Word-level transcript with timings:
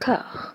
D'accord. 0.00 0.54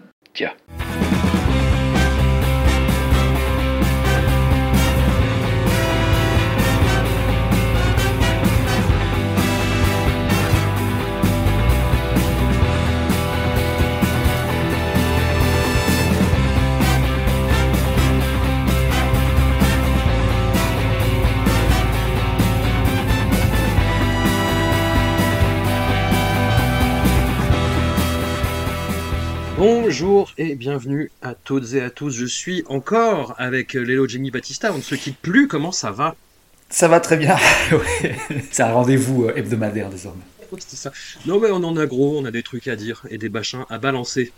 Bonjour 29.58 30.34
et 30.38 30.56
bienvenue 30.56 31.12
à 31.22 31.34
toutes 31.34 31.76
et 31.76 31.82
à 31.82 31.90
tous. 31.90 32.12
Je 32.12 32.26
suis 32.26 32.66
encore 32.68 33.36
avec 33.38 33.74
Lélo 33.74 34.06
Jenny 34.06 34.30
Batista. 34.30 34.74
On 34.74 34.78
ne 34.78 34.82
se 34.82 34.96
quitte 34.96 35.18
plus. 35.18 35.48
Comment 35.48 35.72
ça 35.72 35.92
va? 35.92 36.16
Ça 36.70 36.90
va 36.90 37.00
très 37.00 37.16
bien. 37.16 37.38
Ouais. 37.72 38.18
C'est 38.52 38.64
un 38.64 38.74
rendez-vous 38.74 39.26
euh, 39.26 39.34
hebdomadaire 39.36 39.90
désormais. 39.90 40.24
Ça. 40.60 40.92
Non 41.26 41.40
mais 41.40 41.50
on 41.52 41.64
en 41.64 41.76
a 41.78 41.86
gros, 41.86 42.18
on 42.20 42.26
a 42.26 42.32
des 42.32 42.44
trucs 42.44 42.68
à 42.68 42.76
dire 42.76 43.06
et 43.10 43.18
des 43.18 43.30
bachins 43.30 43.66
à 43.70 43.78
balancer. 43.78 44.32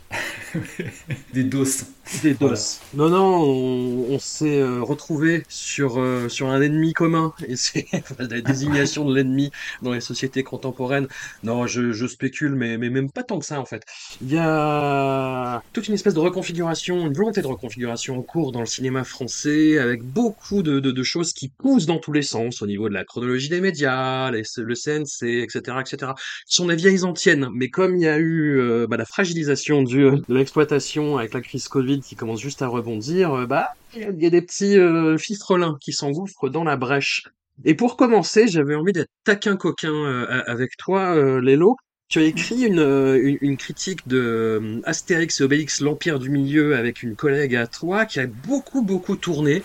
Des 1.34 1.44
doses. 1.44 1.86
Des 2.23 2.36
doses. 2.36 2.80
Non 2.94 3.09
non, 3.09 3.44
on, 3.44 4.13
on 4.16 4.20
s'est 4.20 4.59
euh, 4.62 4.81
retrouvé 4.81 5.44
sur 5.50 6.00
euh, 6.00 6.30
sur 6.30 6.48
un 6.48 6.62
ennemi 6.62 6.94
commun 6.94 7.34
et 7.45 7.55
c'est 7.58 7.86
la 8.20 8.41
désignation 8.41 9.05
de 9.05 9.13
l'ennemi 9.13 9.52
dans 9.81 9.91
les 9.94 10.00
sociétés 10.02 10.44
contemporaines. 10.44 11.08
Non, 11.44 11.67
je, 11.67 11.91
je 11.91 12.08
spécule, 12.08 12.55
mais 12.55 12.77
mais 12.77 12.90
même 12.90 13.12
pas 13.12 13.23
tant 13.23 13.40
que 13.40 13.45
ça 13.45 13.59
en 13.59 13.66
fait. 13.66 13.84
Il 14.22 14.31
y 14.31 14.38
a 14.38 15.62
toute 15.73 15.88
une 15.88 15.94
espèce 15.95 16.13
de 16.13 16.20
reconfiguration, 16.20 17.08
une 17.08 17.14
volonté 17.14 17.41
de 17.41 17.48
reconfiguration 17.48 18.17
en 18.17 18.23
cours 18.23 18.52
dans 18.53 18.61
le 18.61 18.66
cinéma 18.66 19.03
français, 19.03 19.78
avec 19.78 20.02
beaucoup 20.03 20.64
de, 20.64 20.80
de, 20.80 20.92
de 20.92 21.03
choses 21.03 21.33
qui 21.33 21.50
poussent 21.50 21.86
dans 21.86 22.00
tous 22.00 22.14
les 22.14 22.22
sens 22.22 22.61
au 22.61 22.67
niveau 22.67 22.88
de 22.89 22.94
la 22.94 23.03
chronologie 23.05 23.50
des 23.50 23.61
médias, 23.61 24.31
les- 24.31 24.44
le 24.58 24.75
CNC, 24.75 25.42
etc., 25.44 25.81
etc. 25.81 26.14
Ce 26.45 26.55
sont 26.55 26.67
des 26.67 26.75
vieilles 26.75 27.03
antiennes, 27.03 27.50
mais 27.53 27.70
comme 27.70 27.95
il 27.95 28.02
y 28.03 28.08
a 28.08 28.17
eu 28.17 28.59
euh, 28.59 28.88
bah, 28.88 28.98
la 28.98 29.05
fragilisation 29.05 29.83
du, 29.83 30.05
de 30.30 30.36
l'exploitation 30.36 31.17
avec 31.17 31.33
la 31.33 31.42
crise 31.42 31.67
Covid 31.67 32.02
qui 32.02 32.16
commence 32.16 32.42
juste 32.42 32.61
à 32.61 32.67
rebondir, 32.67 33.33
euh, 33.33 33.45
bah 33.45 33.70
il 33.95 34.22
y, 34.22 34.25
a- 34.25 34.30
des 34.30 34.42
petits 34.42 34.78
euh, 34.78 35.17
fistrelins 35.17 35.78
qui 35.81 35.94
s'engouffrent 35.94 36.50
dans 36.50 36.64
la 36.64 36.75
brèche. 36.75 37.23
Et 37.66 37.73
pour 37.73 37.97
commencer, 37.97 38.48
j'avais 38.48 38.75
envie 38.75 38.92
d'être 38.92 39.09
taquin 39.23 39.55
coquin 39.55 39.94
euh, 39.94 40.44
avec 40.45 40.78
toi, 40.78 41.16
euh, 41.16 41.42
Lélo. 41.42 41.75
Tu 42.09 42.20
as 42.20 42.23
écrit 42.23 42.64
une, 42.64 43.38
une, 43.42 43.58
critique 43.58 44.08
de 44.08 44.81
Astérix 44.86 45.42
et 45.42 45.44
Obélix, 45.44 45.81
l'Empire 45.81 46.20
du 46.20 46.30
Milieu, 46.30 46.78
avec 46.78 47.03
une 47.03 47.17
collègue 47.17 47.53
à 47.53 47.67
toi, 47.67 48.05
qui 48.05 48.22
a 48.22 48.28
beaucoup, 48.28 48.81
beaucoup 48.81 49.17
tourné, 49.17 49.61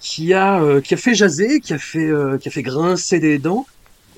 qui 0.00 0.34
a, 0.34 0.80
qui 0.80 0.94
a 0.94 0.96
fait 0.96 1.14
jaser, 1.14 1.60
qui 1.60 1.74
a 1.74 1.78
fait, 1.78 2.10
qui 2.40 2.48
a 2.48 2.50
fait 2.50 2.62
grincer 2.62 3.20
des 3.20 3.38
dents, 3.38 3.64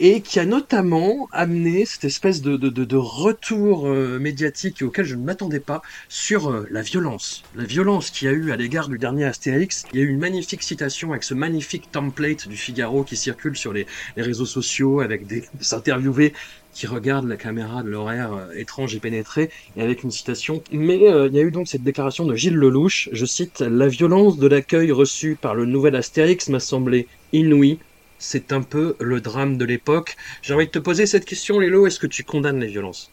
et 0.00 0.22
qui 0.22 0.40
a 0.40 0.46
notamment 0.46 1.28
amené 1.30 1.84
cette 1.84 2.04
espèce 2.04 2.40
de, 2.40 2.56
de, 2.56 2.70
de, 2.70 2.96
retour 2.96 3.86
euh, 3.86 4.18
médiatique 4.18 4.80
auquel 4.80 5.04
je 5.04 5.14
ne 5.14 5.22
m'attendais 5.22 5.60
pas 5.60 5.82
sur 6.08 6.50
euh, 6.50 6.66
la 6.70 6.80
violence. 6.80 7.42
La 7.54 7.64
violence 7.64 8.08
qu'il 8.08 8.26
y 8.26 8.30
a 8.30 8.32
eu 8.32 8.50
à 8.50 8.56
l'égard 8.56 8.88
du 8.88 8.96
dernier 8.96 9.26
Astérix. 9.26 9.84
Il 9.92 10.00
y 10.00 10.02
a 10.02 10.06
eu 10.06 10.08
une 10.08 10.18
magnifique 10.18 10.62
citation 10.62 11.10
avec 11.10 11.22
ce 11.22 11.34
magnifique 11.34 11.92
template 11.92 12.48
du 12.48 12.56
Figaro 12.56 13.04
qui 13.04 13.14
circule 13.14 13.58
sur 13.58 13.74
les, 13.74 13.86
les 14.16 14.22
réseaux 14.22 14.46
sociaux 14.46 15.00
avec 15.00 15.26
des, 15.26 15.44
des 15.52 15.74
interviewés 15.74 16.32
qui 16.72 16.86
regardent 16.86 17.28
la 17.28 17.36
caméra 17.36 17.82
de 17.82 17.90
l'horaire 17.90 18.32
euh, 18.32 18.52
étrange 18.54 18.94
et 18.94 19.00
pénétré 19.00 19.50
et 19.76 19.82
avec 19.82 20.02
une 20.02 20.10
citation. 20.10 20.62
Mais 20.72 20.96
il 20.96 21.34
y 21.34 21.38
a 21.38 21.42
eu 21.42 21.50
donc 21.50 21.68
cette 21.68 21.82
déclaration 21.82 22.24
de 22.24 22.34
Gilles 22.34 22.56
Lelouch, 22.56 23.10
je 23.12 23.26
cite, 23.26 23.60
La 23.60 23.88
violence 23.88 24.38
de 24.38 24.46
l'accueil 24.46 24.92
reçu 24.92 25.36
par 25.38 25.54
le 25.54 25.66
nouvel 25.66 25.94
Astérix 25.94 26.48
m'a 26.48 26.60
semblé 26.60 27.06
inouïe. 27.34 27.78
C'est 28.20 28.52
un 28.52 28.62
peu 28.62 28.94
le 29.00 29.20
drame 29.20 29.58
de 29.58 29.64
l'époque. 29.64 30.14
J'ai 30.42 30.54
envie 30.54 30.66
de 30.66 30.70
te 30.70 30.78
poser 30.78 31.06
cette 31.06 31.24
question, 31.24 31.58
Lélo, 31.58 31.88
est-ce 31.88 31.98
que 31.98 32.06
tu 32.06 32.22
condamnes 32.22 32.60
les 32.60 32.68
violences? 32.68 33.12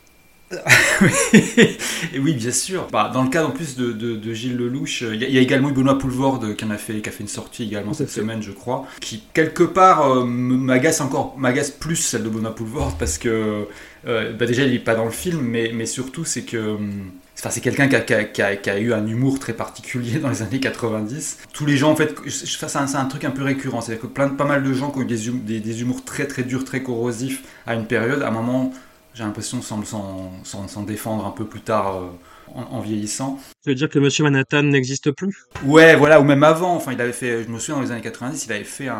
Oui, 2.20 2.34
bien 2.34 2.52
sûr. 2.52 2.88
Bah, 2.92 3.12
dans 3.14 3.24
le 3.24 3.30
cas 3.30 3.46
en 3.46 3.52
plus 3.52 3.76
de, 3.76 3.92
de, 3.92 4.16
de 4.16 4.34
Gilles 4.34 4.56
Lelouch, 4.58 5.02
il 5.02 5.22
y, 5.22 5.26
a- 5.26 5.28
il 5.28 5.34
y 5.34 5.38
a 5.38 5.42
également 5.42 5.72
Benoît 5.72 5.98
Poulvorde 5.98 6.56
qui 6.56 6.66
en 6.66 6.70
a 6.70 6.78
fait, 6.78 7.02
qui 7.02 7.10
a 7.10 7.12
fait 7.12 7.24
une 7.24 7.28
sortie 7.28 7.64
également 7.64 7.94
cette 7.94 8.10
fait. 8.14 8.22
semaine, 8.22 8.42
je 8.42 8.52
crois, 8.52 8.86
qui 9.02 9.24
quelque 9.34 9.64
part 9.64 10.10
euh, 10.12 10.24
m'agace 10.26 11.02
encore, 11.02 11.38
m'agace 11.38 11.72
plus 11.72 11.96
celle 11.98 12.24
de 12.24 12.30
Benoît 12.30 12.56
Poulvorde 12.56 12.98
parce 12.98 13.18
que 13.18 13.68
euh, 14.08 14.34
bah, 14.34 14.46
déjà 14.46 14.64
il 14.64 14.74
est 14.74 14.80
pas 14.80 14.96
dans 14.96 15.06
le 15.06 15.12
film, 15.12 15.42
mais, 15.42 15.72
mais 15.74 15.86
surtout 15.86 16.24
c'est 16.26 16.44
que 16.44 16.58
hum, 16.58 17.12
Enfin, 17.38 17.50
c'est 17.52 17.62
quelqu'un 17.62 17.88
qui 17.88 17.96
a, 17.96 18.02
qui, 18.02 18.14
a, 18.14 18.24
qui, 18.26 18.42
a, 18.42 18.56
qui 18.56 18.70
a 18.70 18.80
eu 18.80 18.94
un 18.94 19.06
humour 19.06 19.40
très 19.40 19.54
particulier 19.54 20.20
dans 20.22 20.30
les 20.30 20.42
années 20.42 20.60
90. 20.60 21.38
Tous 21.54 21.66
les 21.66 21.78
gens, 21.78 21.92
en 21.92 21.96
fait, 21.96 22.16
c'est 22.30 22.78
un, 22.78 23.06
truc 23.06 23.24
un 23.26 23.32
peu 23.32 23.44
récurrent. 23.44 23.82
C'est-à-dire 23.82 24.02
que 24.02 24.08
plein, 24.08 24.30
pas 24.30 24.46
mal 24.46 24.64
de 24.64 24.74
gens 24.74 24.92
qui 24.92 25.00
ont 25.00 25.02
eu 25.04 25.06
des, 25.06 25.30
hum- 25.30 25.44
des, 25.44 25.60
des 25.60 25.82
humours 25.82 26.04
très 26.04 26.28
très 26.28 26.44
durs, 26.44 26.66
très 26.66 26.82
corrosifs 26.84 27.44
à 27.66 27.76
une 27.76 27.86
période, 27.86 28.22
à 28.24 28.28
un 28.30 28.32
moment, 28.32 28.74
j'ai 29.14 29.24
l'impression, 29.24 29.62
semble 29.62 29.86
s'en 29.86 30.84
défendre 30.84 31.26
un 31.26 31.32
peu 31.32 31.46
plus 31.46 31.62
tard 31.62 31.98
euh, 31.98 32.10
en, 32.54 32.64
en 32.78 32.80
vieillissant. 32.82 33.40
Tu 33.64 33.70
veux 33.70 33.76
dire 33.76 33.90
que 33.90 34.00
Monsieur 34.00 34.24
Manhattan 34.24 34.64
n'existe 34.64 35.12
plus? 35.12 35.36
Ouais, 35.66 35.96
voilà, 35.96 36.22
ou 36.22 36.24
même 36.24 36.44
avant. 36.44 36.76
Enfin, 36.76 36.94
il 36.94 37.02
avait 37.02 37.14
fait, 37.14 37.44
je 37.44 37.50
me 37.50 37.60
souviens 37.60 37.76
dans 37.76 37.82
les 37.82 37.92
années 37.92 38.02
90, 38.02 38.46
il 38.46 38.52
avait 38.52 38.64
fait 38.64 38.88
un. 38.88 38.98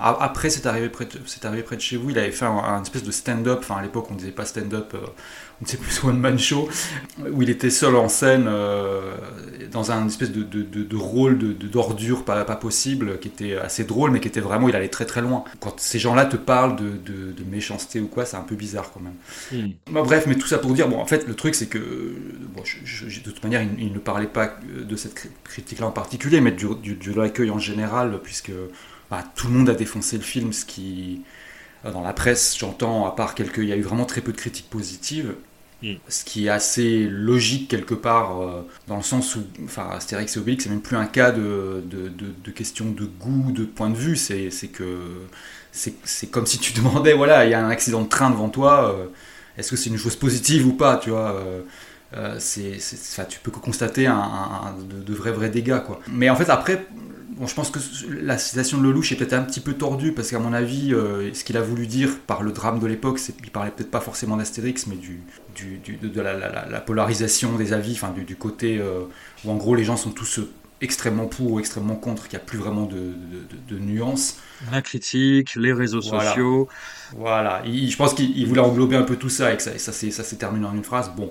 Après, 0.00 0.50
c'est 0.50 0.66
arrivé 0.66 0.88
près, 0.88 1.04
de, 1.04 1.20
c'est 1.26 1.44
arrivé 1.44 1.62
près 1.62 1.76
de 1.76 1.80
chez 1.80 1.96
vous. 1.96 2.10
Il 2.10 2.18
avait 2.18 2.32
fait 2.32 2.44
un, 2.44 2.56
un 2.56 2.82
espèce 2.82 3.04
de 3.04 3.12
stand-up. 3.12 3.58
Enfin, 3.60 3.76
à 3.76 3.82
l'époque, 3.82 4.06
on 4.10 4.14
disait 4.14 4.32
pas 4.32 4.44
stand-up, 4.44 4.92
euh, 4.94 4.98
on 5.60 5.64
disait 5.64 5.78
plus 5.78 6.04
one 6.04 6.18
man 6.18 6.38
show, 6.38 6.68
où 7.32 7.42
il 7.42 7.50
était 7.50 7.70
seul 7.70 7.96
en 7.96 8.08
scène 8.08 8.46
euh, 8.48 9.16
dans 9.72 9.90
un 9.90 10.06
espèce 10.06 10.30
de, 10.32 10.42
de, 10.42 10.62
de, 10.62 10.82
de 10.82 10.96
rôle 10.96 11.38
d'ordure 11.56 12.24
pas, 12.24 12.44
pas 12.44 12.56
possible, 12.56 13.18
qui 13.18 13.28
était 13.28 13.56
assez 13.56 13.84
drôle, 13.84 14.10
mais 14.10 14.20
qui 14.20 14.28
était 14.28 14.40
vraiment, 14.40 14.68
il 14.68 14.76
allait 14.76 14.88
très 14.88 15.06
très 15.06 15.22
loin. 15.22 15.44
Quand 15.60 15.78
ces 15.80 15.98
gens-là 15.98 16.26
te 16.26 16.36
parlent 16.36 16.76
de, 16.76 17.44
méchanceté 17.50 18.00
ou 18.00 18.08
quoi, 18.08 18.24
c'est 18.26 18.36
un 18.36 18.42
peu 18.42 18.54
bizarre 18.56 18.90
quand 18.92 19.00
même. 19.00 19.14
Bah, 19.90 20.02
bref, 20.02 20.26
mais 20.26 20.34
tout 20.36 20.48
ça 20.48 20.58
pour 20.58 20.72
dire, 20.74 20.88
bon, 20.88 20.98
en 20.98 21.06
fait, 21.06 21.26
le 21.28 21.34
truc, 21.34 21.54
c'est 21.54 21.68
que, 21.68 21.78
bon, 22.54 22.62
je- 22.64 22.78
je- 23.08 23.20
de 23.20 23.30
toute 23.30 23.42
manière, 23.44 23.62
il, 23.62 23.70
il 23.80 23.92
ne 23.92 23.98
parlait 24.00 24.26
pas 24.26 24.58
de 24.64 24.96
cette 24.96 25.14
cri- 25.14 25.30
critique-là 25.44 25.86
en 25.86 25.92
particulier, 25.92 26.40
mais 26.40 26.52
du, 26.52 26.66
du, 26.82 26.94
de 26.96 27.12
l'accueil 27.20 27.50
en 27.50 27.58
général, 27.58 28.20
puisque 28.22 28.50
bah, 29.10 29.24
tout 29.36 29.46
le 29.48 29.54
monde 29.54 29.68
a 29.70 29.74
défoncé 29.74 30.16
le 30.16 30.24
film, 30.24 30.52
ce 30.52 30.64
qui, 30.64 31.22
dans 31.92 32.02
la 32.02 32.12
presse, 32.12 32.56
j'entends, 32.58 33.06
à 33.06 33.12
part 33.12 33.34
quelques, 33.34 33.58
il 33.58 33.66
y 33.68 33.72
a 33.72 33.76
eu 33.76 33.82
vraiment 33.82 34.04
très 34.06 34.20
peu 34.20 34.32
de 34.32 34.36
critiques 34.36 34.70
positives. 34.70 35.34
Mm. 35.82 36.00
Ce 36.08 36.24
qui 36.24 36.46
est 36.46 36.50
assez 36.50 37.04
logique 37.08 37.68
quelque 37.68 37.94
part, 37.94 38.40
euh, 38.42 38.62
dans 38.88 38.96
le 38.96 39.02
sens 39.02 39.36
où, 39.36 39.44
enfin, 39.64 39.88
Astérix 39.92 40.36
et 40.36 40.40
Obélix, 40.40 40.64
c'est 40.64 40.70
même 40.70 40.82
plus 40.82 40.96
un 40.96 41.06
cas 41.06 41.32
de, 41.32 41.82
de, 41.86 42.08
de, 42.08 42.26
de 42.44 42.50
question 42.52 42.86
de 42.90 43.04
goût, 43.06 43.52
de 43.52 43.64
point 43.64 43.90
de 43.90 43.96
vue, 43.96 44.16
c'est 44.16 44.50
c'est 44.50 44.68
que 44.68 44.84
c'est 45.72 45.94
c'est 46.04 46.28
comme 46.28 46.46
si 46.46 46.58
tu 46.58 46.72
demandais, 46.78 47.12
voilà, 47.14 47.44
il 47.44 47.50
y 47.50 47.54
a 47.54 47.64
un 47.64 47.70
accident 47.70 48.02
de 48.02 48.08
train 48.08 48.30
devant 48.30 48.48
toi, 48.48 48.94
euh, 48.94 49.06
est-ce 49.58 49.70
que 49.70 49.76
c'est 49.76 49.90
une 49.90 49.98
chose 49.98 50.16
positive 50.16 50.66
ou 50.66 50.72
pas, 50.74 50.96
tu 50.98 51.10
vois 51.10 51.34
euh, 51.34 51.62
euh, 52.16 52.36
c'est, 52.38 52.78
c'est- 52.78 52.96
enfin, 53.20 53.28
tu 53.28 53.40
peux 53.40 53.50
que 53.50 53.58
constater 53.58 54.06
un, 54.06 54.14
un- 54.16 54.66
un- 54.68 54.74
de, 54.82 55.02
de 55.02 55.14
vrais 55.14 55.32
vrais 55.32 55.50
dégâts 55.50 55.80
quoi. 55.84 56.00
Mais 56.08 56.30
en 56.30 56.36
fait 56.36 56.48
après, 56.50 56.86
bon, 57.36 57.46
je 57.46 57.54
pense 57.54 57.70
que 57.70 57.78
la 58.22 58.38
citation 58.38 58.78
de 58.78 58.82
Lelouch 58.84 59.12
est 59.12 59.16
peut-être 59.16 59.34
un 59.34 59.42
petit 59.42 59.60
peu 59.60 59.74
tordue 59.74 60.12
parce 60.12 60.30
qu'à 60.30 60.38
mon 60.38 60.52
avis, 60.52 60.92
euh, 60.94 61.32
ce 61.34 61.44
qu'il 61.44 61.56
a 61.56 61.60
voulu 61.62 61.86
dire 61.86 62.18
par 62.26 62.42
le 62.42 62.52
drame 62.52 62.78
de 62.80 62.86
l'époque, 62.86 63.18
c'est 63.18 63.36
qu'il 63.36 63.50
parlait 63.50 63.70
peut-être 63.70 63.90
pas 63.90 64.00
forcément 64.00 64.36
d'Astérix, 64.36 64.86
mais 64.86 64.96
du, 64.96 65.20
du, 65.54 65.78
du- 65.78 65.96
de, 65.96 66.20
la, 66.20 66.32
la- 66.34 66.50
la- 66.50 66.68
la 66.68 66.80
polarisation 66.80 67.56
des 67.56 67.72
avis, 67.72 67.92
enfin 67.92 68.10
du, 68.12 68.24
du 68.24 68.36
côté 68.36 68.78
euh, 68.78 69.04
où 69.44 69.50
en 69.50 69.56
gros 69.56 69.74
les 69.74 69.84
gens 69.84 69.96
sont 69.96 70.10
tous 70.12 70.38
euh, 70.40 70.50
extrêmement 70.80 71.26
pour 71.26 71.52
ou 71.52 71.60
extrêmement 71.60 71.96
contre, 71.96 72.28
qu'il 72.28 72.38
n'y 72.38 72.42
a 72.42 72.46
plus 72.46 72.58
vraiment 72.58 72.84
de, 72.86 72.96
de, 72.96 73.46
de- 73.50 73.74
de 73.76 73.78
nuances. 73.78 74.36
La 74.70 74.82
critique, 74.82 75.54
les 75.56 75.72
réseaux 75.72 76.00
Voilà. 76.02 76.40
sociaux. 76.40 76.68
Voilà, 77.10 77.62
Il- 77.64 77.90
je 77.90 77.96
pense 77.96 78.14
qu'il 78.14 78.36
il 78.36 78.46
voulait 78.46 78.60
englober 78.60 78.96
un 78.96 79.02
peu 79.04 79.16
tout 79.16 79.28
ça 79.28 79.52
et 79.52 79.56
que 79.56 79.62
ça, 79.62 79.78
ça 79.78 79.92
s'est 79.92 80.36
terminé 80.36 80.66
en 80.66 80.74
une 80.74 80.84
phrase. 80.84 81.12
Bon, 81.16 81.30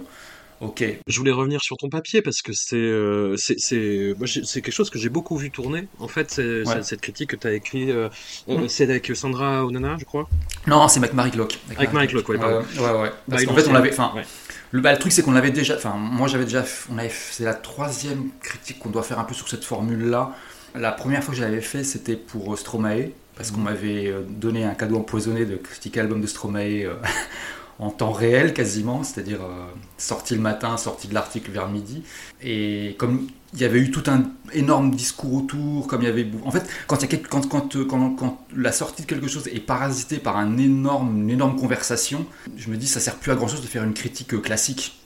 ok, 0.61 0.83
Je 1.07 1.17
voulais 1.19 1.31
revenir 1.31 1.61
sur 1.61 1.77
ton 1.77 1.89
papier 1.89 2.21
parce 2.21 2.41
que 2.41 2.51
c'est 2.53 2.75
euh, 2.77 3.35
c'est 3.37 4.61
quelque 4.61 4.71
chose 4.71 4.89
que 4.89 4.97
j'ai 4.99 5.09
beaucoup 5.09 5.37
vu 5.37 5.51
tourner. 5.51 5.87
En 5.99 6.07
fait, 6.07 6.31
c'est 6.31 6.59
Ouais. 6.63 6.63
c'est- 6.65 6.83
cette 6.83 7.01
critique 7.01 7.31
que 7.31 7.35
tu 7.35 7.47
as 7.47 7.53
écrit, 7.53 7.91
euh, 7.91 8.09
euh, 8.49 8.57
Mm. 8.59 8.67
c'est 8.69 8.83
avec 8.83 9.11
Sandra 9.15 9.65
Onana, 9.65 9.97
je 9.99 10.05
crois. 10.05 10.27
Non, 10.67 10.87
c'est 10.87 10.99
avec 10.99 11.13
Marie 11.13 11.31
Clock. 11.31 11.59
Avec 11.77 11.91
Marie 11.93 12.07
Clock, 12.07 12.27
ouais, 12.29 12.37
pardon. 12.37 12.59
ouais, 12.59 13.01
ouais. 13.01 13.11
Parce 13.29 13.43
Bah, 13.43 13.47
qu'en 13.47 13.55
fait, 13.55 13.67
on 13.67 13.73
l'avait. 13.73 13.91
Enfin, 13.91 14.11
ouais. 14.15 14.23
le, 14.71 14.81
bah, 14.81 14.91
le 14.93 14.97
truc, 14.99 15.11
c'est 15.11 15.21
qu'on 15.23 15.31
l'avait 15.33 15.51
déjà. 15.51 15.75
Enfin, 15.75 15.95
moi, 15.97 16.27
j'avais 16.27 16.45
déjà. 16.45 16.63
On 16.91 16.97
avait. 16.97 17.11
C'est 17.31 17.43
la 17.43 17.53
troisième 17.53 18.29
critique 18.41 18.79
qu'on 18.79 18.89
doit 18.89 19.03
faire 19.03 19.19
un 19.19 19.23
peu 19.25 19.33
sur 19.33 19.47
cette 19.49 19.63
formule-là. 19.65 20.33
La 20.75 20.91
première 20.91 21.23
fois 21.23 21.33
que 21.33 21.39
je 21.39 21.43
l'avais 21.45 21.61
fait, 21.61 21.83
c'était 21.83 22.15
pour 22.17 22.53
euh, 22.53 22.57
Stromae, 22.57 23.11
parce 23.37 23.51
qu'on 23.51 23.59
Mhm. 23.59 23.63
m'avait 23.63 24.07
euh, 24.07 24.21
donné 24.27 24.63
un 24.65 24.73
cadeau 24.73 24.97
empoisonné 24.97 25.45
de 25.45 25.55
critiquer 25.55 25.99
l'album 25.99 26.19
de 26.21 26.27
Stromae 26.27 26.83
euh, 26.85 26.95
en 27.79 27.89
temps 27.89 28.11
réel 28.11 28.53
quasiment, 28.53 29.03
c'est-à-dire 29.03 29.41
euh, 29.41 29.65
sorti 29.97 30.33
le 30.35 30.41
matin, 30.41 30.77
sorti 30.77 31.07
de 31.07 31.13
l'article 31.13 31.51
vers 31.51 31.67
midi. 31.67 32.03
Et 32.41 32.95
comme 32.97 33.27
il 33.53 33.59
y 33.61 33.65
avait 33.65 33.79
eu 33.79 33.91
tout 33.91 34.03
un 34.07 34.23
énorme 34.53 34.91
discours 34.91 35.33
autour, 35.33 35.87
comme 35.87 36.01
il 36.01 36.05
y 36.05 36.09
avait... 36.09 36.27
En 36.45 36.51
fait, 36.51 36.67
quand, 36.87 36.97
il 36.97 37.01
y 37.01 37.05
a 37.05 37.07
quelque- 37.07 37.27
quand, 37.29 37.47
quand, 37.47 37.75
euh, 37.75 37.85
quand, 37.85 38.11
quand 38.11 38.45
la 38.55 38.71
sortie 38.71 39.03
de 39.03 39.07
quelque 39.07 39.27
chose 39.27 39.47
est 39.47 39.59
parasitée 39.59 40.17
par 40.17 40.35
un 40.37 40.57
énorme, 40.57 41.21
une 41.21 41.29
énorme 41.29 41.57
conversation, 41.57 42.25
je 42.57 42.69
me 42.69 42.77
dis 42.77 42.87
ça 42.87 42.99
sert 42.99 43.15
plus 43.15 43.31
à 43.31 43.35
grand-chose 43.35 43.61
de 43.61 43.67
faire 43.67 43.83
une 43.83 43.93
critique 43.93 44.33
euh, 44.33 44.39
classique. 44.39 44.99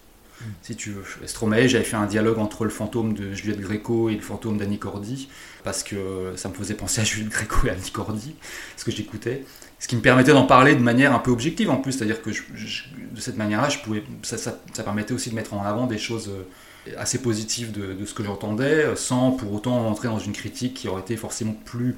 si 0.61 0.75
tu 0.75 0.91
veux. 0.91 1.03
Stromae, 1.25 1.67
j'avais 1.67 1.83
fait 1.83 1.97
un 1.97 2.05
dialogue 2.05 2.39
entre 2.39 2.63
le 2.63 2.69
fantôme 2.69 3.13
de 3.13 3.33
Juliette 3.33 3.59
Gréco 3.59 4.09
et 4.09 4.15
le 4.15 4.21
fantôme 4.21 4.57
d'Annie 4.57 4.79
Cordy, 4.79 5.29
parce 5.63 5.83
que 5.83 6.33
ça 6.35 6.49
me 6.49 6.53
faisait 6.53 6.75
penser 6.75 7.01
à 7.01 7.03
Juliette 7.03 7.29
Gréco 7.31 7.67
et 7.67 7.71
Annie 7.71 7.91
Cordy, 7.91 8.35
ce 8.77 8.85
que 8.85 8.91
j'écoutais. 8.91 9.43
Ce 9.79 9.87
qui 9.87 9.95
me 9.95 10.01
permettait 10.01 10.33
d'en 10.33 10.45
parler 10.45 10.75
de 10.75 10.81
manière 10.81 11.13
un 11.13 11.19
peu 11.19 11.31
objective 11.31 11.69
en 11.69 11.77
plus, 11.77 11.93
c'est-à-dire 11.93 12.21
que 12.21 12.29
de 12.31 13.19
cette 13.19 13.37
manière-là, 13.37 13.69
je 13.69 13.79
pouvais, 13.79 14.03
ça, 14.23 14.37
ça, 14.37 14.83
permettait 14.83 15.13
aussi 15.13 15.29
de 15.29 15.35
mettre 15.35 15.53
en 15.53 15.63
avant 15.63 15.87
des 15.87 15.97
choses 15.97 16.29
euh, 16.29 16.91
assez 16.97 17.21
positives 17.21 17.71
de, 17.71 18.05
ce 18.05 18.13
que 18.13 18.23
j'entendais, 18.23 18.95
sans 18.95 19.31
pour 19.31 19.53
autant 19.53 19.87
entrer 19.87 20.09
dans 20.09 20.19
une 20.19 20.33
critique 20.33 20.73
qui 20.73 20.87
aurait 20.89 21.01
été 21.01 21.15
forcément 21.15 21.55
plus, 21.65 21.95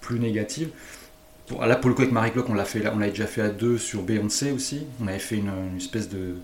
plus 0.00 0.20
négative 0.20 0.68
là, 1.60 1.76
pour 1.76 1.88
le 1.88 1.94
coup, 1.94 2.02
avec 2.02 2.12
Marie 2.12 2.32
Clock, 2.32 2.48
on 2.48 2.54
l'a 2.54 2.64
fait, 2.64 2.86
on 2.88 2.98
l'a 2.98 3.08
déjà 3.08 3.26
fait 3.26 3.42
à 3.42 3.48
deux 3.48 3.78
sur 3.78 4.02
Beyoncé 4.02 4.52
aussi. 4.52 4.86
On 5.02 5.08
avait 5.08 5.18
fait 5.18 5.36
une, 5.36 5.76
espèce 5.76 6.08
de, 6.08 6.36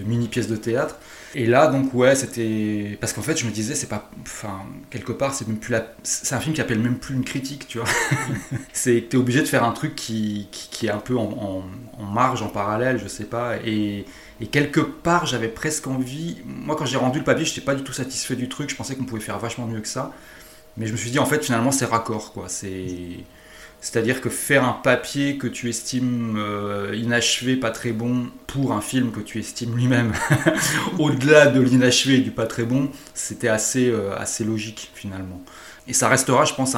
mini 0.00 0.28
pièce 0.28 0.48
de 0.48 0.56
théâtre. 0.56 0.96
Et 1.34 1.46
là, 1.46 1.66
donc, 1.66 1.92
ouais, 1.94 2.14
c'était. 2.14 2.96
Parce 3.00 3.12
qu'en 3.12 3.22
fait, 3.22 3.38
je 3.38 3.46
me 3.46 3.50
disais, 3.50 3.74
c'est 3.74 3.88
pas. 3.88 4.10
Enfin, 4.22 4.62
quelque 4.90 5.12
part, 5.12 5.34
c'est 5.34 5.46
même 5.48 5.58
plus 5.58 5.72
la... 5.72 5.94
C'est 6.02 6.34
un 6.34 6.40
film 6.40 6.54
qui 6.54 6.60
appelle 6.60 6.78
même 6.78 6.98
plus 6.98 7.14
une 7.14 7.24
critique, 7.24 7.66
tu 7.68 7.78
vois. 7.78 7.88
c'est 8.72 9.02
que 9.02 9.08
t'es 9.10 9.16
obligé 9.16 9.40
de 9.40 9.46
faire 9.46 9.64
un 9.64 9.72
truc 9.72 9.94
qui, 9.94 10.48
qui, 10.50 10.86
est 10.86 10.90
un 10.90 10.98
peu 10.98 11.16
en, 11.16 11.64
marge, 12.00 12.42
en 12.42 12.48
parallèle, 12.48 13.00
je 13.02 13.08
sais 13.08 13.24
pas. 13.24 13.56
Et, 13.64 14.04
et 14.40 14.46
quelque 14.46 14.80
part, 14.80 15.26
j'avais 15.26 15.48
presque 15.48 15.86
envie. 15.86 16.38
Moi, 16.44 16.76
quand 16.76 16.86
j'ai 16.86 16.98
rendu 16.98 17.18
le 17.18 17.24
papier, 17.24 17.44
j'étais 17.44 17.60
pas 17.60 17.74
du 17.74 17.82
tout 17.82 17.92
satisfait 17.92 18.36
du 18.36 18.48
truc. 18.48 18.70
Je 18.70 18.76
pensais 18.76 18.94
qu'on 18.94 19.04
pouvait 19.04 19.20
faire 19.20 19.38
vachement 19.38 19.66
mieux 19.66 19.80
que 19.80 19.88
ça. 19.88 20.12
Mais 20.76 20.86
je 20.86 20.92
me 20.92 20.96
suis 20.96 21.10
dit, 21.10 21.18
en 21.18 21.26
fait, 21.26 21.44
finalement, 21.44 21.72
c'est 21.72 21.86
raccord, 21.86 22.32
quoi. 22.32 22.46
C'est 22.48 23.24
c'est-à-dire 23.82 24.20
que 24.20 24.30
faire 24.30 24.64
un 24.64 24.74
papier 24.74 25.38
que 25.38 25.48
tu 25.48 25.68
estimes 25.68 26.36
euh, 26.38 26.94
inachevé, 26.94 27.56
pas 27.56 27.72
très 27.72 27.90
bon, 27.90 28.28
pour 28.46 28.72
un 28.72 28.80
film 28.80 29.10
que 29.10 29.18
tu 29.18 29.40
estimes 29.40 29.76
lui-même 29.76 30.12
au-delà 31.00 31.48
de 31.48 31.60
l'inachevé 31.60 32.18
et 32.18 32.20
du 32.20 32.30
pas 32.30 32.46
très 32.46 32.62
bon, 32.62 32.90
c'était 33.12 33.48
assez, 33.48 33.90
euh, 33.90 34.14
logique 34.46 34.92
finalement. 34.94 35.42
Et 35.88 35.94
ça 35.94 36.08
restera, 36.08 36.44
je 36.44 36.54
pense, 36.54 36.76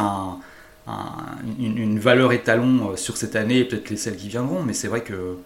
une, 1.58 1.98
valeur 1.98 2.32
étalon 2.32 2.92
euh, 2.92 2.96
sur 2.96 3.18
cette 3.18 3.36
année 3.36 3.58
et 3.58 3.64
peut-être 3.66 3.90
les 3.90 3.98
celles 3.98 4.16
qui 4.16 4.28
viendront, 4.28 4.62
mais 4.62 4.72
c'est 4.72 4.88
vrai 4.88 5.02
que 5.02 5.36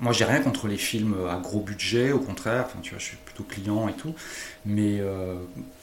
moi 0.00 0.12
j'ai 0.12 0.24
rien 0.24 0.40
contre 0.40 0.68
les 0.68 0.76
films 0.76 1.16
à 1.28 1.36
gros 1.38 1.60
budget, 1.60 2.12
au 2.12 2.20
contraire, 2.20 2.66
enfin, 2.66 2.78
tu 2.80 2.90
vois, 2.90 3.00
je 3.00 3.06
suis 3.06 3.18
plutôt 3.24 3.42
client 3.42 3.88
et 3.88 3.92
tout, 3.94 4.14
mais 4.64 5.02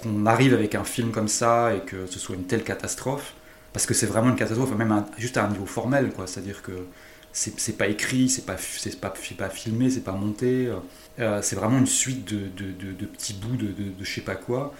qu'on 0.01 0.25
arrive 0.25 0.53
avec 0.53 0.75
un 0.75 0.85
film 0.85 1.11
comme 1.11 1.27
ça 1.27 1.75
et 1.75 1.81
que 1.81 2.07
ce 2.07 2.19
soit 2.19 2.35
une 2.35 2.45
telle 2.45 2.63
catastrophe, 2.63 3.33
parce 3.73 3.85
que 3.85 3.93
c'est 3.93 4.07
vraiment 4.07 4.29
une 4.29 4.35
catastrophe, 4.35 4.75
même 4.75 5.05
juste 5.17 5.37
à 5.37 5.45
un 5.45 5.49
niveau 5.49 5.65
formel, 5.65 6.11
quoi. 6.11 6.27
C'est-à-dire 6.27 6.61
que 6.61 6.87
c'est 7.31 7.77
pas 7.77 7.87
écrit, 7.87 8.29
c'est 8.29 8.45
pas, 8.45 8.57
pas, 9.01 9.13
pas 9.37 9.49
filmé, 9.49 9.89
c'est 9.89 10.03
pas 10.03 10.11
monté. 10.11 10.67
Euh, 10.67 10.75
euh, 11.19 11.41
c'est 11.41 11.55
vraiment 11.55 11.77
une 11.77 11.87
suite 11.87 12.25
de, 12.33 12.47
de, 12.47 12.71
de, 12.71 13.05
petits 13.05 13.33
bouts 13.33 13.57
de, 13.57 13.67
de, 13.67 13.93
je 14.01 14.11
sais 14.11 14.21
pas 14.21 14.35
quoi. 14.35 14.73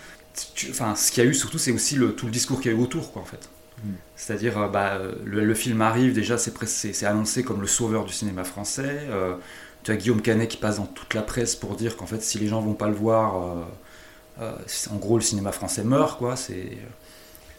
enfin, 0.69 0.95
ce 0.95 1.11
qu'il 1.11 1.23
y 1.23 1.27
a 1.27 1.29
eu 1.29 1.33
surtout, 1.33 1.57
c'est 1.57 1.71
aussi 1.71 1.95
le, 1.95 2.13
tout 2.13 2.25
le 2.25 2.31
discours 2.31 2.61
qu'il 2.61 2.71
y 2.71 2.75
a 2.75 2.77
eu 2.77 2.81
autour, 2.81 3.11
quoi, 3.11 3.21
en 3.21 3.25
fait. 3.25 3.49
Mm. 3.83 3.91
C'est-à-dire, 4.15 4.57
euh, 4.57 4.67
bah, 4.67 4.99
le, 5.23 5.53
film 5.53 5.81
arrive, 5.81 6.13
déjà, 6.13 6.37
c'est 6.37 7.05
annoncé 7.05 7.43
comme 7.43 7.61
le 7.61 7.67
sauveur 7.67 8.05
du 8.05 8.13
cinéma 8.13 8.43
français. 8.43 9.07
tu 9.83 9.91
as 9.91 9.95
Guillaume 9.95 10.21
Canet 10.21 10.49
qui 10.49 10.57
passe 10.57 10.77
dans 10.77 10.87
toute 10.87 11.13
la 11.13 11.21
presse 11.21 11.55
pour 11.55 11.75
dire 11.75 11.97
qu'en 11.97 12.07
fait, 12.07 12.21
si 12.21 12.39
les 12.39 12.47
gens 12.47 12.61
vont 12.61 12.73
pas 12.73 12.87
le 12.87 12.95
voir, 12.95 13.67
en 14.39 14.95
gros, 14.95 15.17
le 15.17 15.23
cinéma 15.23 15.51
français 15.51 15.83
meurt, 15.83 16.17
quoi. 16.17 16.35
C'est 16.35 16.77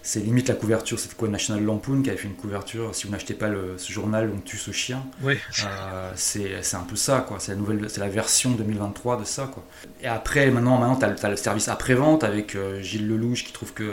c'est 0.02 0.20
limite 0.20 0.48
la 0.48 0.54
couverture, 0.54 0.98
c'est 0.98 1.14
quoi 1.14 1.28
National 1.28 1.62
Lampoon 1.62 2.02
qui 2.02 2.08
avait 2.08 2.18
fait 2.18 2.28
une 2.28 2.34
couverture, 2.34 2.94
si 2.94 3.06
vous 3.06 3.12
n'achetez 3.12 3.34
pas 3.34 3.48
le, 3.48 3.74
ce 3.76 3.92
journal, 3.92 4.30
on 4.34 4.40
tue 4.40 4.56
ce 4.56 4.70
chien. 4.70 5.04
Ouais. 5.22 5.38
Euh, 5.64 6.12
c'est 6.16 6.74
un 6.74 6.84
peu 6.84 6.96
ça, 6.96 7.24
quoi. 7.26 7.38
C'est 7.38 7.52
la, 7.52 7.58
nouvelle, 7.58 7.90
c'est 7.90 8.00
la 8.00 8.08
version 8.08 8.52
2023 8.52 9.18
de 9.18 9.24
ça, 9.24 9.50
quoi. 9.52 9.62
Et 10.02 10.06
après, 10.06 10.50
maintenant, 10.50 10.78
maintenant 10.78 10.96
tu 10.96 11.26
as, 11.26 11.28
le 11.28 11.36
service 11.36 11.68
après-vente 11.68 12.24
avec 12.24 12.56
euh, 12.56 12.80
Gilles 12.80 13.06
Lelouch 13.06 13.44
qui 13.44 13.52
trouve 13.52 13.74
que 13.74 13.92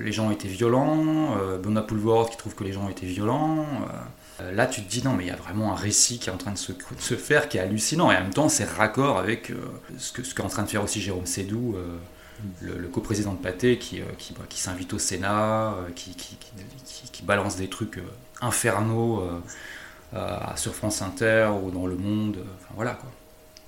les 0.00 0.12
gens 0.12 0.30
étaient 0.30 0.48
violents, 0.48 1.36
euh, 1.40 1.58
Benoît 1.58 1.86
qui 2.28 2.36
trouve 2.36 2.54
que 2.54 2.64
les 2.64 2.72
gens 2.72 2.88
étaient 2.88 3.06
violents. 3.06 3.64
Euh, 4.40 4.52
là, 4.52 4.66
tu 4.66 4.82
te 4.82 4.90
dis 4.90 5.04
non, 5.04 5.12
mais 5.12 5.24
il 5.24 5.28
y 5.28 5.32
a 5.32 5.36
vraiment 5.36 5.72
un 5.72 5.76
récit 5.76 6.18
qui 6.18 6.30
est 6.30 6.32
en 6.32 6.36
train 6.36 6.52
de 6.52 6.58
se, 6.58 6.72
se 6.98 7.14
faire 7.14 7.48
qui 7.48 7.58
est 7.58 7.60
hallucinant. 7.60 8.10
Et 8.10 8.16
en 8.16 8.22
même 8.22 8.34
temps, 8.34 8.48
c'est 8.48 8.64
raccord 8.64 9.18
avec 9.18 9.52
ce 9.98 10.12
qu'est 10.12 10.24
ce 10.24 10.34
qu'est 10.34 10.42
en 10.42 10.48
train 10.48 10.64
de 10.64 10.68
faire 10.68 10.82
aussi 10.82 11.00
Jérôme 11.00 11.26
Sédou 11.26 11.76
le, 12.60 12.88
coprésident 12.88 13.34
de 13.34 13.38
Pâté 13.38 13.78
qui, 13.78 14.00
euh, 14.00 14.04
qui, 14.18 14.32
bah, 14.32 14.44
qui 14.48 14.60
s'invite 14.60 14.92
au 14.92 14.98
Sénat, 14.98 15.74
euh, 15.74 15.90
qui, 15.94 16.14
qui, 16.14 17.22
balance 17.22 17.56
des 17.56 17.68
trucs 17.68 17.98
euh, 17.98 18.02
infernaux 18.40 19.22
sur 20.56 20.74
France 20.74 21.02
Inter 21.02 21.50
ou 21.62 21.70
dans 21.70 21.86
Le 21.86 21.96
Monde. 21.96 22.38
Enfin, 22.38 22.74
voilà 22.74 22.92
quoi. 22.92 23.10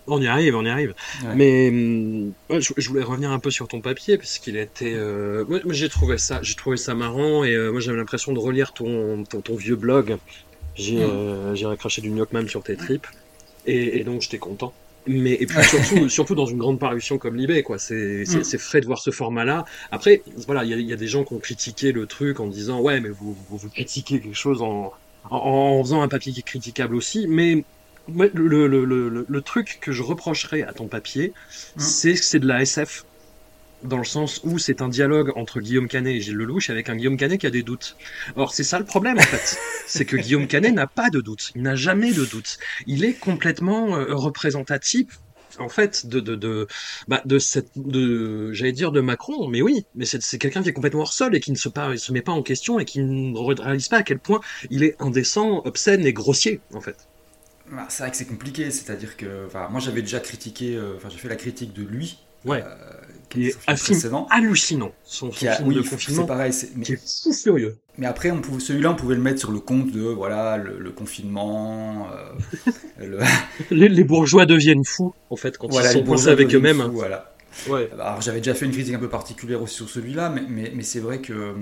On 0.06 0.20
y 0.20 0.26
arrive, 0.26 0.56
on 0.56 0.64
y 0.64 0.68
arrive. 0.68 0.94
Mais 1.34 1.70
je, 1.70 2.88
voulais 2.88 3.02
revenir 3.02 3.30
un 3.30 3.38
peu 3.38 3.50
sur 3.50 3.68
ton 3.68 3.80
papier 3.80 4.16
parce 4.16 4.38
qu'il 4.38 4.56
était. 4.56 4.96
moi, 5.46 5.60
j'ai 5.70 5.88
trouvé 5.88 6.16
ça, 6.16 6.40
j'ai 6.42 6.54
trouvé 6.54 6.76
ça 6.76 6.94
marrant 6.94 7.44
et 7.44 7.56
moi 7.70 7.80
j'avais 7.80 7.98
l'impression 7.98 8.32
de 8.32 8.38
relire 8.38 8.72
ton, 8.72 9.24
ton, 9.24 9.56
vieux 9.56 9.76
blog. 9.76 10.16
J'ai 10.74 11.04
mmh. 11.04 11.66
recraché 11.66 12.00
du 12.00 12.10
même 12.10 12.48
sur 12.48 12.62
tes 12.62 12.76
tripes 12.76 13.06
et, 13.66 13.98
et 13.98 14.04
donc 14.04 14.22
j'étais 14.22 14.38
content. 14.38 14.72
Mais 15.06 15.32
et 15.32 15.46
puis 15.46 15.62
surtout, 15.64 16.08
surtout 16.08 16.34
dans 16.34 16.46
une 16.46 16.58
grande 16.58 16.78
parution 16.78 17.18
comme 17.18 17.36
Libé, 17.36 17.62
quoi. 17.62 17.78
C'est 17.78 18.24
mm. 18.26 18.44
c'est 18.44 18.58
frais 18.58 18.80
de 18.80 18.86
voir 18.86 18.98
ce 18.98 19.10
format-là. 19.10 19.64
Après, 19.90 20.22
voilà, 20.46 20.64
il 20.64 20.70
y 20.70 20.74
a, 20.74 20.76
y 20.76 20.92
a, 20.92 20.96
des 20.96 21.06
gens 21.06 21.24
qui 21.24 21.34
ont 21.34 21.38
critiqué 21.38 21.92
le 21.92 22.06
truc 22.06 22.40
en 22.40 22.46
disant 22.46 22.80
ouais, 22.80 23.00
mais 23.00 23.08
vous 23.08 23.36
vous, 23.48 23.68
critiquez 23.70 24.20
quelque 24.20 24.36
chose 24.36 24.62
en, 24.62 24.92
en, 25.30 25.82
faisant 25.82 26.02
un 26.02 26.08
papier 26.08 26.32
qui 26.32 26.40
est 26.40 26.44
critiquable 26.44 26.94
aussi. 26.94 27.26
Mais 27.28 27.64
le, 28.08 28.30
le, 28.34 28.66
le, 28.66 29.26
le, 29.28 29.42
truc 29.42 29.78
que 29.80 29.92
je 29.92 30.02
reprocherais 30.02 30.62
à 30.62 30.72
ton 30.72 30.86
papier, 30.86 31.32
mm. 31.76 31.80
c'est 31.80 32.14
que 32.14 32.24
c'est 32.24 32.40
de 32.40 32.46
la 32.46 32.62
SF 32.62 33.04
dans 33.82 33.98
le 33.98 34.04
sens 34.04 34.40
où 34.44 34.58
c'est 34.58 34.82
un 34.82 34.88
dialogue 34.88 35.32
entre 35.36 35.60
Guillaume 35.60 35.88
Canet 35.88 36.16
et 36.16 36.20
Gilles 36.20 36.36
Lelouch 36.36 36.70
avec 36.70 36.88
un 36.88 36.96
Guillaume 36.96 37.16
Canet 37.16 37.40
qui 37.40 37.46
a 37.46 37.50
des 37.50 37.62
doutes. 37.62 37.96
Or, 38.36 38.52
c'est 38.52 38.64
ça 38.64 38.78
le 38.78 38.84
problème, 38.84 39.18
en 39.18 39.22
fait. 39.22 39.58
c'est 39.86 40.04
que 40.04 40.16
Guillaume 40.16 40.46
Canet 40.46 40.72
n'a 40.72 40.86
pas 40.86 41.10
de 41.10 41.20
doutes. 41.20 41.50
Il 41.54 41.62
n'a 41.62 41.74
jamais 41.74 42.12
de 42.12 42.24
doutes. 42.24 42.58
Il 42.86 43.04
est 43.04 43.14
complètement 43.14 43.96
euh, 43.96 44.14
représentatif 44.14 45.20
en 45.58 45.68
fait 45.68 46.06
de 46.06 46.20
de 46.20 46.36
de 46.36 46.66
bah, 47.08 47.22
de 47.24 47.38
cette 47.38 47.70
de 47.76 48.52
j'allais 48.52 48.72
dire 48.72 48.92
de 48.92 49.00
Macron 49.00 49.48
mais 49.48 49.62
oui 49.62 49.84
mais 49.94 50.04
c'est 50.04 50.38
quelqu'un 50.38 50.62
qui 50.62 50.68
est 50.68 50.72
complètement 50.72 51.00
hors 51.00 51.12
sol 51.12 51.34
et 51.34 51.40
qui 51.40 51.50
ne 51.50 51.56
se 51.56 51.68
pas 51.68 51.96
se 51.96 52.12
met 52.12 52.22
pas 52.22 52.32
en 52.32 52.42
question 52.42 52.78
et 52.78 52.84
qui 52.84 53.00
ne 53.00 53.36
réalise 53.36 53.88
pas 53.88 53.98
à 53.98 54.02
quel 54.02 54.20
point 54.20 54.40
il 54.70 54.84
est 54.84 54.94
indécent 55.00 55.62
obscène 55.64 56.06
et 56.06 56.12
grossier 56.12 56.60
en 56.72 56.80
fait 56.80 57.08
bah, 57.70 57.86
c'est 57.88 58.02
vrai 58.02 58.10
que 58.10 58.16
c'est 58.16 58.26
compliqué 58.26 58.70
c'est 58.70 58.90
à 58.90 58.96
dire 58.96 59.16
que 59.16 59.48
moi 59.70 59.80
j'avais 59.80 60.02
déjà 60.02 60.20
critiqué 60.20 60.76
euh, 60.76 60.94
enfin 60.96 61.08
j'ai 61.10 61.18
fait 61.18 61.28
la 61.28 61.36
critique 61.36 61.72
de 61.72 61.82
lui 61.82 62.18
ouais 62.44 62.62
euh, 62.64 62.92
qui 63.30 63.46
est 63.46 63.56
un 63.66 63.76
film 63.76 63.98
hallucinant. 64.28 64.92
Son, 65.04 65.32
film 65.32 65.72
de 65.72 65.80
confinement, 65.80 66.22
c'est 66.22 66.26
pareil, 66.26 66.52
c'est 66.52 66.76
mais... 66.76 66.84
qui 66.84 66.92
est 66.92 67.32
furieux. 67.32 67.78
Mais 67.96 68.06
après, 68.06 68.30
on 68.30 68.40
pouvait, 68.40 68.60
celui-là, 68.60 68.90
on 68.90 68.96
pouvait 68.96 69.14
le 69.14 69.22
mettre 69.22 69.38
sur 69.38 69.52
le 69.52 69.60
compte 69.60 69.90
de 69.92 70.02
voilà 70.02 70.58
le, 70.58 70.90
confinement. 70.90 72.08
Euh, 73.00 73.20
les, 73.70 74.04
bourgeois 74.04 74.46
deviennent 74.46 74.84
fous 74.84 75.14
en 75.30 75.36
fait 75.36 75.56
quand 75.56 75.68
ils 75.68 75.82
sont 75.88 76.04
coincés 76.04 76.28
avec 76.28 76.54
eux-mêmes. 76.54 76.82
Voilà. 76.92 77.32
Ouais. 77.68 77.88
Alors 77.92 78.20
j'avais 78.20 78.38
déjà 78.38 78.54
fait 78.54 78.66
une 78.66 78.72
critique 78.72 78.94
un 78.94 78.98
peu 78.98 79.08
particulière 79.08 79.62
aussi 79.62 79.76
sur 79.76 79.88
celui-là, 79.88 80.30
mais, 80.30 80.42
mais, 80.48 80.72
mais 80.74 80.82
c'est 80.82 81.00
vrai 81.00 81.20
que 81.20 81.54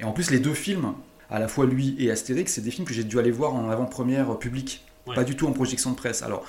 et 0.00 0.04
en 0.04 0.12
plus 0.12 0.30
les 0.30 0.40
deux 0.40 0.54
films, 0.54 0.94
à 1.30 1.38
la 1.38 1.48
fois 1.48 1.66
lui 1.66 1.94
et 1.98 2.10
Astérix, 2.10 2.52
c'est 2.52 2.60
des 2.60 2.70
films 2.70 2.86
que 2.86 2.94
j'ai 2.94 3.04
dû 3.04 3.18
aller 3.18 3.30
voir 3.30 3.54
en 3.54 3.68
avant-première 3.70 4.38
publique, 4.38 4.84
pas 5.14 5.24
du 5.24 5.36
tout 5.36 5.46
en 5.46 5.52
projection 5.52 5.90
de 5.90 5.96
presse. 5.96 6.22
Alors 6.22 6.44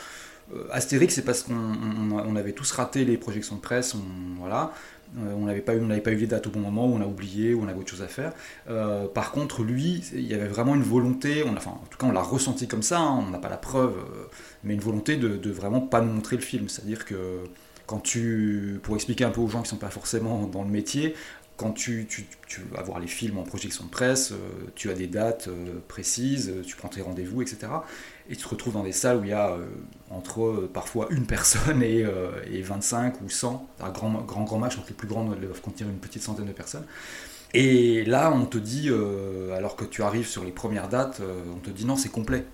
Astérix, 0.71 1.13
c'est 1.15 1.25
parce 1.25 1.43
qu'on 1.43 2.35
avait 2.35 2.53
tous 2.53 2.71
raté 2.71 3.05
les 3.05 3.17
projections 3.17 3.55
de 3.55 3.61
presse, 3.61 3.95
on, 3.95 4.39
voilà. 4.39 4.73
Euh, 5.17 5.33
on 5.35 5.45
n'avait 5.45 5.61
pas, 5.61 5.73
eu, 5.73 5.81
les 5.87 6.27
dates 6.27 6.47
au 6.47 6.49
bon 6.51 6.59
moment, 6.59 6.85
on 6.85 7.01
a 7.01 7.05
oublié, 7.05 7.53
ou 7.53 7.63
on 7.63 7.67
avait 7.67 7.79
autre 7.79 7.89
chose 7.89 8.01
à 8.01 8.07
faire. 8.07 8.33
Euh, 8.69 9.07
par 9.07 9.31
contre, 9.31 9.63
lui, 9.63 10.03
il 10.13 10.27
y 10.27 10.33
avait 10.33 10.47
vraiment 10.47 10.75
une 10.75 10.83
volonté, 10.83 11.43
on 11.43 11.55
enfin, 11.57 11.71
en 11.71 11.85
tout 11.89 11.97
cas 11.97 12.05
on 12.05 12.11
l'a 12.11 12.21
ressenti 12.21 12.67
comme 12.67 12.83
ça, 12.83 12.99
hein, 12.99 13.23
on 13.27 13.31
n'a 13.31 13.39
pas 13.39 13.49
la 13.49 13.57
preuve, 13.57 13.95
mais 14.63 14.75
une 14.75 14.79
volonté 14.79 15.17
de, 15.17 15.29
de, 15.29 15.51
vraiment 15.51 15.81
pas 15.81 16.01
nous 16.01 16.13
montrer 16.13 16.35
le 16.35 16.41
film. 16.41 16.69
C'est-à-dire 16.69 17.05
que 17.05 17.43
quand 17.87 17.99
tu, 17.99 18.79
pour 18.83 18.95
expliquer 18.95 19.23
un 19.23 19.31
peu 19.31 19.41
aux 19.41 19.47
gens 19.47 19.59
qui 19.59 19.67
ne 19.67 19.69
sont 19.69 19.77
pas 19.77 19.89
forcément 19.89 20.45
dans 20.45 20.63
le 20.63 20.69
métier, 20.69 21.15
quand 21.57 21.71
tu, 21.71 22.05
tu, 22.07 22.25
tu, 22.47 22.61
vas 22.71 22.81
voir 22.83 22.99
les 22.99 23.07
films 23.07 23.37
en 23.37 23.43
projection 23.43 23.83
de 23.83 23.89
presse, 23.89 24.33
tu 24.75 24.89
as 24.91 24.93
des 24.93 25.07
dates 25.07 25.49
précises, 25.89 26.53
tu 26.65 26.75
prends 26.77 26.87
tes 26.87 27.01
rendez-vous, 27.01 27.41
etc 27.41 27.67
et 28.29 28.35
tu 28.35 28.43
te 28.43 28.49
retrouves 28.49 28.73
dans 28.73 28.83
des 28.83 28.91
salles 28.91 29.17
où 29.17 29.23
il 29.23 29.31
y 29.31 29.33
a 29.33 29.49
euh, 29.49 29.65
entre 30.11 30.43
euh, 30.43 30.69
parfois 30.71 31.07
une 31.09 31.25
personne 31.25 31.81
et, 31.81 32.03
euh, 32.03 32.29
et, 32.49 32.61
25 32.61 33.21
ou 33.21 33.29
100, 33.29 33.67
un 33.81 33.89
grand, 33.89 34.11
grand, 34.21 34.43
grand 34.43 34.59
match, 34.59 34.77
donc 34.77 34.87
les 34.87 34.93
plus 34.93 35.07
grandes 35.07 35.39
doivent 35.39 35.61
contenir 35.61 35.89
une 35.89 35.97
petite 35.97 36.21
centaine 36.21 36.45
de 36.45 36.51
personnes. 36.51 36.85
Et 37.55 38.05
là, 38.05 38.31
on 38.31 38.45
te 38.45 38.59
dit, 38.59 38.91
alors 39.55 39.75
que 39.75 39.83
tu 39.83 40.03
arrives 40.03 40.27
sur 40.27 40.43
les 40.43 40.51
premières 40.51 40.87
dates, 40.87 41.19
on 41.51 41.57
te 41.57 41.71
dit 41.71 41.83
non, 41.83 41.95
c'est 41.95 42.09
complet. 42.09 42.45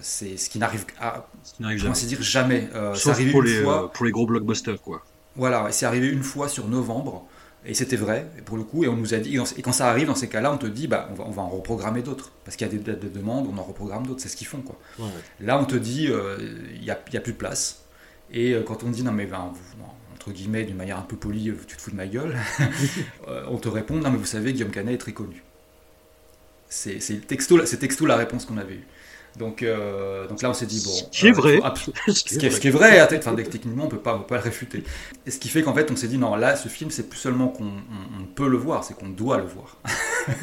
c'est 0.00 0.38
ce 0.38 0.48
qui 0.48 0.58
n'arrive 0.58 0.86
à, 0.98 1.26
jamais. 1.60 1.92
dire 1.92 2.22
jamais. 2.22 2.70
Sauf 2.94 3.20
pour 3.30 3.42
les, 3.42 3.62
pour 3.92 4.06
les 4.06 4.12
gros 4.12 4.24
blockbusters, 4.24 4.80
quoi. 4.80 5.04
Voilà, 5.36 5.70
c'est 5.72 5.84
arrivé 5.84 6.08
une 6.08 6.22
fois 6.22 6.48
sur 6.48 6.68
novembre. 6.68 7.26
Et 7.66 7.74
c'était 7.74 7.96
vrai, 7.96 8.26
pour 8.46 8.56
le 8.56 8.62
coup, 8.62 8.84
et 8.84 8.88
on 8.88 8.96
nous 8.96 9.12
a 9.12 9.18
dit, 9.18 9.36
et 9.36 9.62
quand 9.62 9.72
ça 9.72 9.90
arrive 9.90 10.06
dans 10.06 10.14
ces 10.14 10.28
cas-là, 10.28 10.50
on 10.52 10.56
te 10.56 10.66
dit, 10.66 10.86
bah, 10.86 11.08
on 11.10 11.14
va, 11.14 11.24
on 11.26 11.30
va 11.30 11.42
en 11.42 11.48
reprogrammer 11.48 12.02
d'autres. 12.02 12.32
Parce 12.44 12.56
qu'il 12.56 12.66
y 12.66 12.70
a 12.70 12.72
des 12.72 12.78
dates 12.78 13.00
de 13.00 13.08
demande, 13.08 13.46
on 13.52 13.58
en 13.58 13.62
reprogramme 13.62 14.06
d'autres, 14.06 14.22
c'est 14.22 14.30
ce 14.30 14.36
qu'ils 14.36 14.46
font. 14.46 14.62
Quoi. 14.62 14.78
Là, 15.40 15.58
on 15.58 15.66
te 15.66 15.76
dit, 15.76 16.08
euh, 16.08 16.38
il 16.74 16.80
n'y 16.80 16.90
a, 16.90 16.94
a, 16.94 17.20
plus 17.20 17.32
de 17.32 17.38
place. 17.38 17.84
Et 18.32 18.54
quand 18.66 18.84
on 18.84 18.90
dit 18.90 19.02
non 19.02 19.10
mais 19.10 19.26
ben, 19.26 19.52
entre 20.14 20.30
guillemets 20.30 20.64
d'une 20.64 20.76
manière 20.76 20.98
un 20.98 21.02
peu 21.02 21.16
polie, 21.16 21.52
tu 21.66 21.76
te 21.76 21.82
fous 21.82 21.90
de 21.90 21.96
ma 21.96 22.06
gueule, 22.06 22.36
on 23.48 23.56
te 23.56 23.68
répond 23.68 23.96
non 23.96 24.10
mais 24.10 24.18
vous 24.18 24.24
savez 24.24 24.52
Guillaume 24.52 24.70
Canet 24.70 24.94
est 24.94 24.98
très 24.98 25.12
connu. 25.12 25.42
C'est 26.68 27.26
texto, 27.26 27.58
texto 27.58 28.06
la 28.06 28.16
réponse 28.16 28.44
qu'on 28.44 28.56
avait 28.56 28.74
eue. 28.74 28.86
Donc, 29.38 29.62
euh, 29.62 30.26
donc 30.26 30.42
là, 30.42 30.50
on 30.50 30.54
s'est 30.54 30.66
dit, 30.66 30.82
bon. 30.84 30.90
Ce 30.90 31.20
qui 31.20 31.28
est 31.28 31.32
vrai. 31.32 31.60
ce, 32.08 32.24
qui 32.24 32.46
est, 32.46 32.50
ce, 32.50 32.60
qui 32.60 32.68
est, 32.68 32.70
vrai, 32.70 33.00
enfin, 33.00 33.34
techniquement, 33.34 33.84
on 33.84 33.88
peut 33.88 33.98
pas, 33.98 34.18
peut 34.18 34.26
pas 34.26 34.36
le 34.36 34.42
réfuter. 34.42 34.84
Et 35.26 35.30
ce 35.30 35.38
qui 35.38 35.48
fait 35.48 35.62
qu'en 35.62 35.74
fait, 35.74 35.90
on 35.90 35.96
s'est 35.96 36.08
dit, 36.08 36.18
non, 36.18 36.34
là, 36.36 36.56
ce 36.56 36.68
film, 36.68 36.90
c'est 36.90 37.08
plus 37.08 37.18
seulement 37.18 37.48
qu'on 37.48 37.70
peut 38.34 38.48
le 38.48 38.56
voir, 38.56 38.84
c'est 38.84 38.94
qu'on 38.94 39.08
doit 39.08 39.38
le 39.38 39.44
voir. 39.44 39.76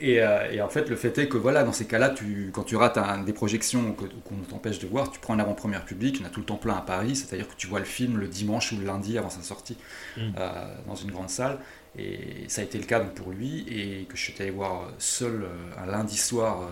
et, 0.00 0.20
euh, 0.20 0.50
et, 0.50 0.60
en 0.60 0.68
fait, 0.68 0.88
le 0.88 0.96
fait 0.96 1.16
est 1.18 1.28
que, 1.28 1.38
voilà, 1.38 1.62
dans 1.64 1.72
ces 1.72 1.86
cas-là, 1.86 2.10
tu, 2.10 2.50
quand 2.52 2.64
tu 2.64 2.76
rates 2.76 2.98
un, 2.98 3.22
des 3.22 3.32
projections 3.32 3.94
qu'on 3.94 4.36
t'empêche 4.48 4.78
de 4.78 4.86
voir, 4.86 5.10
tu 5.10 5.20
prends 5.20 5.34
un 5.34 5.38
avant-première 5.38 5.84
publique, 5.84 6.20
on 6.22 6.26
a 6.26 6.30
tout 6.30 6.40
le 6.40 6.46
temps 6.46 6.56
plein 6.56 6.76
à 6.76 6.82
Paris, 6.82 7.16
c'est-à-dire 7.16 7.48
que 7.48 7.54
tu 7.56 7.66
vois 7.66 7.78
le 7.78 7.84
film 7.84 8.18
le 8.18 8.28
dimanche 8.28 8.72
ou 8.72 8.78
le 8.78 8.84
lundi 8.84 9.18
avant 9.18 9.30
sa 9.30 9.42
sortie 9.42 9.76
mm. 10.16 10.20
euh, 10.38 10.74
dans 10.86 10.94
une 10.94 11.10
grande 11.10 11.30
salle. 11.30 11.58
Et 11.98 12.44
ça 12.48 12.60
a 12.60 12.64
été 12.64 12.78
le 12.78 12.84
cas 12.84 13.00
donc 13.00 13.14
pour 13.14 13.32
lui, 13.32 13.66
et 13.68 14.04
que 14.04 14.16
je 14.16 14.22
suis 14.22 14.34
allé 14.40 14.50
voir 14.50 14.88
seul 14.98 15.48
un 15.76 15.86
lundi 15.86 16.16
soir 16.16 16.68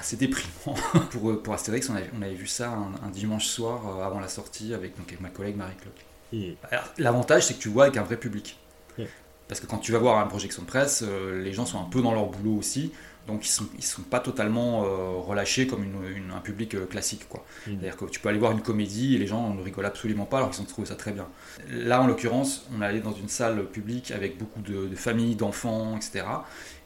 assez 0.00 0.16
déprimant. 0.16 0.76
pour, 1.10 1.30
euh, 1.30 1.42
pour 1.42 1.54
Astérix, 1.54 1.88
on 1.90 1.94
avait, 1.94 2.10
on 2.18 2.22
avait 2.22 2.34
vu 2.34 2.46
ça 2.46 2.70
un, 2.70 3.10
dimanche 3.10 3.46
soir 3.46 3.86
euh, 3.86 4.04
avant 4.04 4.18
la 4.18 4.28
sortie 4.28 4.74
avec, 4.74 4.96
donc, 4.96 5.08
avec 5.08 5.20
ma 5.20 5.28
collègue 5.28 5.56
Marie-Claude. 5.56 5.92
Hmm. 6.32 6.54
L'avantage, 6.98 7.46
c'est 7.46 7.54
que 7.54 7.62
tu 7.62 7.68
vois 7.68 7.84
avec 7.84 7.96
un 7.96 8.02
vrai 8.02 8.16
public. 8.16 8.58
Hmm. 8.98 9.04
Parce 9.46 9.60
que 9.60 9.66
quand 9.66 9.78
tu 9.78 9.92
vas 9.92 9.98
voir 9.98 10.22
une 10.22 10.28
projection 10.28 10.62
de 10.62 10.66
presse, 10.66 11.04
euh, 11.06 11.42
les 11.42 11.52
gens 11.52 11.66
sont 11.66 11.80
un 11.80 11.88
peu 11.88 12.02
dans 12.02 12.14
leur 12.14 12.26
boulot 12.26 12.56
aussi, 12.56 12.92
donc 13.30 13.46
ils 13.46 13.50
sont, 13.50 13.66
ils 13.78 13.84
sont 13.84 14.02
pas 14.02 14.20
totalement 14.20 14.80
relâchés 15.22 15.66
comme 15.66 15.84
une, 15.84 16.30
un 16.30 16.40
public 16.40 16.88
classique. 16.88 17.28
quoi. 17.28 17.44
Hmm. 17.66 17.70
C'est-à-dire 17.70 17.96
que 17.96 18.04
tu 18.06 18.20
peux 18.20 18.28
aller 18.28 18.38
voir 18.38 18.52
une 18.52 18.62
comédie 18.62 19.14
et 19.14 19.18
les 19.18 19.26
gens 19.26 19.54
ne 19.54 19.62
rigolent 19.62 19.86
absolument 19.86 20.26
pas 20.26 20.38
alors 20.38 20.50
qu'ils 20.50 20.62
ont 20.62 20.66
trouvé 20.66 20.86
ça 20.86 20.96
très 20.96 21.12
bien. 21.12 21.26
Là, 21.70 22.02
en 22.02 22.06
l'occurrence, 22.06 22.66
on 22.76 22.80
allait 22.82 23.00
dans 23.00 23.12
une 23.12 23.28
salle 23.28 23.64
publique 23.66 24.10
avec 24.10 24.38
beaucoup 24.38 24.60
de, 24.60 24.86
de 24.86 24.96
familles, 24.96 25.36
d'enfants, 25.36 25.96
etc. 25.96 26.24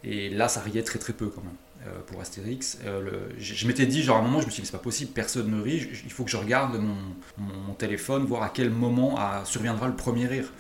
Et 0.03 0.31
là, 0.31 0.49
ça 0.49 0.61
riait 0.61 0.83
très 0.83 0.99
très 0.99 1.13
peu 1.13 1.29
quand 1.29 1.43
même. 1.43 1.57
Euh, 1.87 2.01
pour 2.07 2.19
Astérix. 2.19 2.79
Euh, 2.87 3.29
je, 3.37 3.67
m'étais 3.67 3.85
dit, 3.85 4.03
genre 4.03 4.17
à 4.17 4.21
un 4.21 4.23
moment, 4.23 4.41
je 4.41 4.47
me 4.47 4.51
suis 4.51 4.63
dit, 4.63 4.67
c'est 4.67 4.73
pas 4.73 4.83
possible, 4.83 5.11
personne 5.13 5.51
ne 5.51 5.61
rit, 5.61 5.87
il 6.05 6.11
faut 6.11 6.25
que 6.25 6.31
je 6.31 6.39
regarde 6.39 6.81
mon, 7.37 7.75
téléphone, 7.75 8.25
voir 8.25 8.43
à 8.43 8.49
quel 8.49 8.71
moment 8.71 9.19
surviendra 9.45 9.87
le 9.87 9.95
premier 9.95 10.27
rire. 10.27 10.51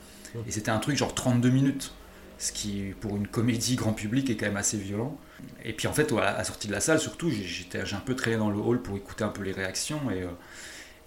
Et 0.46 0.50
c'était 0.50 0.70
un 0.70 0.78
truc 0.78 0.98
genre 0.98 1.14
32 1.14 1.48
minutes, 1.48 1.94
ce 2.36 2.52
qui, 2.52 2.92
pour 3.00 3.16
une 3.16 3.26
comédie 3.26 3.76
grand 3.76 3.94
public, 3.94 4.28
est 4.28 4.36
quand 4.36 4.46
même 4.46 4.58
assez 4.58 4.76
violent. 4.76 5.18
Et 5.64 5.72
puis 5.72 5.88
en 5.88 5.92
fait, 5.92 6.12
à 6.12 6.38
la 6.38 6.44
sortie 6.44 6.68
de 6.68 6.72
la 6.72 6.80
salle, 6.80 7.00
surtout, 7.00 7.30
j'ai 7.30 7.66
un 7.94 8.00
peu 8.00 8.14
traîné 8.14 8.36
dans 8.36 8.50
le 8.50 8.58
hall 8.58 8.80
pour 8.80 8.96
écouter 8.96 9.24
un 9.24 9.28
peu 9.28 9.42
les 9.42 9.52
réactions. 9.52 10.00
Et, 10.10 10.22
euh, 10.22 10.28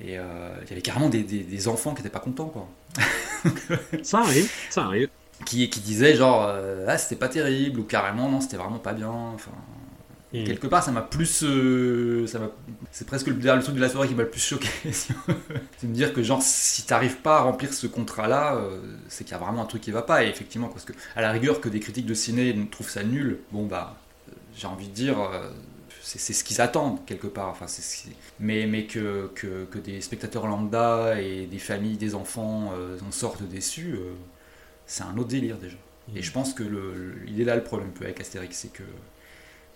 et 0.01 0.13
il 0.63 0.69
y 0.69 0.71
avait 0.71 0.81
carrément 0.81 1.09
des, 1.09 1.67
enfants 1.67 1.93
qui 1.93 2.01
n'étaient 2.01 2.13
pas 2.13 2.19
contents, 2.19 2.47
quoi. 2.47 2.67
ça 4.03 4.19
arrive, 4.19 4.49
ça 4.69 4.83
arrive. 4.85 5.09
Qui, 5.45 5.69
qui 5.69 5.79
disaient 5.81 6.15
genre, 6.15 6.51
ah, 6.87 6.97
c'était 6.97 7.15
pas 7.15 7.29
terrible, 7.29 7.79
ou 7.79 7.83
carrément, 7.83 8.29
non, 8.29 8.41
c'était 8.41 8.57
vraiment 8.57 8.79
pas 8.79 8.93
bien. 8.93 9.11
Enfin. 9.11 9.51
Quelque 10.31 10.67
part, 10.67 10.83
ça 10.83 10.91
m'a 10.91 11.01
plus. 11.01 11.43
Euh, 11.43 12.27
ça 12.27 12.39
c'est 12.91 13.07
presque 13.07 13.27
le, 13.27 13.35
le, 13.35 13.63
truc 13.63 13.75
de 13.75 13.81
la 13.81 13.87
soirée 13.87 14.09
qui 14.09 14.15
m'a 14.15 14.23
le 14.23 14.29
plus 14.29 14.41
choqué. 14.41 14.67
c'est 14.91 15.13
de 15.83 15.87
me 15.87 15.93
dire 15.93 16.13
que, 16.13 16.21
genre, 16.21 16.41
si 16.41 16.85
t'arrives 16.85 17.17
pas 17.17 17.37
à 17.37 17.41
remplir 17.41 17.73
ce 17.73 17.87
contrat-là, 17.87 18.55
euh, 18.55 18.79
c'est 19.07 19.23
qu'il 19.23 19.31
y 19.31 19.35
a 19.35 19.37
vraiment 19.37 19.63
un 19.63 19.65
truc 19.65 19.81
qui 19.81 19.91
va 19.91 20.01
pas. 20.01 20.25
Et 20.25 20.27
effectivement, 20.27 20.67
parce 20.67 20.83
que, 20.83 20.91
à 21.15 21.21
la 21.21 21.31
rigueur, 21.31 21.61
que 21.61 21.69
des 21.69 21.79
critiques 21.79 22.05
de 22.05 22.13
ciné 22.13 22.55
trouvent 22.69 22.89
ça 22.89 23.03
nul, 23.03 23.39
bon, 23.51 23.65
bah, 23.65 23.95
euh, 23.95 24.06
j'ai 24.57 24.67
envie 24.67 24.87
de 24.87 24.93
dire. 24.93 25.17
c'est 26.01 26.33
ce 26.33 26.43
qu'ils 26.43 26.61
attendent 26.61 27.05
quelque 27.05 27.27
part. 27.27 27.49
Enfin, 27.49 27.67
mais 28.39 28.65
mais 28.67 28.85
que, 28.85 29.31
des 29.83 30.01
spectateurs 30.01 30.47
lambda 30.47 31.21
et 31.21 31.45
des 31.47 31.59
familles, 31.59 31.97
des 31.97 32.15
enfants 32.15 32.73
en 33.05 33.11
sortent 33.11 33.43
déçus, 33.43 33.95
c'est 34.85 35.03
un 35.03 35.17
autre 35.17 35.29
délire 35.29 35.57
déjà. 35.57 35.77
Et 36.15 36.21
je 36.21 36.31
pense 36.31 36.53
que 36.53 36.63
le, 36.63 37.15
il 37.27 37.41
est 37.41 37.43
là 37.43 37.55
le 37.55 37.63
problème 37.63 37.91
peu 37.91 38.05
avec 38.05 38.19
Astérix, 38.21 38.57
c'est 38.57 38.71
que 38.71 38.83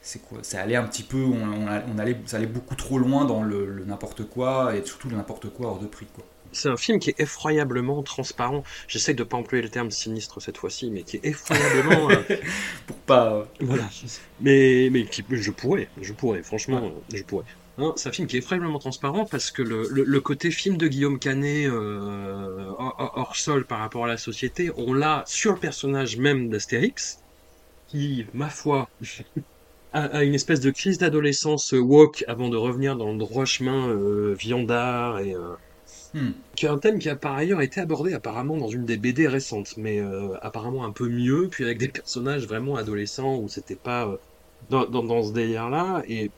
c'est 0.01 0.19
quoi 0.19 0.39
Ça 0.41 0.61
allait 0.61 0.75
un 0.75 0.83
petit 0.83 1.03
peu, 1.03 1.23
on, 1.23 1.97
allait, 1.97 2.17
ça 2.25 2.39
beaucoup 2.45 2.75
trop 2.75 2.97
loin 2.97 3.25
dans 3.25 3.43
le, 3.43 3.83
n'importe 3.85 4.23
quoi 4.23 4.75
et 4.75 4.83
surtout 4.83 5.09
le 5.09 5.17
n'importe 5.17 5.49
quoi 5.49 5.67
hors 5.67 5.79
de 5.79 5.87
prix. 5.87 6.07
C'est 6.51 6.69
un 6.69 6.77
film 6.77 6.99
qui 6.99 7.11
est 7.11 7.19
effroyablement 7.19 8.03
transparent. 8.03 8.63
J'essaie 8.87 9.13
de 9.13 9.23
pas 9.23 9.37
employer 9.37 9.63
le 9.63 9.69
terme 9.69 9.91
sinistre 9.91 10.41
cette 10.41 10.57
fois-ci, 10.57 10.91
mais 10.91 11.03
qui 11.03 11.17
est 11.17 11.25
effroyablement. 11.25 12.09
Euh, 12.09 12.37
Pour 12.87 12.97
pas. 12.97 13.33
Euh, 13.33 13.43
voilà. 13.61 13.89
Mais, 14.39 14.89
mais 14.91 15.05
qui, 15.05 15.23
je 15.29 15.51
pourrais, 15.51 15.87
je 16.01 16.13
pourrais, 16.13 16.43
franchement, 16.43 16.91
je 17.13 17.23
pourrais. 17.23 17.45
Hein, 17.77 17.93
c'est 17.95 18.09
un 18.09 18.11
film 18.11 18.27
qui 18.27 18.35
est 18.35 18.39
effroyablement 18.39 18.79
transparent 18.79 19.25
parce 19.25 19.49
que 19.49 19.61
le, 19.61 19.87
le, 19.89 20.21
côté 20.21 20.51
film 20.51 20.75
de 20.75 20.87
Guillaume 20.87 21.19
Canet 21.19 21.67
euh, 21.67 22.69
hors 22.77 23.35
sol 23.35 23.65
par 23.65 23.79
rapport 23.79 24.05
à 24.05 24.07
la 24.07 24.17
société, 24.17 24.71
on 24.75 24.93
l'a 24.93 25.23
sur 25.25 25.53
le 25.53 25.59
personnage 25.59 26.17
même 26.17 26.49
d'Astérix, 26.49 27.19
qui, 27.87 28.25
ma 28.33 28.49
foi, 28.49 28.89
à, 29.93 30.23
une 30.23 30.33
espèce 30.33 30.59
de 30.59 30.71
crise 30.71 30.97
d'adolescence 30.97 31.73
woke 31.73 32.23
avant 32.27 32.49
de 32.49 32.57
revenir 32.57 32.95
dans 32.95 33.11
le 33.11 33.17
droit 33.17 33.45
chemin 33.45 33.89
euh, 33.89 34.35
viandard 34.37 35.19
et 35.19 35.33
euh, 35.33 35.55
hmm. 36.13 36.31
qui 36.55 36.65
est 36.65 36.69
un 36.69 36.77
thème 36.77 36.99
qui 36.99 37.09
a 37.09 37.15
par 37.15 37.35
ailleurs 37.35 37.61
été 37.61 37.79
abordé 37.81 38.13
apparemment 38.13 38.57
dans 38.57 38.69
une 38.69 38.85
des 38.85 38.97
BD 38.97 39.27
récentes, 39.27 39.75
mais 39.77 39.99
euh, 39.99 40.37
apparemment 40.41 40.85
un 40.85 40.91
peu 40.91 41.07
mieux, 41.07 41.47
puis 41.49 41.63
avec 41.63 41.77
des 41.77 41.87
personnages 41.87 42.47
vraiment 42.47 42.75
adolescents 42.75 43.37
où 43.37 43.49
c'était 43.49 43.75
pas 43.75 44.17
dans, 44.69 44.85
dans, 44.85 45.03
dans, 45.03 45.23
ce 45.23 45.33
délire-là. 45.33 46.03
Et 46.07 46.31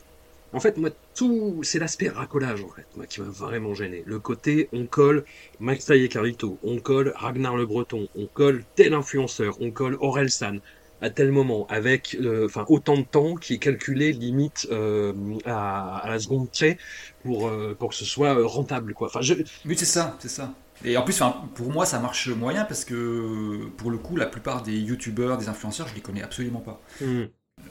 en 0.54 0.60
fait, 0.60 0.78
moi, 0.78 0.92
tout, 1.16 1.62
c'est 1.64 1.80
l'aspect 1.80 2.10
racolage 2.10 2.64
en 2.64 2.70
fait, 2.70 2.86
moi, 2.96 3.06
qui 3.06 3.22
m'a 3.22 3.28
vraiment 3.28 3.74
gêné. 3.74 4.04
Le 4.06 4.20
côté, 4.20 4.70
on 4.72 4.86
colle 4.86 5.26
Max 5.60 5.90
et 5.90 6.08
Carlito, 6.08 6.58
on 6.64 6.78
colle 6.78 7.14
Ragnar 7.16 7.56
le 7.58 7.66
Breton, 7.66 8.08
on 8.16 8.28
colle 8.28 8.64
tel 8.76 8.94
influenceur, 8.94 9.58
on 9.62 9.72
colle 9.72 9.98
Aurel 10.00 10.30
San 10.30 10.60
à 11.04 11.10
tel 11.10 11.34
moment, 11.34 11.68
avec 11.70 12.18
euh, 12.22 12.46
enfin 12.46 12.66
autant 12.70 12.96
de 12.96 13.04
temps 13.04 13.36
qui 13.36 13.56
est 13.56 13.58
calculé 13.58 14.14
limite 14.14 14.68
euh, 14.72 15.12
à, 15.46 16.06
la 16.08 16.18
seconde 16.18 16.50
près 16.50 16.78
pour, 17.24 17.50
euh, 17.50 17.76
pour 17.78 17.90
que 17.90 17.96
ce 17.96 18.06
soit 18.06 18.34
rentable. 18.46 18.94
Quoi. 18.94 19.08
Enfin, 19.08 19.20
je... 19.22 19.34
Oui, 19.66 19.76
c'est 19.78 19.84
ça, 19.84 20.16
c'est 20.20 20.30
ça. 20.30 20.54
Et 20.86 20.96
en 20.96 21.04
plus, 21.04 21.22
pour 21.56 21.72
moi, 21.72 21.86
ça 21.86 22.00
marche 22.00 22.30
moyen 22.30 22.64
parce 22.64 22.86
que 22.86 23.68
pour 23.76 23.92
le 23.92 23.98
coup, 23.98 24.16
la 24.16 24.26
plupart 24.26 24.64
des 24.64 24.78
youtubeurs, 24.78 25.38
des 25.38 25.50
influenceurs, 25.50 25.90
je 25.90 25.96
les 25.96 26.02
connais 26.02 26.24
absolument 26.24 26.62
pas. 26.62 26.82
Hmm. 27.02 27.26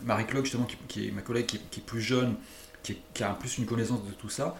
Marie-Claude, 0.04 0.44
justement, 0.44 0.66
qui, 0.88 1.08
est 1.08 1.10
ma 1.10 1.22
collègue, 1.22 1.46
qui, 1.46 1.56
est 1.56 1.82
plus 1.84 2.02
jeune, 2.02 2.34
qui, 2.82 2.98
a 3.22 3.30
a 3.30 3.34
plus 3.34 3.56
une 3.56 3.64
connaissance 3.64 4.04
de 4.04 4.12
tout 4.12 4.28
ça, 4.28 4.56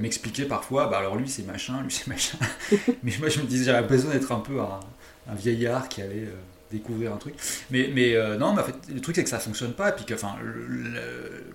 m'expliquait 0.00 0.46
parfois, 0.46 0.88
bah 0.88 0.98
alors 0.98 1.14
lui 1.14 1.28
c'est 1.28 1.44
machin, 1.44 1.80
lui 1.82 1.92
c'est 1.92 2.08
machin. 2.08 2.38
Mais 3.04 3.12
moi 3.20 3.28
je 3.28 3.38
me 3.38 3.46
disais, 3.46 3.66
j'avais 3.66 3.86
besoin 3.86 4.12
d'être 4.12 4.32
un 4.32 4.40
peu 4.40 4.60
un, 4.60 4.80
un, 5.28 5.34
vieillard 5.36 5.88
qui 5.88 6.02
allait 6.02 6.28
découvrir 6.74 7.12
un 7.12 7.16
truc. 7.16 7.34
Mais, 7.70 7.90
mais 7.92 8.14
euh, 8.14 8.36
non, 8.36 8.52
mais 8.52 8.62
en 8.62 8.64
fait, 8.64 8.76
le 8.92 9.00
truc 9.00 9.16
c'est 9.16 9.24
que 9.24 9.30
ça 9.30 9.38
fonctionne 9.38 9.72
pas, 9.72 9.90
et 9.90 9.92
puis 9.92 10.04
que, 10.04 10.14
enfin, 10.14 10.36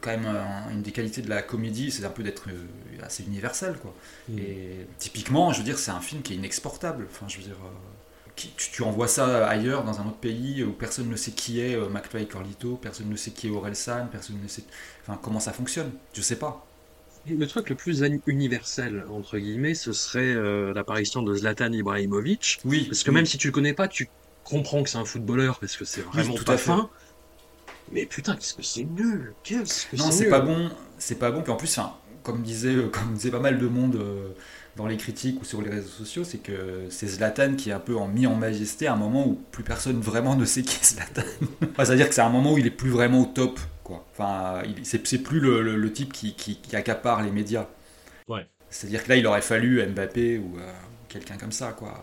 quand 0.02 0.10
même, 0.10 0.28
une 0.72 0.82
des 0.82 0.92
qualités 0.92 1.22
de 1.22 1.30
la 1.30 1.42
comédie, 1.42 1.92
c'est 1.92 2.06
un 2.06 2.10
peu 2.10 2.24
d'être 2.24 2.50
euh, 2.50 3.04
assez 3.04 3.24
universel, 3.24 3.76
quoi. 3.82 3.94
Mm. 4.30 4.40
Et 4.40 4.88
typiquement, 4.98 5.54
je 5.54 5.60
veux 5.60 5.64
dire, 5.64 5.78
c'est 5.78 5.92
un 5.92 6.02
film 6.02 6.22
qui 6.22 6.34
est 6.34 6.38
inexportable. 6.38 7.08
Enfin, 7.12 7.28
je 7.28 7.38
veux 7.38 7.44
dire, 7.44 7.58
euh, 7.64 8.32
tu, 8.36 8.48
tu, 8.58 8.84
envoies 8.84 9.08
ça 9.08 9.48
ailleurs, 9.48 9.84
dans 9.84 10.00
un 10.00 10.08
autre 10.08 10.18
pays, 10.18 10.64
où 10.64 10.72
personne 10.72 11.10
ne 11.10 11.16
sait 11.16 11.32
qui 11.32 11.60
est 11.60 11.78
McFly 11.90 12.28
Corlito, 12.28 12.80
personne 12.82 13.10
ne 13.10 13.16
sait 13.16 13.32
qui 13.32 13.48
est 13.48 13.50
Aurel 13.50 13.76
San, 13.76 14.08
personne 14.10 14.40
ne 14.42 14.48
sait, 14.48 14.64
enfin, 15.02 15.20
comment 15.22 15.40
ça 15.40 15.52
fonctionne. 15.52 15.92
Je 16.14 16.22
sais 16.22 16.38
pas. 16.38 16.66
Le 17.28 17.46
truc 17.46 17.70
le 17.70 17.76
plus 17.76 18.02
universel, 18.28 19.04
entre 19.12 19.38
guillemets, 19.38 19.76
ce 19.76 19.92
serait 19.92 20.34
l'apparition 20.74 21.22
de 21.22 21.36
Zlatan 21.36 21.74
Ibrahimovic. 21.74 22.60
Oui. 22.64 22.86
Parce 22.86 23.04
que 23.04 23.12
même 23.12 23.26
si 23.26 23.38
tu 23.38 23.48
le 23.48 23.54
connais 23.54 23.74
pas, 23.74 23.90
tu 23.90 24.08
comprends 24.50 24.84
que 24.84 24.90
c'est 24.90 24.98
un 24.98 25.06
footballeur 25.06 25.60
parce 25.60 25.78
que 25.78 25.86
c'est 25.86 26.02
vraiment 26.02 26.34
tout 26.34 26.44
pas 26.44 26.58
fin. 26.58 26.90
Mais 27.92 28.06
putain, 28.06 28.36
qu'est-ce 28.36 28.54
que 28.54 28.64
c'est 28.64 28.84
nul 28.84 29.34
Qu'est-ce 29.44 29.88
que 29.88 29.96
Non, 29.96 30.12
c'est 30.12 30.30
pas 30.30 30.42
bon. 30.42 30.70
C'est 30.98 31.18
pas 31.18 31.32
bon. 31.32 31.42
Puis 31.42 31.52
en 31.52 31.56
plus, 31.56 31.80
comme 32.24 32.42
disait, 32.42 32.76
euh, 32.76 32.88
comme 32.88 33.14
disait 33.14 33.32
pas 33.32 33.40
mal 33.40 33.58
de 33.58 33.68
monde 33.68 33.96
euh, 33.96 34.30
dans 34.76 34.86
les 34.86 34.98
critiques 34.98 35.42
ou 35.42 35.46
sur 35.46 35.62
les 35.62 35.70
réseaux 35.70 35.90
sociaux, 35.90 36.24
c'est 36.24 36.38
que 36.38 36.86
c'est 36.90 37.08
Zlatan 37.08 37.56
qui 37.56 37.70
est 37.70 37.74
un 37.74 37.80
peu 37.80 37.98
en 37.98 38.08
mis 38.08 38.28
en 38.28 38.36
majesté 38.36 38.88
à 38.88 38.94
un 38.94 38.98
moment 38.98 39.28
où 39.28 39.40
plus 39.52 39.64
personne 39.64 40.00
vraiment 40.00 40.36
ne 40.36 40.46
sait 40.46 40.62
qui 40.62 40.78
est 40.80 40.86
Zlatan. 40.86 41.28
C'est-à-dire 41.78 42.08
que 42.10 42.16
c'est 42.16 42.22
un 42.22 42.30
moment 42.30 42.54
où 42.54 42.58
il 42.58 42.68
est 42.68 42.72
plus 42.72 42.92
vraiment 42.92 43.22
au 43.22 43.26
top. 43.26 43.60
Quoi. 43.84 44.06
Enfin, 44.12 44.62
c'est 44.84 45.24
plus 45.24 45.40
le, 45.40 45.92
type 45.92 46.14
qui, 46.14 46.36
qui, 46.36 46.76
accapare 46.76 47.24
les 47.24 47.32
médias. 47.32 47.68
Ouais. 48.28 48.46
C'est-à-dire 48.70 49.04
que 49.04 49.10
là, 49.10 49.16
il 49.16 49.26
aurait 49.26 49.42
fallu 49.42 49.84
Mbappé 49.84 50.38
ou 50.38 50.60
euh, 50.60 50.72
quelqu'un 51.08 51.38
comme 51.38 51.52
ça, 51.52 51.72
quoi 51.72 52.00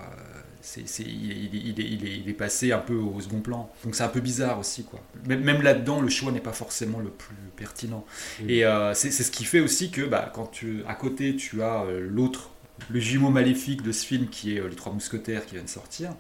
il, 0.77 2.29
est, 2.29 2.33
passé 2.33 2.73
un 2.73 2.79
peu 2.79 2.95
au 2.95 3.21
second 3.21 3.41
plan. 3.41 3.71
Donc 3.85 3.95
c'est 3.95 4.03
un 4.03 4.09
peu 4.09 4.21
bizarre 4.21 4.59
aussi. 4.59 4.85
Quoi. 4.85 5.01
Même, 5.27 5.63
là-dedans, 5.63 6.01
le 6.01 6.09
choix 6.09 6.33
n'est 6.33 6.41
pas 6.41 6.53
forcément 6.53 6.99
le 6.99 7.11
plus 7.11 7.37
pertinent. 7.57 8.05
Et 8.49 8.65
euh, 8.65 8.95
c'est 8.95 9.11
ce 9.11 9.31
qui 9.31 9.45
fait 9.45 9.61
aussi 9.61 9.91
que 9.91 10.03
bah, 10.03 10.31
quand 10.35 10.47
tu, 10.47 10.83
à 10.87 10.95
côté, 10.95 11.37
tu 11.37 11.63
as 11.63 11.83
euh, 11.85 12.07
l'autre, 12.09 12.51
le 12.91 13.01
jumeau 13.01 13.31
maléfique 13.31 13.83
de 13.83 13.93
ce 13.93 14.05
film 14.05 14.29
qui 14.29 14.57
est 14.57 14.61
euh, 14.61 14.69
Les 14.69 14.77
Trois 14.77 14.93
Mousquetaires 14.93 15.47
qui 15.47 15.55
vient 15.55 15.65
de 15.65 15.69
sortir, 15.69 16.11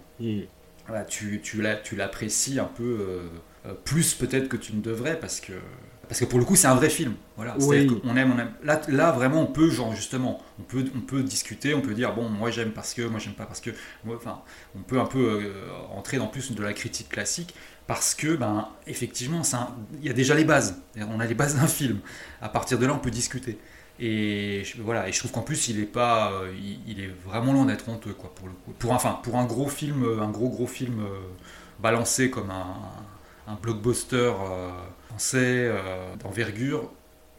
tu, 1.09 1.41
tu 1.43 1.97
l'apprécies 1.97 2.59
un 2.59 2.71
peu 2.76 3.29
plus 3.85 4.15
peut-être 4.15 4.49
que 4.49 4.57
tu 4.57 4.75
ne 4.75 4.81
devrais 4.81 5.19
parce 5.19 5.41
que 5.41 5.53
parce 6.09 6.21
que 6.21 6.25
pour 6.25 6.39
le 6.39 6.45
coup, 6.45 6.57
c'est 6.57 6.67
un 6.69 6.75
vrai 6.75 6.89
film. 6.91 7.15
Voilà. 7.37 7.57
Oui. 7.61 7.87
Qu'on 8.01 8.17
aime, 8.17 8.33
on 8.35 8.39
aime. 8.39 8.53
Là, 8.63 8.81
là, 8.89 9.13
vraiment, 9.13 9.43
on 9.43 9.47
peut, 9.47 9.71
genre, 9.71 9.95
justement, 9.95 10.41
on 10.59 10.63
peut, 10.63 10.85
on 10.97 11.01
peut 11.01 11.23
discuter, 11.23 11.75
on 11.75 11.81
peut 11.81 11.95
dire, 11.95 12.15
bon, 12.15 12.29
moi 12.29 12.51
j'aime 12.51 12.71
parce 12.73 12.95
que, 12.95 13.03
moi 13.03 13.19
j'aime 13.21 13.35
pas 13.35 13.47
parce 13.47 13.61
que. 13.61 13.71
Moi, 14.05 14.17
Enfin, 14.17 14.43
on 14.77 14.81
peut 14.83 15.01
un 15.01 15.07
peu 15.07 15.19
euh, 15.43 15.53
entrer 15.95 16.19
dans 16.19 16.29
plus 16.29 16.53
de 16.53 16.63
la 16.63 16.73
critique 16.73 17.09
classique 17.09 17.55
parce 17.87 18.15
que, 18.15 18.37
ben, 18.37 18.69
effectivement, 18.87 19.43
il 20.01 20.07
y 20.07 20.11
a 20.11 20.13
déjà 20.13 20.35
les 20.35 20.45
bases. 20.45 20.81
On 20.97 21.21
a 21.21 21.27
les 21.27 21.35
bases 21.35 21.57
d'un 21.57 21.67
film. 21.67 21.99
À 22.41 22.49
partir 22.49 22.79
de 22.79 22.87
là, 22.87 22.95
on 22.95 22.99
peut 22.99 23.11
discuter. 23.11 23.59
Et 23.99 24.63
je- 24.65 24.83
voilà, 24.83 25.09
et 25.09 25.13
je 25.13 25.19
trouve 25.19 25.33
qu'en 25.33 25.43
plus, 25.43 25.69
il 25.69 25.81
est 25.81 25.85
pas, 25.87 26.31
euh, 26.33 26.53
il, 26.59 26.81
il 26.87 27.01
est 27.01 27.11
vraiment 27.25 27.53
loin 27.53 27.65
d'être 27.65 27.89
honteux, 27.89 28.13
quoi, 28.13 28.35
pour 28.35 28.47
le 28.47 28.53
coup. 28.55 28.73
Pour, 28.79 28.93
un- 28.93 28.97
enfin, 28.97 29.19
pour 29.23 29.37
un 29.37 29.47
gros 29.47 29.69
film, 29.69 30.05
euh, 30.05 30.21
un 30.21 30.31
gros 30.31 30.49
gros 30.51 30.67
film 30.67 31.01
euh, 31.01 31.07
balancé 31.81 32.31
comme 32.31 32.51
un, 32.51 32.77
un 33.47 33.55
blockbuster 33.55 34.33
français 35.16 35.68
euh, 35.70 36.14
d'envergure, 36.16 36.90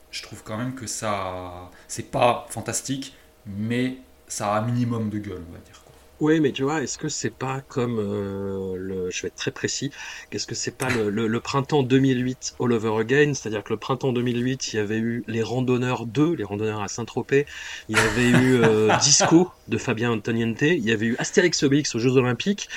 je 0.10 0.24
trouve 0.24 0.42
quand 0.44 0.58
même 0.58 0.74
que 0.74 0.88
ça, 0.88 1.70
c'est 1.88 2.10
pas 2.10 2.48
fantastique, 2.50 3.16
mais 3.46 3.98
ça 4.28 4.56
a 4.56 4.60
un 4.60 4.66
minimum 4.66 5.10
de 5.12 5.20
gueule, 5.20 5.44
on 5.48 5.54
va 5.54 5.60
dire. 5.60 5.84
Oui, 6.20 6.40
mais 6.40 6.52
tu 6.52 6.64
vois, 6.64 6.82
est-ce 6.82 6.98
que 6.98 7.10
c'est 7.10 7.30
pas 7.30 7.62
comme 7.68 8.00
euh, 8.00 8.76
le, 8.76 9.12
je 9.12 9.22
vais 9.22 9.28
être 9.28 9.36
très 9.36 9.52
précis, 9.52 9.92
qu'est-ce 10.32 10.48
que 10.48 10.56
c'est 10.56 10.76
pas 10.76 10.90
le, 10.90 11.12
le- 11.12 11.28
le 11.28 11.40
printemps 11.40 11.84
2008 11.84 12.56
All 12.60 12.72
Over 12.72 13.00
Again, 13.02 13.34
c'est-à-dire 13.36 13.64
que 13.64 13.72
le 13.72 13.78
printemps 13.78 14.12
2008, 14.14 14.74
il 14.74 14.78
y 14.78 14.80
avait 14.80 14.98
eu 14.98 15.24
Les 15.28 15.44
Randonneurs 15.44 16.08
2, 16.08 16.34
Les 16.34 16.44
Randonneurs 16.44 16.82
à 16.82 16.88
Saint-Tropez, 16.88 17.46
il 17.88 17.98
y 17.98 18.00
avait 18.00 18.30
eu 18.30 18.56
euh, 18.64 18.98
Disco 19.02 19.52
de 19.68 19.78
Fabien 19.78 20.10
Antoniente, 20.12 20.64
il 20.64 20.84
y 20.84 20.92
avait 20.92 21.06
eu 21.06 21.16
Astérix 21.20 21.62
Obélix 21.62 21.94
aux 21.94 22.00
Jeux 22.00 22.18
Olympiques, 22.18 22.68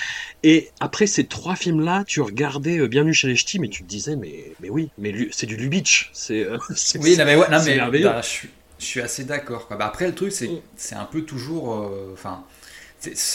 et 0.43 0.69
après 0.81 1.07
ces 1.07 1.27
trois 1.27 1.57
films-là, 1.57 2.05
tu 2.07 2.21
regardais 2.21 2.79
euh, 2.79 2.89
Bienvenue 2.89 3.15
chez 3.15 3.29
les 3.29 3.37
Ch'tis, 3.37 3.59
mais 3.59 3.69
tu 3.71 3.85
te 3.85 3.89
disais, 3.89 4.17
mais, 4.17 4.53
mais 4.61 4.69
oui, 4.69 4.91
mais 4.99 5.15
c'est 5.31 5.47
du 5.47 5.57
Lubitsch, 5.57 6.11
c'est, 6.13 6.45
euh, 6.45 6.59
Oui, 7.01 7.17
non, 7.17 7.25
mais, 7.25 7.37
ouais, 7.37 7.49
non, 7.51 7.59
mais 7.65 7.77
merveilleux. 7.77 8.05
bah, 8.05 8.21
je, 8.23 8.29
suis, 8.29 8.49
je 8.79 8.85
suis 8.85 9.01
assez 9.01 9.25
d'accord. 9.25 9.67
Bah, 9.71 9.79
après, 9.87 10.07
le 10.09 10.15
truc, 10.15 10.31
c'est 10.31 10.49
Mm. 10.49 10.61
c'est 10.77 10.95
un 10.95 11.07
peu 11.07 11.23
toujours. 11.23 11.91
Enfin. 12.13 12.45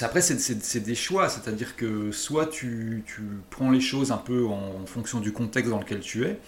Après, 0.01 0.22
c'est- 0.22 0.79
des 0.79 0.95
choix, 0.95 1.29
c'est-à-dire 1.29 1.75
que 1.75 2.12
soit 2.12 2.48
tu, 2.48 3.03
prends 3.50 3.72
les 3.72 3.81
choses 3.81 4.12
un 4.12 4.17
peu 4.17 4.45
en, 4.45 4.86
fonction 4.86 5.19
du 5.19 5.31
contexte 5.31 5.72
dans 5.72 5.79
lequel 5.79 6.00
tu 6.00 6.25
es, 6.25 6.39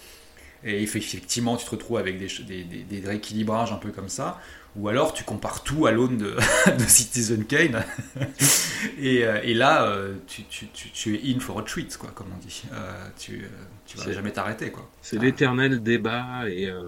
et 0.64 0.82
effectivement, 0.82 1.56
tu 1.56 1.64
te 1.64 1.70
retrouves 1.70 1.98
avec 1.98 2.18
des, 2.18 3.02
rééquilibrages 3.04 3.72
un 3.72 3.76
peu 3.76 3.90
comme 3.90 4.08
ça, 4.08 4.40
ou 4.76 4.88
alors 4.88 5.12
tu 5.12 5.24
compares 5.24 5.62
tout 5.62 5.86
à 5.86 5.90
l'aune 5.90 6.18
de, 6.18 6.36
Citizen 6.86 7.44
Kane, 7.44 7.84
et, 8.98 9.24
euh, 9.24 9.40
et 9.42 9.54
là, 9.54 9.86
euh, 9.86 10.14
tu, 10.26 11.14
es 11.14 11.34
in 11.34 11.40
for 11.40 11.58
a 11.58 11.62
treat, 11.62 11.96
quoi, 11.96 12.10
comme 12.14 12.28
on 12.34 12.38
dit. 12.38 12.62
Euh, 12.72 13.08
tu 13.88 13.96
vas 13.98 14.12
jamais 14.12 14.30
t'arrêter, 14.32 14.70
quoi. 14.70 14.88
C'est 15.02 15.16
Ah. 15.18 15.22
l'éternel 15.24 15.82
débat 15.82 16.48
et 16.48 16.66
euh, 16.68 16.82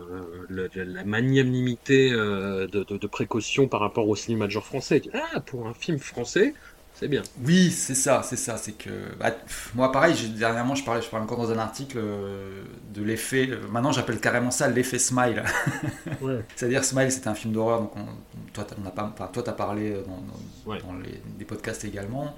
le- 0.48 0.70
la 0.74 1.04
magnanimité 1.04 2.12
euh, 2.12 2.66
de, 2.68 2.84
de, 2.84 2.96
de 2.98 3.06
précaution 3.06 3.66
par 3.68 3.80
rapport 3.80 4.08
au 4.08 4.14
cinéma 4.16 4.46
de 4.46 4.50
genre 4.52 4.66
français. 4.66 5.02
Ah, 5.14 5.40
pour 5.40 5.66
un 5.66 5.74
film 5.74 5.98
français, 5.98 6.54
c'est 6.94 7.08
bien. 7.08 7.22
Oui, 7.44 7.70
c'est 7.70 7.94
ça, 7.94 8.22
c'est 8.22 8.36
ça. 8.36 8.58
C'est 8.58 8.72
que 8.72 8.90
bah, 9.18 9.30
moi, 9.74 9.90
pareil, 9.90 10.14
dernièrement, 10.36 10.74
je 10.74 10.84
parlais, 10.84 11.00
je 11.00 11.08
parlais 11.08 11.24
encore 11.24 11.38
dans 11.38 11.50
un 11.50 11.58
article 11.58 11.96
euh, 11.98 12.62
de 12.92 13.02
l'effet. 13.02 13.48
maintenant, 13.70 13.92
j'appelle 13.92 14.20
carrément 14.20 14.50
ça 14.50 14.68
l'effet 14.68 14.98
Smile. 14.98 15.42
Ouais. 16.20 16.44
C'est-à-dire 16.54 16.84
Smile, 16.84 17.10
c'était 17.10 17.28
un 17.28 17.34
film 17.34 17.54
d'horreur. 17.54 17.80
Donc, 17.80 17.96
on- 17.96 18.52
toi, 18.52 18.66
on 18.82 18.86
a 18.86 18.90
pas, 18.90 19.10
enfin, 19.14 19.28
toi, 19.32 19.42
t'as 19.42 19.52
parlé 19.52 19.92
dans, 20.06 20.16
dans- 20.20 20.70
Ouais. 20.70 20.78
dans 20.80 20.92
les, 20.98 21.20
des 21.38 21.44
podcasts 21.46 21.84
également. 21.86 22.36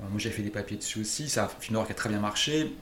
Moi, 0.00 0.18
j'ai 0.18 0.30
fait 0.30 0.42
des 0.42 0.48
papiers 0.50 0.78
dessus 0.78 1.00
aussi. 1.02 1.28
C'est 1.28 1.40
un 1.40 1.48
film 1.48 1.74
d'horreur 1.74 1.86
qui 1.86 1.92
a 1.92 1.96
très 1.96 2.08
bien 2.08 2.20
marché 2.20 2.72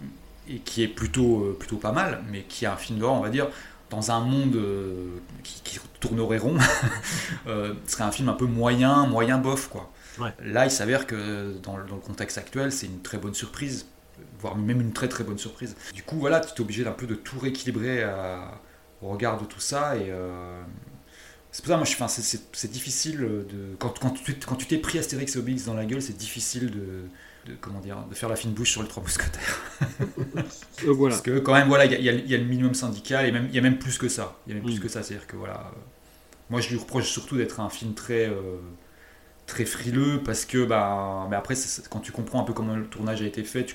et 0.49 0.59
qui 0.61 0.83
est 0.83 0.89
plutôt, 0.89 1.45
euh, 1.45 1.57
plutôt 1.59 1.77
pas 1.77 1.93
mal, 1.93 2.23
mais 2.31 2.43
qui 2.43 2.65
est 2.65 2.69
un 2.69 2.77
film 2.77 2.99
d'horreur, 2.99 3.17
on 3.17 3.23
va 3.23 3.31
dire, 3.31 3.49
dans 3.91 4.11
un 4.11 4.21
monde 4.21 4.57
euh, 4.57 5.07
qui, 5.43 5.61
qui 5.65 5.81
tournerait 6.01 6.39
rond. 6.39 6.57
euh, 7.47 7.75
ce 7.87 7.93
serait 7.93 8.05
un 8.05 8.11
film 8.13 8.29
un 8.29 8.35
peu 8.35 8.47
moyen, 8.47 9.07
moyen 9.07 9.39
bof, 9.39 9.69
quoi. 9.69 9.91
Ouais. 10.19 10.33
Là, 10.45 10.65
il 10.67 10.71
s'avère 10.71 11.07
que 11.07 11.53
dans 11.63 11.77
le, 11.77 11.87
dans 11.87 11.95
le 11.95 12.01
contexte 12.01 12.39
actuel, 12.39 12.73
c'est 12.73 12.87
une 12.87 13.01
très 13.03 13.19
bonne 13.19 13.35
surprise, 13.35 13.87
voire 14.41 14.57
même 14.57 14.81
une 14.81 14.93
très 14.93 15.09
très 15.09 15.23
bonne 15.25 15.39
surprise. 15.39 15.77
Du 15.95 16.03
coup, 16.03 16.17
voilà, 16.19 16.41
tu 16.41 16.53
es 16.55 16.61
obligé 16.61 16.83
d'un 16.85 16.93
peu 16.93 17.07
de 17.07 17.15
tout 17.15 17.39
rééquilibrer 17.39 18.03
à- 18.03 18.61
au 19.01 19.09
regard 19.09 19.41
de 19.41 19.47
tout 19.47 19.61
ça. 19.61 19.97
Et 19.97 20.07
euh, 20.11 20.61
c'est 21.53 21.63
pour 21.65 21.71
ça, 21.73 21.77
moi, 21.77 21.87
je, 21.87 21.95
c'est- 22.13 22.23
c'est 22.23 22.41
c'est 22.53 22.71
difficile 22.71 23.19
de. 23.21 23.77
Quand, 23.79 23.95
quand 24.01 24.11
tu 24.11 24.35
quand 24.35 24.57
tu 24.57 24.67
t'es 24.67 24.79
pris 24.79 24.99
Astérix 24.99 25.37
et 25.37 25.39
Obélix 25.39 25.65
dans 25.67 25.75
la 25.75 25.85
gueule, 25.87 26.03
c'est 26.03 26.17
difficile 26.17 26.71
de, 26.73 27.05
de, 27.49 27.55
comment 27.61 27.81
dire, 27.81 27.97
de 28.11 28.15
faire 28.15 28.29
la 28.29 28.37
fine 28.37 28.53
bouche 28.53 28.73
sur 28.73 28.83
les 28.83 28.89
trois 28.89 29.03
mousquetaires. 29.03 29.61
Euh, 30.85 30.93
voilà. 30.93 31.15
Parce 31.17 31.23
que 31.23 31.39
quand 31.41 31.55
même, 31.55 31.69
voilà, 31.69 31.87
il 31.87 31.93
y, 31.93 32.09
a- 32.09 32.13
y 32.13 32.19
y 32.33 32.37
le 32.37 32.45
minimum 32.45 32.75
syndical 32.75 33.27
et 33.27 33.33
même, 33.33 33.47
il 33.49 33.55
y 33.55 33.59
a 33.59 33.63
même 33.63 33.79
plus 33.79 33.99
que 33.99 34.09
ça. 34.09 34.37
Il 34.47 34.51
y 34.51 34.53
a 34.53 34.55
même 34.57 34.65
plus 34.65 34.79
Mm. 34.79 34.83
que 34.83 34.89
ça, 34.89 35.03
c'est-à-dire 35.03 35.27
que 35.27 35.37
voilà. 35.37 35.55
euh, 35.75 35.79
moi, 36.51 36.61
je 36.61 36.71
lui 36.71 36.79
reproche 36.79 37.09
surtout 37.11 37.37
d'être 37.37 37.61
un 37.61 37.69
film 37.71 37.95
très, 37.95 38.27
euh, 38.29 38.59
très 39.47 39.65
frileux 39.65 40.23
parce 40.25 40.45
que, 40.45 40.65
bah, 40.65 41.27
mais 41.31 41.37
après, 41.37 41.55
quand 41.91 42.01
tu 42.01 42.13
comprends 42.13 42.41
un 42.41 42.45
peu 42.45 42.53
comment 42.53 42.77
le 42.77 42.87
tournage 42.87 43.23
a 43.23 43.27
été 43.27 43.43
fait, 43.45 43.65
tu, 43.65 43.75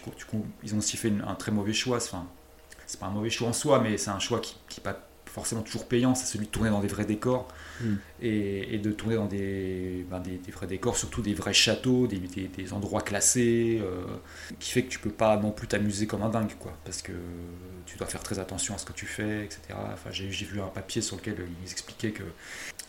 ils 0.64 0.76
ont 0.76 0.78
aussi 0.80 0.98
fait 0.98 1.10
une- 1.10 1.22
un 1.28 1.36
très 1.36 1.52
mauvais 1.52 1.74
choix. 1.74 1.98
Enfin, 1.98 2.26
c'est 2.88 3.00
pas 3.00 3.08
un 3.08 3.12
mauvais 3.12 3.30
choix 3.30 3.48
en 3.50 3.54
soi, 3.54 3.80
mais 3.80 3.98
c'est 3.98 4.12
un 4.12 4.20
choix 4.20 4.40
qui 4.40 4.56
n'est 4.78 4.84
pas 4.84 5.00
forcément 5.26 5.62
toujours 5.64 5.88
payant. 5.88 6.16
C'est 6.16 6.26
celui 6.26 6.46
de 6.48 6.52
tourner 6.52 6.70
dans 6.70 6.80
des 6.82 6.88
vrais 6.88 7.06
décors 7.06 7.48
Mm. 7.82 7.96
et, 8.22 8.78
de 8.78 8.92
tourner 8.92 9.16
dans 9.16 9.26
des, 9.26 10.06
ben, 10.10 10.20
des, 10.20 10.40
vrais 10.52 10.68
décors, 10.68 10.98
surtout 10.98 11.22
des 11.22 11.34
vrais 11.34 11.54
châteaux, 11.54 12.08
des, 12.08 12.74
endroits 12.74 13.02
classés, 13.02 13.82
euh, 13.82 14.04
qui 14.60 14.72
fait 14.72 14.84
que 14.84 14.90
tu 14.90 15.00
peux 15.00 15.10
pas 15.10 15.38
non 15.38 15.52
plus 15.52 15.68
t'amuser 15.68 16.08
comme 16.08 16.22
un 16.22 16.30
dingue, 16.30 16.54
quoi, 16.60 16.78
parce 16.86 17.02
que 17.02 17.14
tu 17.86 17.98
dois 17.98 18.08
faire 18.08 18.22
très 18.22 18.40
attention 18.40 18.76
à 18.76 18.78
ce 18.78 18.86
que 18.86 18.94
tu 18.94 19.06
fais, 19.06 19.46
etc. 19.46 19.60
J'ai 20.12 20.46
vu 20.46 20.62
un 20.62 20.68
papier 20.68 21.02
sur 21.02 21.16
lequel 21.18 21.36
ils 21.66 21.72
expliquaient 21.72 22.12
que 22.12 22.24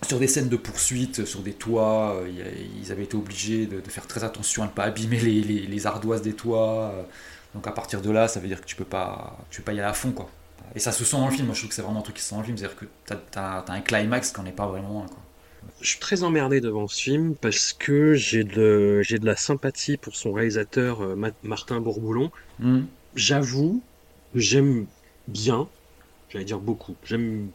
sur 0.06 0.18
des 0.18 0.28
scènes 0.28 0.48
de 0.48 0.56
poursuite, 0.56 1.24
sur 1.24 1.40
des 1.40 1.54
toits, 1.54 2.16
euh, 2.16 2.58
ils 2.82 2.92
avaient 2.92 3.04
été 3.04 3.16
obligés 3.16 3.66
de, 3.66 3.80
faire 3.88 4.06
très 4.06 4.24
attention 4.24 4.62
à 4.62 4.66
ne 4.66 4.72
pas 4.72 4.84
abîmer 4.84 5.18
les, 5.18 5.86
ardoises 5.86 6.22
des 6.22 6.34
toits. 6.34 7.06
Donc 7.54 7.66
à 7.66 7.72
partir 7.72 8.02
de 8.02 8.10
là, 8.10 8.26
ça 8.28 8.40
veut 8.40 8.48
dire 8.48 8.60
que 8.60 8.66
tu 8.66 8.76
peux 8.76 8.84
pas, 8.84 9.38
tu 9.50 9.60
peux 9.60 9.66
pas 9.66 9.72
y 9.72 9.78
aller 9.78 9.88
à 9.88 9.92
fond, 9.92 10.12
quoi. 10.12 10.28
Et 10.74 10.80
ça 10.80 10.92
se 10.92 11.04
sent 11.04 11.16
dans 11.16 11.26
le 11.28 11.32
film. 11.32 11.46
Moi, 11.46 11.54
je 11.54 11.60
trouve 11.60 11.68
que 11.70 11.74
c'est 11.74 11.82
vraiment 11.82 12.00
un 12.00 12.02
truc 12.02 12.16
qui 12.16 12.22
se 12.22 12.28
sent 12.28 12.34
dans 12.34 12.40
le 12.40 12.46
film, 12.46 12.56
c'est-à-dire 12.58 12.76
que 12.76 12.86
t'as 13.06 13.16
as, 13.60 13.72
un 13.72 13.80
climax 13.80 14.32
qui 14.32 14.40
n'en 14.40 14.46
est 14.46 14.52
pas 14.52 14.66
vraiment 14.66 15.04
un, 15.04 15.08
quoi. 15.08 15.18
Je 15.80 15.88
suis 15.88 15.98
très 15.98 16.22
emmerdé 16.22 16.60
devant 16.60 16.88
ce 16.88 17.00
film 17.02 17.36
parce 17.36 17.72
que 17.72 18.14
j'ai 18.14 18.44
de, 18.44 19.00
j'ai 19.02 19.18
de 19.18 19.26
la 19.26 19.36
sympathie 19.36 19.96
pour 19.96 20.14
son 20.16 20.32
réalisateur 20.32 21.02
euh, 21.02 21.16
Ma- 21.16 21.30
Martin 21.42 21.80
Bourboulon. 21.80 22.30
J'avoue 23.14 23.82
que 24.34 24.40
j'aime 24.40 24.86
bien, 25.28 25.68
j'allais 26.30 26.44
dire 26.44 26.60
beaucoup, 26.60 26.96
j'aime 27.04 27.50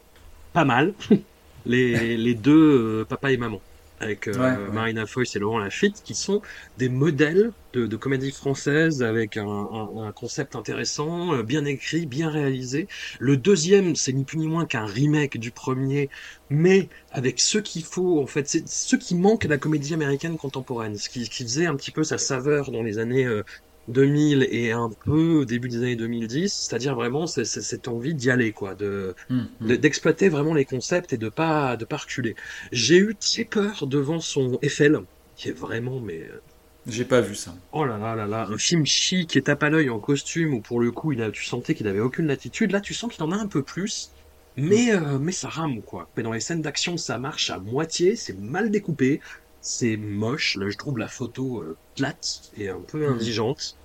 pas 0.54 0.66
mal 0.66 0.94
les, 1.66 2.18
les 2.18 2.36
deux 2.36 3.02
euh, 3.02 3.06
papa 3.06 3.32
et 3.32 3.38
maman 3.38 3.62
avec 4.00 4.28
euh, 4.28 4.34
Ouais. 4.38 4.60
Marina 4.72 5.06
Foïs 5.06 5.36
et 5.36 5.40
Laurent 5.40 5.60
Lafitte 5.60 6.02
qui 6.04 6.16
sont 6.16 6.42
des 6.78 6.90
modèles 6.90 7.52
de, 7.74 7.86
de 7.88 7.98
comédie 7.98 8.32
française 8.32 9.04
avec 9.04 9.38
un, 9.38 9.46
un- 9.48 10.08
un 10.08 10.12
concept 10.14 10.56
intéressant, 10.56 11.34
euh, 11.36 11.44
bien 11.44 11.66
écrit, 11.66 12.06
bien 12.08 12.30
réalisé. 12.30 12.88
Le 13.20 13.38
deuxième, 13.38 13.96
c'est 13.96 14.14
ni 14.14 14.26
plus 14.26 14.38
ni 14.40 14.48
moins 14.48 14.66
qu'un 14.66 14.86
remake 14.86 15.38
du 15.38 15.52
premier, 15.52 16.10
mais 16.50 16.90
avec 17.12 17.40
ce 17.40 17.58
qu'il 17.60 17.84
faut 17.84 18.22
en 18.22 18.28
fait, 18.28 18.48
c'est 18.48 18.68
ce 18.68 18.96
qui 18.96 19.16
manque 19.16 19.46
à 19.46 19.48
la 19.50 19.58
comédie 19.58 19.94
américaine 19.94 20.38
contemporaine, 20.38 20.96
ce 20.98 21.10
qui, 21.10 21.30
qui 21.30 21.44
faisait 21.44 21.66
un 21.66 21.76
petit 21.76 21.92
peu 21.92 22.04
sa 22.04 22.18
saveur 22.18 22.72
dans 22.72 22.84
les 22.84 22.98
années 23.00 23.26
euh, 23.26 23.44
2000 23.90 24.48
et 24.52 24.72
un 24.72 24.90
peu 25.06 25.40
au 25.42 25.46
début 25.46 25.70
des 25.70 25.78
années 25.78 25.96
2010, 25.96 26.54
c'est-à-dire 26.68 26.96
vraiment 26.96 27.28
cette 27.28 27.88
envie 27.88 28.16
d'y 28.16 28.30
aller, 28.32 28.54
quoi, 28.54 28.76
de 28.76 29.16
Hum, 29.30 29.48
hum. 29.62 29.68
de- 29.68 29.76
d'exploiter 29.76 30.30
vraiment 30.30 30.54
les 30.54 30.66
concepts 30.66 31.14
et 31.14 31.18
de 31.18 31.30
pas 31.30 31.78
de 31.78 31.86
pas 31.86 31.98
reculer. 31.98 32.36
J'ai 32.72 32.98
eu 32.98 33.18
très 33.18 33.46
peur 33.46 33.88
devant 33.88 34.20
son 34.20 34.58
Eiffel, 34.62 35.00
qui 35.36 35.50
est 35.50 35.54
vraiment 35.54 36.00
mais 36.02 36.22
euh, 36.30 36.40
J'ai 36.88 37.06
pas 37.06 37.22
vu 37.22 37.36
ça. 37.36 37.56
oh 37.72 37.86
là 37.86 37.98
là 37.98 38.16
là 38.16 38.28
là, 38.28 38.48
un 38.50 38.58
film 38.58 38.86
chic 38.86 39.36
et 39.36 39.44
tape 39.44 39.64
à 39.64 39.70
l'œil 39.70 39.90
en 39.90 40.00
costume 40.00 40.54
où 40.54 40.62
pour 40.62 40.80
le 40.80 40.92
coup 40.92 41.12
il 41.14 41.22
a, 41.22 41.32
tu 41.32 41.46
sentais 41.46 41.76
qu'il 41.76 41.88
avait 41.88 42.00
aucune 42.00 42.28
latitude. 42.28 42.72
Là 42.72 42.82
tu 42.82 42.94
sens 42.94 43.14
qu'il 43.14 43.24
en 43.24 43.32
a 43.32 43.36
un 43.38 43.48
peu 43.48 43.64
plus. 43.64 44.16
Mais, 44.56 44.92
euh, 44.94 45.20
mais 45.20 45.32
ça 45.32 45.50
rame 45.50 45.84
quoi. 45.84 46.10
Mais 46.16 46.24
dans 46.24 46.34
les 46.34 46.40
scènes 46.42 46.62
d'action 46.62 46.98
ça 46.98 47.18
marche 47.20 47.50
à 47.50 47.60
moitié, 47.60 48.16
c'est 48.16 48.38
mal 48.38 48.72
découpé, 48.72 49.20
c'est 49.62 49.98
moche. 49.98 50.56
Là 50.56 50.70
je 50.70 50.78
trouve 50.78 50.98
la 50.98 51.08
photo 51.08 51.62
euh, 51.62 51.78
plate 51.96 52.26
et 52.54 52.70
un 52.70 52.82
peu 52.88 53.08
indigente. 53.08 53.79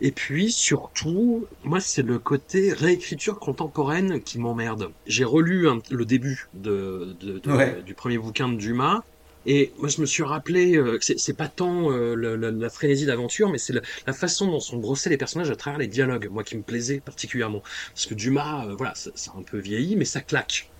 Et 0.00 0.12
puis 0.12 0.50
surtout, 0.50 1.46
moi 1.62 1.80
c'est 1.80 2.02
le 2.02 2.18
côté 2.18 2.72
réécriture 2.72 3.38
contemporaine 3.38 4.22
qui 4.22 4.38
m'emmerde. 4.38 4.88
J'ai 5.06 5.24
relu 5.24 5.68
un- 5.68 5.78
le 5.90 6.04
début 6.06 6.46
de, 6.54 7.16
de- 7.20 7.38
de- 7.38 7.50
Ouais. 7.52 7.82
du 7.82 7.94
premier 7.94 8.18
bouquin 8.18 8.48
de 8.48 8.56
Dumas. 8.56 9.00
Et 9.46 9.72
moi, 9.78 9.88
je 9.88 10.00
me 10.02 10.06
suis 10.06 10.22
rappelé 10.22 10.76
euh, 10.76 10.98
que 10.98 11.04
c'est- 11.04 11.16
c'est 11.18 11.34
pas 11.34 11.48
tant 11.48 11.90
euh, 11.90 12.14
le- 12.14 12.36
le- 12.36 12.50
la 12.50 12.68
frénésie 12.68 13.06
d'aventure, 13.06 13.50
mais 13.50 13.56
c'est 13.58 13.72
la 14.06 14.12
façon 14.12 14.46
dont 14.50 14.60
sont 14.60 14.76
brossés 14.78 15.08
les 15.10 15.16
personnages 15.16 15.50
à 15.50 15.56
travers 15.56 15.78
les 15.78 15.88
dialogues, 15.88 16.28
moi 16.30 16.44
qui 16.44 16.56
me 16.58 16.62
plaisait 16.62 17.00
particulièrement. 17.00 17.62
Parce 17.94 18.06
que 18.06 18.14
Dumas, 18.14 18.66
euh, 18.68 18.74
voilà, 18.76 18.92
a 18.92 19.38
un 19.38 19.42
peu 19.42 19.58
vieilli, 19.58 19.96
mais 19.96 20.04
ça 20.04 20.20
claque. 20.20 20.72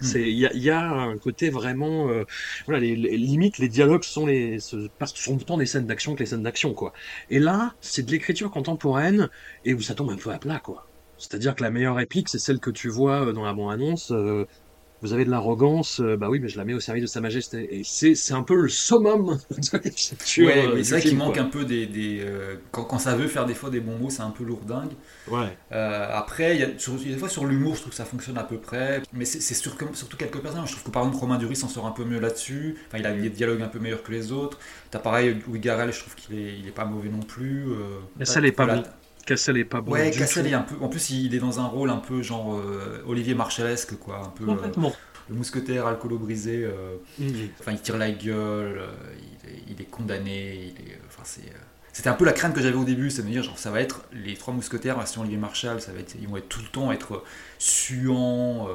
Hmm. 0.00 0.06
C'est, 0.06 0.30
il 0.30 0.38
y 0.38 0.70
a, 0.70 0.82
un 0.90 1.16
côté 1.18 1.50
vraiment, 1.50 2.08
euh, 2.10 2.24
voilà, 2.66 2.80
les, 2.80 2.96
les- 2.96 3.16
limite 3.16 3.58
les 3.58 3.68
dialogues 3.68 4.04
sont 4.04 4.26
les, 4.26 4.58
passent 4.98 5.14
sont 5.14 5.36
autant 5.40 5.56
des 5.56 5.66
scènes 5.66 5.86
d'action 5.86 6.14
que 6.14 6.20
les 6.20 6.26
scènes 6.26 6.42
d'action, 6.42 6.74
quoi. 6.74 6.92
Et 7.28 7.38
là, 7.38 7.72
c'est 7.80 8.04
de 8.04 8.10
l'écriture 8.10 8.50
contemporaine 8.50 9.28
et 9.64 9.72
où 9.74 9.80
ça 9.80 9.94
tombe 9.94 10.10
un 10.10 10.16
peu 10.16 10.30
à 10.32 10.38
plat, 10.38 10.60
quoi. 10.60 10.82
C'est-à-dire 11.16 11.54
que 11.54 11.62
la 11.62 11.70
meilleure 11.70 11.94
réplique, 11.96 12.28
c'est 12.28 12.38
celle 12.40 12.58
que 12.60 12.70
tu 12.70 12.88
vois 12.88 13.32
dans 13.32 13.44
la 13.44 13.54
bande-annonce. 13.54 14.10
euh, 14.10 14.44
vous 15.02 15.12
avez 15.12 15.24
de 15.26 15.30
l'arrogance, 15.30 16.00
euh, 16.00 16.16
bah 16.16 16.28
oui, 16.30 16.40
mais 16.40 16.48
je 16.48 16.56
la 16.56 16.64
mets 16.64 16.72
au 16.74 16.80
service 16.80 17.02
de 17.02 17.08
Sa 17.08 17.20
Majesté. 17.20 17.78
Et 17.78 17.82
c'est 17.84 18.14
c'est 18.14 18.32
un 18.34 18.42
peu 18.42 18.54
le 18.56 18.68
summum 18.68 19.38
de 19.50 20.44
Ouais, 20.44 20.66
euh, 20.66 20.72
mais 20.76 20.84
c'est 20.84 20.94
vrai 20.94 21.02
qu'il 21.02 21.16
manque 21.18 21.34
quoi. 21.34 21.42
un 21.42 21.46
peu 21.48 21.64
des. 21.64 21.86
des, 21.86 22.20
euh, 22.22 22.56
quand, 22.70 22.84
quand 22.84 22.98
ça 22.98 23.14
veut 23.14 23.26
faire 23.28 23.44
des 23.46 23.54
fois 23.54 23.70
des 23.70 23.80
bons 23.80 23.98
mots, 23.98 24.10
c'est 24.10 24.22
un 24.22 24.30
peu 24.30 24.44
lourdingue. 24.44 24.92
Ouais. 25.28 25.56
Euh, 25.72 26.08
après, 26.12 26.56
il 26.56 26.60
y 26.60 26.64
a, 26.64 26.68
sur- 26.78 26.94
il 27.00 27.08
y 27.08 27.10
a 27.10 27.14
des 27.14 27.18
fois 27.20 27.28
sur 27.28 27.44
l'humour, 27.44 27.74
je 27.74 27.80
trouve 27.80 27.90
que 27.90 27.96
ça 27.96 28.04
fonctionne 28.04 28.38
à 28.38 28.44
peu 28.44 28.56
près. 28.58 29.02
Mais 29.12 29.24
c'est 29.24 29.40
c'est 29.40 29.54
sur- 29.54 29.76
surtout 29.94 30.16
quelques 30.16 30.38
personnages. 30.40 30.68
Je 30.68 30.72
trouve 30.74 30.84
que 30.84 30.90
par 30.90 31.02
exemple, 31.02 31.20
Romain 31.20 31.38
Duris 31.38 31.56
s'en 31.56 31.68
sort 31.68 31.86
un 31.86 31.90
peu 31.92 32.04
mieux 32.04 32.20
là-dessus. 32.20 32.76
Enfin, 32.88 32.98
il 32.98 33.06
a 33.06 33.12
des 33.12 33.28
dialogues 33.30 33.62
un 33.62 33.68
peu 33.68 33.78
meilleurs 33.78 34.02
que 34.02 34.12
les 34.12 34.32
autres. 34.32 34.58
T'as 34.90 34.98
pareil, 35.00 35.36
Louis 35.46 35.60
Garrel, 35.60 35.92
je 35.92 36.00
trouve 36.00 36.14
qu'il 36.14 36.38
est, 36.38 36.58
il 36.58 36.66
est 36.68 36.72
pas 36.74 36.84
mauvais 36.84 37.08
non 37.10 37.20
plus. 37.20 37.64
Euh, 37.68 37.98
Cassel 38.18 38.42
t'as- 38.42 38.48
est 38.48 38.52
pas 38.52 38.64
voilà. 38.64 38.80
bon. 38.82 38.88
Cassel 39.24 39.56
est 39.58 39.64
pas 39.64 39.80
bon 39.80 39.92
Ouais, 39.92 40.10
Cassel 40.10 40.44
tout. 40.44 40.50
est 40.50 40.54
un 40.54 40.62
peu. 40.62 40.74
En 40.80 40.88
plus, 40.88 41.10
il 41.10 41.34
est 41.34 41.38
dans 41.38 41.60
un 41.60 41.66
rôle 41.66 41.90
un 41.90 41.98
peu 41.98 42.22
genre 42.22 42.54
euh, 42.56 43.02
Olivier 43.06 43.34
Marchesque, 43.34 43.96
quoi. 43.98 44.20
Un 44.24 44.28
peu 44.30 44.44
euh, 44.48 44.56
le 45.28 45.34
mousquetaire 45.34 45.86
alcoolo 45.86 46.18
brisé. 46.18 46.64
euh. 46.64 46.96
Enfin, 47.60 47.72
il 47.72 47.80
tire 47.80 47.96
la 47.96 48.10
gueule, 48.10 48.82
il, 49.18 49.50
est, 49.50 49.62
il 49.68 49.80
est 49.80 49.90
condamné. 49.90 50.54
Il 50.76 50.90
est, 50.90 50.98
enfin, 51.06 51.22
c'est, 51.24 51.42
c'était 51.92 52.08
un 52.08 52.14
peu 52.14 52.24
la 52.24 52.32
crainte 52.32 52.54
que 52.54 52.60
j'avais 52.60 52.76
au 52.76 52.84
début, 52.84 53.08
c'est 53.10 53.22
de 53.22 53.28
me 53.28 53.32
dire, 53.32 53.42
genre, 53.42 53.56
ça 53.58 53.70
va 53.70 53.80
être 53.80 54.02
les 54.12 54.34
trois 54.34 54.52
mousquetaires 54.52 54.96
version 54.98 55.20
Olivier 55.20 55.38
Marshall, 55.38 55.80
ça 55.80 55.92
va 55.92 56.00
être, 56.00 56.16
ils 56.20 56.26
vont 56.28 56.36
être 56.36 56.48
tout 56.48 56.60
le 56.60 56.66
temps 56.66 56.90
être 56.92 57.22
suants, 57.58 58.68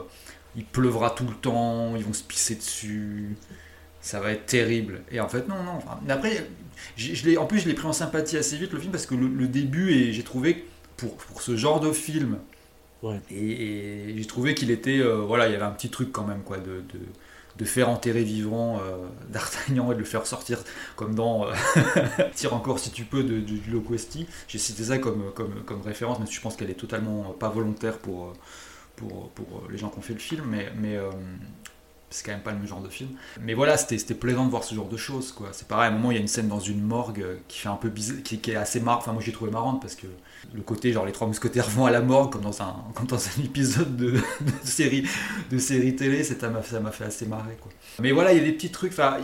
il 0.56 0.66
pleuvra 0.66 1.10
tout 1.12 1.26
le 1.28 1.34
temps, 1.36 1.96
ils 1.96 2.04
vont 2.04 2.14
se 2.14 2.24
pisser 2.24 2.56
dessus, 2.56 3.36
ça 4.10 4.20
va 4.20 4.32
être 4.32 4.46
terrible. 4.48 5.04
Et 5.12 5.20
en 5.20 5.30
fait, 5.30 5.48
non, 5.48 5.62
non. 5.64 5.74
Enfin, 5.78 6.00
après, 6.10 6.50
je 6.98 7.38
en 7.38 7.46
plus, 7.46 7.60
je 7.60 7.68
l'ai 7.68 7.76
pris 7.76 7.86
en 7.88 7.94
sympathie 7.94 8.38
assez 8.38 8.58
vite 8.58 8.74
le 8.74 8.80
film 8.80 8.92
parce 8.92 9.06
que 9.06 9.16
le, 9.16 9.28
le 9.28 9.48
début, 9.48 9.92
et 9.92 10.14
j'ai 10.14 10.24
trouvé 10.24 10.66
pour, 10.98 11.16
pour 11.18 11.42
ce 11.42 11.56
genre 11.56 11.80
de 11.80 11.92
film, 11.92 12.40
Ouais. 13.02 13.22
et, 13.30 14.10
et 14.12 14.18
j'ai 14.18 14.26
trouvé 14.26 14.56
qu'il 14.56 14.72
était, 14.72 15.00
euh, 15.00 15.18
voilà, 15.22 15.48
il 15.48 15.54
y 15.54 15.56
avait 15.56 15.64
un 15.66 15.72
petit 15.72 15.90
truc 15.90 16.12
quand 16.12 16.26
même, 16.26 16.44
quoi, 16.44 16.58
de, 16.58 16.82
de, 16.82 17.00
de 17.58 17.66
faire 17.66 17.90
enterrer 17.90 18.24
vivant 18.24 18.80
euh, 18.80 19.08
D'Artagnan 19.30 19.92
et 19.92 19.96
de 19.96 20.00
le 20.00 20.06
faire 20.06 20.26
sortir 20.28 20.64
comme 20.96 21.16
dans 21.16 21.48
euh, 21.48 21.54
Tire 22.36 22.54
encore 22.54 22.80
si 22.80 22.92
tu 22.92 23.06
peux 23.06 23.24
de, 23.24 23.40
du 23.40 23.62
Loquesti. 23.72 24.28
J'ai 24.48 24.58
cité 24.60 24.84
ça 24.86 24.98
comme, 24.98 25.32
comme, 25.36 25.64
comme 25.66 25.82
référence, 25.82 26.20
mais 26.20 26.26
je 26.30 26.42
pense 26.42 26.56
qu'elle 26.56 26.70
est 26.72 26.74
totalement 26.80 27.32
pas 27.40 27.50
volontaire 27.50 28.00
pour, 28.00 28.34
pour, 28.96 29.30
pour 29.32 29.64
les 29.70 29.78
gens 29.78 29.90
qui 29.90 30.00
ont 30.00 30.02
fait 30.02 30.14
le 30.14 30.20
film, 30.20 30.46
mais, 30.50 30.72
mais 30.76 30.98
euh, 30.98 31.10
c'est 32.10 32.26
quand 32.26 32.32
même 32.32 32.42
pas 32.42 32.52
le 32.52 32.58
même 32.58 32.68
genre 32.68 32.82
de 32.82 32.90
film. 32.90 33.10
Mais 33.42 33.54
voilà, 33.54 33.78
c'était 33.78 34.14
plaisant 34.16 34.46
de 34.46 34.50
voir 34.50 34.64
ce 34.64 34.74
genre 34.74 34.88
de 34.88 34.98
choses, 34.98 35.32
quoi. 35.32 35.50
C'est 35.52 35.68
pareil, 35.68 35.90
à 35.90 35.94
un 35.94 35.96
moment, 35.96 36.12
il 36.12 36.16
y 36.16 36.18
a 36.18 36.22
une 36.22 36.28
scène 36.28 36.48
dans 36.48 36.60
une 36.60 36.82
morgue 36.82 37.22
euh, 37.22 37.38
qui 37.48 37.60
fait 37.60 37.70
un 37.70 37.76
peu 37.76 37.90
bizarre, 37.90 38.18
qui, 38.24 38.36
est 38.36 38.56
assez 38.56 38.80
marrante. 38.80 39.02
Enfin, 39.04 39.14
moi, 39.14 39.22
j'ai 39.24 39.32
trouvé 39.32 39.52
marrante 39.52 39.82
parce 39.82 39.96
que 39.96 40.08
le 40.54 40.62
côté, 40.62 40.92
genre, 40.92 41.06
les 41.06 41.12
trois 41.12 41.28
mousquetaires 41.28 41.70
vont 41.70 41.86
à 41.86 41.92
la 41.92 42.02
morgue, 42.02 42.32
comme 42.32 42.42
dans 42.42 42.62
un, 42.62 42.76
comme 42.96 43.08
dans 43.08 43.24
un 43.24 43.44
épisode 43.44 43.96
de, 43.96 44.20
série, 44.64 45.08
de 45.52 45.58
série 45.58 45.96
télé, 45.96 46.24
ça 46.24 46.50
m'a 46.50 46.92
fait 46.92 47.04
assez 47.04 47.26
marrer, 47.28 47.58
quoi. 47.62 47.72
Mais 48.00 48.12
voilà, 48.12 48.34
il 48.34 48.40
y 48.40 48.42
a 48.42 48.46
des 48.46 48.54
petits 48.54 48.72
trucs, 48.72 48.94
enfin, 48.94 49.18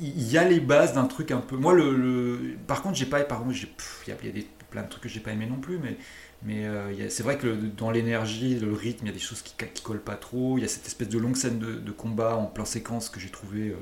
il 0.00 0.30
y 0.30 0.38
a 0.38 0.44
les 0.44 0.60
bases 0.60 0.94
d'un 0.94 1.06
truc 1.06 1.30
un 1.30 1.40
peu. 1.40 1.56
Moi, 1.56 1.74
le. 1.74 2.56
Par 2.66 2.82
contre, 2.82 2.96
j'ai 2.96 3.06
pas. 3.06 3.20
Par 3.20 3.42
contre, 3.42 3.56
il 3.56 4.12
y 4.12 4.26
y 4.26 4.28
a 4.28 4.32
des, 4.32 4.46
plein 4.70 4.82
de 4.82 4.88
trucs 4.88 5.02
que 5.02 5.08
j'ai 5.08 5.20
pas 5.20 5.32
aimé 5.32 5.46
non 5.46 5.56
plus, 5.56 5.78
mais. 5.78 5.96
Mais 6.42 6.64
euh, 6.66 7.08
c'est 7.10 7.22
vrai 7.22 7.38
que 7.38 7.46
le- 7.46 7.56
dans 7.56 7.90
l'énergie, 7.90 8.58
le 8.58 8.72
rythme, 8.72 9.06
il 9.06 9.08
y 9.08 9.10
a 9.10 9.14
des 9.14 9.20
choses 9.20 9.42
qui, 9.42 9.54
qui 9.74 9.82
collent 9.82 10.00
pas 10.02 10.16
trop. 10.16 10.58
Il 10.58 10.62
y 10.62 10.64
a 10.64 10.68
cette 10.68 10.86
espèce 10.86 11.08
de 11.08 11.18
longue 11.18 11.36
scène 11.36 11.58
de, 11.58 11.74
de 11.74 11.92
combat 11.92 12.36
en 12.36 12.46
plein 12.46 12.64
séquence 12.64 13.10
que 13.10 13.20
j'ai 13.20 13.30
trouvé 13.30 13.70
euh, 13.70 13.76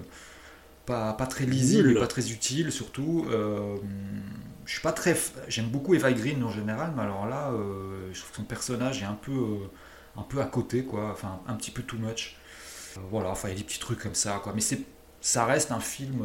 pas, 0.87 1.13
pas 1.15 1.27
très 1.27 1.47
lisible, 1.47 1.97
pas 1.97 2.07
très 2.07 2.31
utile 2.33 2.73
surtout. 2.73 3.27
Euh, 3.31 3.77
je 4.67 4.73
suis 4.73 4.83
pas 4.83 4.93
très. 4.93 5.17
J'aime 5.49 5.69
beaucoup 5.69 5.95
Eva 5.95 6.13
Green 6.13 6.43
en 6.45 6.51
général, 6.51 6.93
mais 6.97 7.03
alors 7.03 7.27
là, 7.27 7.53
je 8.13 8.19
trouve 8.19 8.31
que 8.31 8.37
son 8.37 8.45
personnage 8.45 9.03
est 9.03 9.07
un 9.07 9.15
peu, 9.15 9.59
un 10.17 10.23
peu 10.23 10.41
à 10.41 10.47
côté, 10.47 10.85
quoi. 10.85 11.11
Enfin, 11.13 11.41
un 11.47 11.55
petit 11.55 11.71
peu 11.71 11.83
too 11.83 11.99
much. 11.99 12.37
Voilà, 13.11 13.31
enfin, 13.31 13.49
il 13.49 13.53
y 13.53 13.55
a 13.55 13.59
des 13.59 13.65
petits 13.65 13.79
trucs 13.81 14.01
comme 14.01 14.15
ça, 14.15 14.41
quoi. 14.43 14.53
Mais 14.55 14.61
c'est, 14.63 14.81
ça 15.21 15.45
reste 15.47 15.73
un 15.73 15.81
film. 15.81 16.21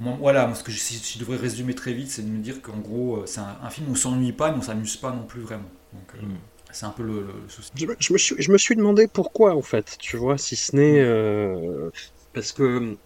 Moi, 0.00 0.16
voilà, 0.18 0.46
moi, 0.46 0.54
ce 0.56 0.64
que 0.64 0.72
je, 0.72 0.78
si 0.78 0.98
je 1.14 1.18
devrais 1.18 1.36
résumer 1.36 1.74
très 1.74 1.92
vite, 1.92 2.10
c'est 2.10 2.22
de 2.22 2.28
me 2.28 2.40
dire 2.42 2.62
qu'en 2.62 2.78
gros, 2.78 3.18
euh, 3.22 3.26
c'est 3.26 3.40
un, 3.40 3.56
un 3.62 3.70
film 3.70 3.88
où 3.88 3.92
on 3.92 3.94
s'ennuie 3.94 4.32
pas, 4.32 4.50
mais 4.50 4.58
on 4.58 4.62
s'amuse 4.62 4.96
pas 4.96 5.12
non 5.12 5.24
plus 5.24 5.40
vraiment. 5.42 5.70
Donc, 5.92 6.14
euh, 6.14 6.18
Mm. 6.22 6.38
c'est 6.72 6.86
un 6.86 6.90
peu 6.90 7.02
le, 7.04 7.22
le 7.42 7.48
souci. 7.48 7.70
Je, 7.74 7.86
me- 7.86 7.96
je 7.98 8.12
me 8.12 8.18
suis, 8.18 8.34
je 8.40 8.52
me 8.52 8.58
suis 8.58 8.76
demandé 8.76 9.08
pourquoi, 9.12 9.54
en 9.56 9.62
fait, 9.62 9.96
tu 10.00 10.16
vois, 10.16 10.38
si 10.38 10.56
ce 10.56 10.76
n'est 10.76 11.00
euh, 11.00 11.90
parce 12.32 12.52
que 12.52 12.96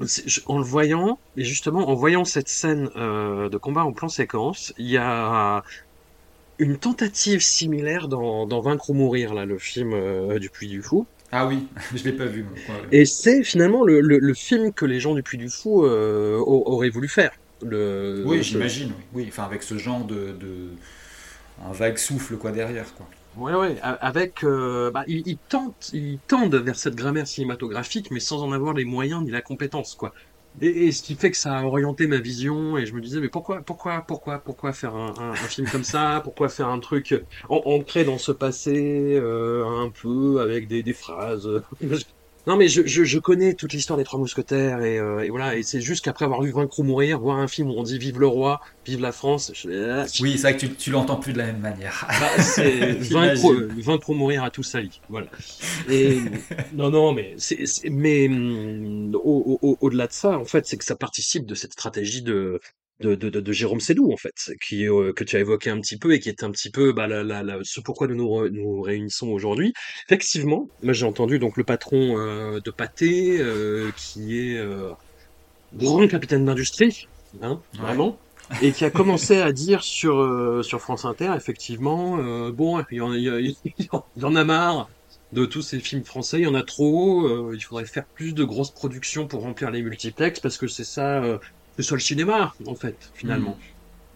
je- 0.00 0.40
en 0.46 0.58
le 0.58 0.64
voyant, 0.64 1.20
et 1.36 1.44
justement 1.44 1.88
en 1.88 1.94
voyant 1.94 2.24
cette 2.24 2.48
scène 2.48 2.90
euh, 2.96 3.48
de 3.50 3.58
combat 3.58 3.84
en 3.84 3.92
plan 3.92 4.08
séquence, 4.08 4.72
il 4.78 4.88
y 4.90 4.98
a 4.98 5.62
une 6.58 6.78
tentative 6.78 7.40
similaire 7.42 8.08
dans, 8.08 8.46
dans 8.46 8.60
Vaincre 8.62 8.90
ou 8.90 8.94
Mourir, 8.94 9.34
là, 9.34 9.44
le 9.46 9.58
film 9.58 9.92
euh, 9.94 10.38
du 10.38 10.50
Puy 10.50 10.68
du 10.68 10.82
Fou. 10.82 11.08
Ah 11.32 11.46
oui, 11.48 11.68
je 11.94 12.04
l'ai 12.04 12.12
pas 12.12 12.26
vu. 12.26 12.44
moi. 12.44 12.58
Et 12.90 13.04
c'est 13.06 13.42
finalement 13.42 13.84
le, 13.84 14.00
le, 14.00 14.18
le 14.18 14.34
film 14.34 14.72
que 14.72 14.84
les 14.84 15.00
gens 15.00 15.14
du 15.14 15.22
Puy 15.22 15.38
du 15.38 15.48
Fou 15.50 15.84
euh, 15.84 16.38
au- 16.38 16.62
auraient 16.72 16.90
voulu 16.90 17.08
faire. 17.08 17.32
Le, 17.62 18.24
oui, 18.24 18.42
le- 18.42 18.42
j'imagine. 18.42 18.92
Oui. 18.96 19.04
oui, 19.12 19.26
enfin 19.28 19.44
avec 19.44 19.62
ce 19.62 19.78
genre 19.78 20.04
de, 20.04 20.32
de 20.32 20.78
un 21.58 21.72
vague 21.72 21.98
souffle 21.98 22.36
quoi 22.38 22.52
derrière 22.52 22.94
quoi. 22.94 23.08
Ouais, 23.34 23.78
a- 23.80 23.92
avec, 23.92 24.44
euh, 24.44 24.90
bah, 24.90 25.04
ils, 25.06 25.22
ils 25.26 25.38
tentent, 25.38 25.88
ils 25.94 26.20
tendent 26.26 26.54
vers 26.56 26.76
cette 26.76 26.94
grammaire 26.94 27.26
cinématographique, 27.26 28.10
mais 28.10 28.20
sans 28.20 28.42
en 28.42 28.52
avoir 28.52 28.74
les 28.74 28.84
moyens 28.84 29.22
ni 29.24 29.30
la 29.30 29.40
compétence, 29.40 29.94
quoi. 29.94 30.12
Et, 30.60 30.86
et 30.86 30.92
ce 30.92 31.02
qui 31.02 31.14
fait 31.16 31.30
que 31.30 31.36
ça 31.36 31.58
a 31.58 31.64
orienté 31.64 32.06
ma 32.06 32.18
vision, 32.18 32.76
et 32.76 32.86
je 32.86 32.94
me 32.94 33.00
disais, 33.00 33.20
mais 33.20 33.28
pourquoi, 33.28 33.62
pourquoi, 33.62 34.02
pourquoi, 34.02 34.38
pourquoi 34.40 34.72
faire 34.72 34.94
un, 34.94 35.34
film 35.34 35.68
comme 35.68 35.84
ça? 35.84 36.20
Pourquoi 36.22 36.48
faire 36.48 36.68
un 36.68 36.78
truc 36.78 37.14
an- 37.48 37.62
ancré 37.64 38.04
dans 38.04 38.18
ce 38.18 38.32
passé, 38.32 39.14
euh, 39.16 39.64
un 39.66 39.90
peu, 39.90 40.40
avec 40.40 40.68
des 40.68 40.92
phrases? 40.92 41.48
Non, 42.46 42.56
mais 42.56 42.66
je, 42.66 42.82
je, 42.84 43.04
je 43.04 43.18
connais 43.20 43.54
toute 43.54 43.72
l'histoire 43.72 43.96
des 43.96 44.02
Trois 44.04 44.18
Mousquetaires, 44.18 44.82
et, 44.82 44.98
euh, 44.98 45.20
et 45.20 45.30
voilà, 45.30 45.54
et 45.56 45.62
c'est 45.62 45.80
juste 45.80 46.04
qu'après 46.04 46.24
avoir 46.24 46.42
vu 46.42 46.50
Vaincre 46.50 46.80
ou 46.80 46.82
Mourir, 46.82 47.20
voir 47.20 47.38
un 47.38 47.46
film 47.46 47.68
où 47.70 47.74
on 47.74 47.84
dit 47.84 47.98
Vive 47.98 48.18
le 48.18 48.26
roi, 48.26 48.60
vive 48.84 49.00
la 49.00 49.12
France, 49.12 49.52
je, 49.54 49.68
ah, 49.90 50.06
Oui, 50.20 50.32
c'est 50.36 50.42
vrai 50.42 50.54
que 50.56 50.66
tu, 50.66 50.74
tu 50.74 50.90
l'entends 50.90 51.16
plus 51.16 51.32
de 51.32 51.38
la 51.38 51.46
même 51.46 51.60
manière. 51.60 52.04
bah, 52.20 52.42
c'est 52.42 52.92
vaincre, 53.12 53.68
vaincre 53.80 54.12
mourir 54.12 54.42
à 54.42 54.50
tout 54.50 54.64
sali. 54.64 55.00
Voilà. 55.08 55.28
Et 55.88 56.18
non, 56.74 56.90
non, 56.90 57.12
mais 57.12 57.34
c'est, 57.38 57.64
c'est- 57.66 57.90
mais 57.90 58.26
hum, 58.28 59.14
au, 59.14 59.58
au, 59.62 59.68
au- 59.70 59.78
au-delà 59.80 60.08
de 60.08 60.12
ça, 60.12 60.36
en 60.36 60.44
fait, 60.44 60.66
c'est 60.66 60.76
que 60.76 60.84
ça 60.84 60.96
participe 60.96 61.46
de 61.46 61.54
cette 61.54 61.74
stratégie 61.74 62.22
de 62.22 62.58
de, 63.02 63.14
de, 63.16 63.28
de, 63.30 63.40
de 63.40 63.52
Jérôme 63.52 63.80
Sédou, 63.80 64.12
en 64.12 64.16
fait, 64.16 64.34
qui 64.66 64.88
euh, 64.88 65.12
que 65.14 65.24
tu 65.24 65.36
as 65.36 65.40
évoqué 65.40 65.70
un 65.70 65.80
petit 65.80 65.98
peu 65.98 66.12
et 66.14 66.20
qui 66.20 66.28
est 66.30 66.42
un 66.44 66.50
petit 66.52 66.70
peu 66.70 66.92
bah, 66.92 67.06
la, 67.08 67.22
la, 67.24 67.42
la- 67.42 67.58
ce 67.64 67.80
pourquoi 67.80 68.06
nous 68.08 68.16
nous, 68.16 68.26
re- 68.28 68.50
nous 68.50 68.80
réunissons 68.82 69.28
aujourd'hui. 69.28 69.72
Effectivement, 70.08 70.68
moi 70.82 70.92
j'ai 70.94 71.06
entendu 71.06 71.38
donc 71.38 71.56
le 71.58 71.64
patron 71.64 72.18
euh, 72.18 72.60
de 72.64 72.70
Pâté, 72.70 73.38
euh, 73.40 73.90
qui 73.96 74.38
est 74.38 74.58
grand 75.72 76.06
capitaine 76.08 76.44
d'industrie, 76.44 76.96
hein, 77.40 77.62
Ouais. 77.78 77.80
vraiment 77.82 78.20
et 78.58 78.72
qui 78.72 78.84
a 78.84 78.90
commencé 78.90 79.38
à 79.40 79.52
dire 79.52 79.82
sur 79.82 80.62
sur 80.64 80.80
France 80.82 81.04
Inter 81.06 81.32
effectivement 81.36 82.18
bon 82.50 82.82
il 82.90 82.98
y, 82.98 83.00
en, 83.00 83.12
il, 83.14 83.22
y 83.22 83.28
a- 83.30 83.40
il 83.40 83.54
y 84.16 84.24
en 84.24 84.36
a 84.36 84.44
marre 84.44 84.88
de 85.30 85.46
tous 85.46 85.62
ces 85.62 85.80
films 85.80 86.04
français 86.04 86.38
il 86.40 86.44
y 86.44 86.46
en 86.46 86.54
a 86.54 86.62
trop 86.62 87.26
euh, 87.26 87.54
il 87.56 87.60
faudrait 87.62 87.86
faire 87.86 88.04
plus 88.14 88.34
de 88.34 88.44
grosses 88.44 88.72
productions 88.72 89.26
pour 89.26 89.40
remplir 89.42 89.70
les 89.70 89.82
multiplex 89.82 90.38
parce 90.40 90.58
que 90.58 90.66
c'est 90.68 90.84
ça 90.84 91.22
euh, 91.24 91.38
c'est 91.76 91.82
ça 91.82 91.94
le 91.94 92.00
cinéma 92.00 92.52
en 92.66 92.74
fait 92.74 93.10
finalement 93.14 93.58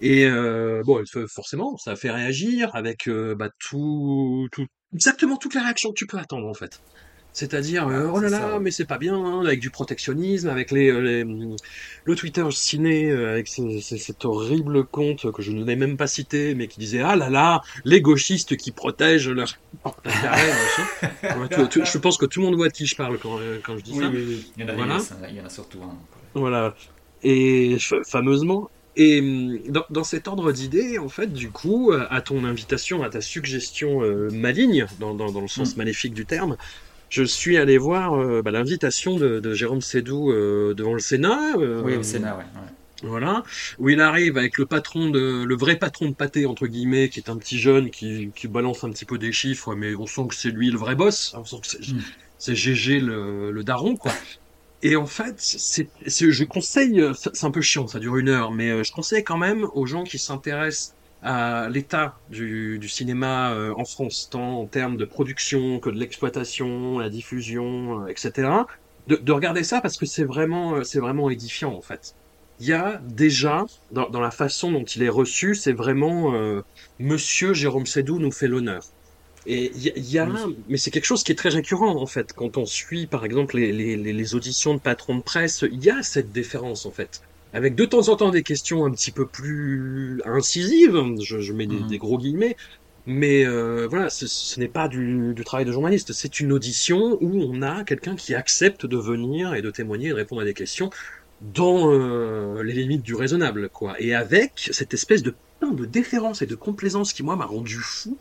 et 0.01 0.27
euh, 0.27 0.83
bon 0.85 1.03
forcément 1.29 1.77
ça 1.79 1.93
a 1.93 1.97
fait 1.97 2.11
réagir 2.11 2.71
avec 2.75 3.09
euh, 3.09 3.35
bah, 3.35 3.49
tout, 3.59 4.49
tout 4.53 4.67
exactement 4.95 5.37
toutes 5.37 5.55
les 5.55 5.61
réactions 5.61 5.91
que 5.91 5.95
tu 5.97 6.07
peux 6.07 6.19
attendre 6.19 6.47
en 6.49 6.55
fait 6.55 6.81
c'est-à-dire, 7.33 7.87
euh, 7.89 8.09
oh 8.11 8.19
là 8.19 8.31
là, 8.31 8.39
ça, 8.41 8.59
mais 8.61 8.71
c'est 8.71 8.87
pas 8.87 8.97
bien, 8.97 9.15
hein, 9.15 9.43
avec 9.45 9.61
du 9.61 9.69
protectionnisme, 9.69 10.49
avec 10.49 10.71
les, 10.71 10.89
euh, 10.91 11.01
les, 11.01 11.23
le 11.23 12.15
Twitter 12.15 12.47
ciné, 12.51 13.13
avec 13.13 13.47
ce- 13.47 13.79
ce- 13.79 13.99
cet 13.99 14.25
horrible 14.25 14.87
compte 14.87 15.31
que 15.33 15.43
je 15.43 15.53
n'ai 15.53 15.77
même 15.77 15.99
pas 15.99 16.07
cité, 16.07 16.55
mais 16.55 16.67
qui 16.67 16.81
disait, 16.81 17.01
ah 17.03 17.15
là 17.15 17.29
là, 17.29 17.61
les 17.85 18.01
gauchistes 18.01 18.57
qui 18.57 18.73
protègent 18.73 19.29
leur. 19.29 19.49
Ouais, 19.85 21.51
je 21.85 21.99
pense 21.99 22.17
que 22.17 22.25
tout 22.25 22.41
le 22.41 22.47
monde 22.47 22.55
voit 22.57 22.69
de 22.69 22.73
qui 22.73 22.87
je 22.87 22.97
parle 22.97 23.19
quand, 23.19 23.39
quand 23.63 23.77
je 23.77 23.83
dis 23.83 23.93
Oui, 23.93 24.05
ça. 24.05 24.09
oui, 24.09 24.25
oui. 24.27 24.53
Il 24.57 24.63
y 24.63 24.65
en 24.65 24.69
a, 24.71 24.73
Voilà. 24.73 24.99
il 25.29 25.37
y 25.37 25.41
en 25.43 25.45
a 25.45 25.51
surtout 25.51 25.83
un. 25.83 25.95
Voilà. 26.33 26.75
Et 27.31 27.77
fa- 27.81 28.05
fameusement. 28.07 28.71
Et 28.97 29.21
hum, 29.21 29.59
dans, 29.69 29.85
dans 29.91 30.05
cet 30.05 30.29
ordre 30.29 30.53
d'idées, 30.53 30.99
en 30.99 31.09
fait, 31.09 31.33
du 31.33 31.51
coup, 31.51 31.93
euh, 31.93 32.07
à 32.11 32.21
ton 32.23 32.45
invitation, 32.45 33.03
à 33.03 33.11
ta 33.11 33.21
suggestion 33.21 34.03
euh, 34.03 34.31
maligne, 34.31 34.87
dans, 35.01 35.15
dans, 35.15 35.33
dans 35.33 35.41
le 35.43 35.49
sens 35.49 35.75
Mm. 35.75 35.79
maléfique 35.79 36.15
du 36.15 36.25
terme, 36.27 36.57
je 37.09 37.23
suis 37.25 37.57
allé 37.59 37.79
voir 37.79 38.15
euh, 38.15 38.43
bah, 38.43 38.51
l'invitation 38.53 39.17
de, 39.19 39.41
de 39.41 39.55
Jérôme 39.55 39.81
Sédou 39.83 40.31
euh, 40.33 40.75
devant 40.75 40.95
le 40.95 41.01
Sénat. 41.01 41.57
Oui, 41.85 41.97
au 41.97 42.03
Sénat, 42.03 42.37
ouais. 42.37 42.45
ouais. 42.45 42.71
Voilà, 43.03 43.43
où 43.79 43.91
il 43.91 44.01
arrive 44.01 44.39
avec 44.39 44.57
le 44.57 44.65
patron 44.67 45.11
de, 45.11 45.45
le 45.45 45.57
vrai 45.57 45.77
patron 45.77 46.09
de 46.09 46.15
pâté 46.15 46.47
entre 46.47 46.67
guillemets, 46.67 47.11
qui 47.11 47.21
est 47.21 47.29
un 47.29 47.37
petit 47.37 47.59
jeune 47.59 47.91
qui, 47.91 48.33
qui 48.35 48.49
balance 48.49 48.85
un 48.85 48.91
petit 48.91 49.05
peu 49.05 49.19
des 49.19 49.33
chiffres, 49.33 49.75
mais 49.75 49.95
on 49.97 50.07
sent 50.07 50.23
que 50.31 50.35
c'est 50.35 50.51
lui 50.51 50.71
le 50.71 50.79
vrai 50.79 50.95
boss. 50.97 51.35
On 51.37 51.45
sent 51.45 51.57
que 51.61 51.67
c'est, 51.67 51.81
Mm. 51.93 52.01
c'est 52.39 52.55
GG 52.55 53.01
le, 53.01 53.51
le 53.53 53.65
daron 53.65 53.97
quoi. 53.97 54.13
Et 54.83 54.97
en 54.97 55.07
fait, 55.07 55.35
c'est, 55.39 55.89
je 56.07 56.45
conseille, 56.45 57.03
c'est 57.15 57.47
un 57.47 57.51
peu 57.51 57.63
chiant, 57.63 57.87
ça 57.87 57.99
dure 57.99 58.17
une 58.19 58.29
heure, 58.29 58.53
mais 58.53 58.71
euh, 58.71 58.85
je 58.85 58.93
conseille 58.93 59.25
quand 59.25 59.39
même 59.39 59.67
aux 59.75 59.87
gens 59.87 60.05
qui 60.05 60.19
s'intéressent 60.19 60.95
à 61.23 61.69
l'état 61.71 62.19
du, 62.31 62.87
cinéma 62.89 63.53
euh, 63.53 63.73
en 63.77 63.85
France, 63.85 64.29
tant 64.31 64.61
en 64.61 64.67
termes 64.67 64.97
de 64.97 65.05
production 65.07 65.81
que 65.81 65.89
de 65.91 65.99
l'exploitation, 65.99 66.99
la 66.99 67.09
diffusion, 67.09 68.03
euh, 68.05 68.09
etc. 68.09 68.51
De, 69.09 69.17
de 69.17 69.33
regarder 69.33 69.65
ça 69.65 69.81
parce 69.81 69.97
que 69.97 70.07
c'est 70.07 70.25
vraiment, 70.25 70.85
c'est 70.85 71.01
vraiment 71.01 71.31
édifiant 71.31 71.73
en 71.73 71.81
fait. 71.81 72.15
Il 72.59 72.67
y 72.67 72.73
a 72.73 73.01
déjà, 73.03 73.65
dans, 73.91 74.09
dans 74.11 74.21
la 74.21 74.31
façon 74.31 74.73
dont 74.73 74.85
il 74.85 75.03
est 75.03 75.09
reçu, 75.09 75.55
c'est 75.55 75.73
vraiment 75.73 76.33
Monsieur 76.99 77.53
Jérôme 77.55 77.87
Sédou 77.87 78.19
nous 78.19 78.33
fait 78.33 78.49
l'honneur. 78.49 78.83
Et 79.47 79.71
il 79.77 79.83
y, 79.83 79.89
a- 79.91 79.93
il 79.97 80.11
y 80.11 80.19
a, 80.19 80.27
Oui. 80.29 80.57
mais 80.69 80.77
c'est 80.77 80.91
quelque 80.91 81.05
chose 81.07 81.23
qui 81.23 81.33
est 81.33 81.37
très 81.37 81.51
récurrent 81.51 81.97
en 82.01 82.07
fait. 82.07 82.33
Quand 82.35 82.57
on 82.57 82.67
suit 82.67 83.07
par 83.07 83.25
exemple 83.25 83.57
les, 83.57 83.73
les, 83.73 83.97
les 83.97 84.35
auditions 84.35 84.75
de 84.75 84.81
patrons 84.81 85.17
de 85.17 85.23
presse, 85.23 85.65
il 85.71 85.83
y 85.85 85.91
a 85.91 86.03
cette 86.03 86.33
déférence 86.33 86.85
en 86.87 86.91
fait. 86.93 87.21
Avec 87.53 87.75
de 87.77 87.85
temps 87.85 88.09
en 88.09 88.17
temps 88.17 88.31
des 88.31 88.43
questions 88.43 88.85
un 88.85 88.91
petit 88.91 89.13
peu 89.13 89.27
plus 89.29 90.21
incisives, 90.25 91.01
je, 91.23 91.41
je 91.41 91.53
mets 91.53 91.67
des, 91.69 91.85
des 91.85 91.95
Mhm. 91.95 91.99
gros 91.99 92.19
guillemets, 92.19 92.57
mais 93.07 93.45
euh, 93.47 93.87
voilà, 93.89 94.11
ce, 94.11 94.27
ce 94.27 94.59
n'est 94.61 94.69
pas 94.69 94.89
du, 94.89 95.33
du 95.35 95.45
travail 95.45 95.65
de 95.65 95.73
journaliste, 95.73 96.13
c'est 96.13 96.41
une 96.41 96.53
audition 96.53 97.17
où 97.21 97.41
on 97.43 97.63
a 97.63 97.85
quelqu'un 97.85 98.17
qui 98.17 98.35
accepte 98.35 98.85
de 98.87 98.97
venir 98.97 99.55
et 99.55 99.63
de 99.63 99.71
témoigner 99.71 100.07
et 100.09 100.11
de 100.11 100.15
répondre 100.17 100.43
à 100.43 100.45
des 100.45 100.55
questions 100.55 100.91
dans 101.41 101.93
euh, 101.93 102.63
les 102.63 102.73
limites 102.73 103.03
du 103.03 103.15
raisonnable, 103.15 103.69
quoi. 103.71 103.95
Et 104.01 104.15
avec 104.15 104.53
cette 104.73 104.95
espèce 104.95 105.23
de 105.23 105.37
de 105.63 105.87
déférence 105.87 106.43
et 106.43 106.47
de 106.47 106.55
complaisance 106.55 107.13
qui, 107.15 107.23
moi, 107.23 107.35
m'a 107.35 107.47
rendu 107.47 107.77
fou 107.79 108.19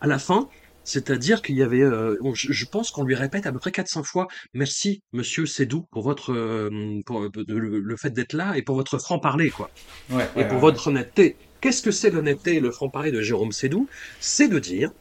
à 0.00 0.06
la 0.06 0.18
fin. 0.20 0.48
C'est-à-dire 0.86 1.42
qu'il 1.42 1.56
y 1.56 1.62
avait, 1.64 1.82
euh, 1.82 2.16
je, 2.32 2.52
je 2.52 2.64
pense 2.64 2.92
qu'on 2.92 3.02
lui 3.02 3.16
répète 3.16 3.44
à 3.44 3.52
peu 3.52 3.58
près 3.58 3.72
quatre 3.72 3.88
cinq 3.88 4.04
fois, 4.04 4.28
merci, 4.54 5.02
monsieur 5.12 5.44
Sédou, 5.44 5.84
pour 5.90 6.04
votre, 6.04 6.32
euh, 6.32 7.00
pour 7.04 7.24
euh, 7.24 7.30
le, 7.48 7.80
le 7.80 7.96
fait 7.96 8.10
d'être 8.10 8.32
là 8.34 8.56
et 8.56 8.62
pour 8.62 8.76
votre 8.76 8.96
franc-parler, 8.98 9.50
quoi. 9.50 9.68
Ouais, 10.10 10.16
ouais, 10.16 10.42
Et 10.42 10.44
pour 10.44 10.54
ouais. 10.54 10.60
votre 10.60 10.86
honnêteté. 10.86 11.36
Qu'est-ce 11.60 11.82
que 11.82 11.90
c'est 11.90 12.10
l'honnêteté 12.10 12.54
et 12.54 12.60
le 12.60 12.70
franc-parler 12.70 13.10
de 13.10 13.20
Jérôme 13.20 13.50
Sédou? 13.50 13.88
C'est 14.20 14.46
de 14.46 14.60
dire, 14.60 14.92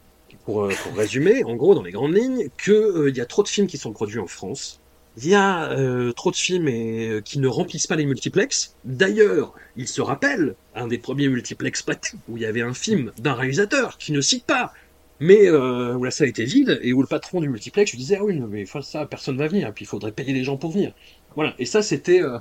pour, 0.43 0.63
euh, 0.63 0.73
pour 0.83 0.97
résumer, 0.97 1.43
en 1.43 1.55
gros, 1.55 1.75
dans 1.75 1.83
les 1.83 1.91
grandes 1.91 2.15
lignes, 2.15 2.49
que, 2.57 2.71
euh, 2.71 3.09
il 3.09 3.15
y 3.15 3.21
a 3.21 3.25
trop 3.27 3.43
de 3.43 3.47
films 3.47 3.67
qui 3.67 3.77
sont 3.77 3.93
produits 3.93 4.19
en 4.19 4.27
France. 4.27 4.81
Il 5.17 5.27
y 5.27 5.35
a 5.35 5.71
euh, 5.71 6.11
trop 6.11 6.31
de 6.31 6.35
films 6.35 6.67
et, 6.67 7.07
euh, 7.07 7.21
qui 7.21 7.39
ne 7.39 7.47
remplissent 7.47 7.87
pas 7.87 7.95
les 7.95 8.05
multiplex. 8.05 8.75
D'ailleurs, 8.83 9.53
il 9.77 9.87
se 9.87 10.01
rappelle 10.01 10.55
un 10.73 10.87
des 10.87 10.97
premiers 10.97 11.29
multiplex 11.29 11.83
patés 11.83 12.17
où 12.27 12.35
il 12.37 12.43
y 12.43 12.45
avait 12.45 12.63
un 12.63 12.73
film 12.73 13.11
d'un 13.19 13.33
réalisateur 13.33 13.97
qui 13.97 14.11
ne 14.11 14.19
cite 14.19 14.45
pas, 14.45 14.73
mais 15.19 15.47
euh, 15.47 15.95
où 15.95 16.03
la 16.03 16.11
salle 16.11 16.29
était 16.29 16.45
vide 16.45 16.79
et 16.81 16.93
où 16.93 17.01
le 17.01 17.07
patron 17.07 17.39
du 17.39 17.49
multiplex 17.49 17.91
lui 17.91 17.97
disait 17.97 18.17
ah 18.19 18.23
oui 18.23 18.39
mais 18.49 18.65
ça 18.81 19.05
personne 19.05 19.37
va 19.37 19.47
venir, 19.47 19.73
puis 19.73 19.85
il 19.85 19.87
faudrait 19.87 20.11
payer 20.11 20.33
les 20.33 20.43
gens 20.43 20.57
pour 20.57 20.71
venir. 20.71 20.93
Voilà. 21.35 21.53
Et 21.59 21.65
ça 21.65 21.81
c'était 21.81 22.21
euh, 22.21 22.39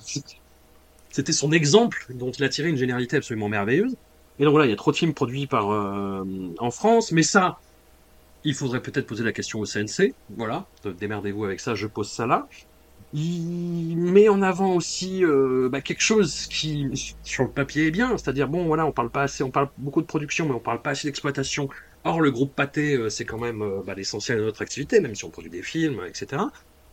c'était 1.11 1.33
son 1.33 1.53
exemple 1.53 2.07
dont 2.11 2.31
il 2.31 2.43
a 2.45 2.49
tiré 2.49 2.69
une 2.69 2.77
généralité 2.77 3.17
absolument 3.17 3.49
merveilleuse. 3.49 3.97
Et 4.39 4.45
donc 4.45 4.51
voilà, 4.51 4.67
il 4.67 4.71
y 4.71 4.73
a 4.73 4.77
trop 4.77 4.91
de 4.91 4.97
films 4.97 5.15
produits 5.15 5.47
par 5.47 5.71
euh, 5.71 6.25
en 6.59 6.71
France, 6.71 7.13
mais 7.13 7.23
ça, 7.23 7.59
il 8.43 8.55
faudrait 8.55 8.83
peut-être 8.83 9.07
poser 9.07 9.23
la 9.23 9.33
question 9.33 9.61
au 9.61 9.65
CNC. 9.65 10.15
Voilà, 10.37 10.67
démerdez-vous 10.85 11.45
avec 11.45 11.61
ça, 11.61 11.75
je 11.75 11.87
pose 11.87 12.11
ça 12.11 12.27
là. 12.27 12.49
Il 13.13 13.97
met 13.97 14.29
en 14.29 14.43
avant 14.43 14.75
aussi 14.75 15.25
euh, 15.25 15.69
bah, 15.71 15.81
quelque 15.81 16.01
chose 16.01 16.47
qui, 16.49 17.15
sur 17.23 17.45
le 17.45 17.51
papier, 17.51 17.87
est 17.87 17.91
bien, 17.93 18.19
c'est-à-dire 18.19 18.49
bon, 18.49 18.67
voilà, 18.67 18.87
on 18.87 18.93
parle 18.93 19.11
pas 19.11 19.23
assez, 19.23 19.45
on 19.45 19.53
parle 19.53 19.69
beaucoup 19.79 20.01
de 20.01 20.07
production, 20.07 20.47
mais 20.47 20.55
on 20.55 20.59
parle 20.59 20.83
pas 20.83 20.91
assez 20.91 21.07
d'exploitation. 21.07 21.69
Or, 22.07 22.21
le 22.21 22.31
groupe 22.31 22.55
Pathé, 22.55 22.97
euh, 22.97 23.09
c'est 23.09 23.25
quand 23.25 23.39
même 23.39 23.63
euh, 23.63 23.83
bah, 23.85 23.95
l'essentiel 23.95 24.39
de 24.39 24.45
notre 24.45 24.61
activité, 24.61 25.01
même 25.01 25.15
si 25.15 25.25
on 25.25 25.31
produit 25.31 25.51
des 25.51 25.63
films, 25.63 26.03
etc. 26.07 26.43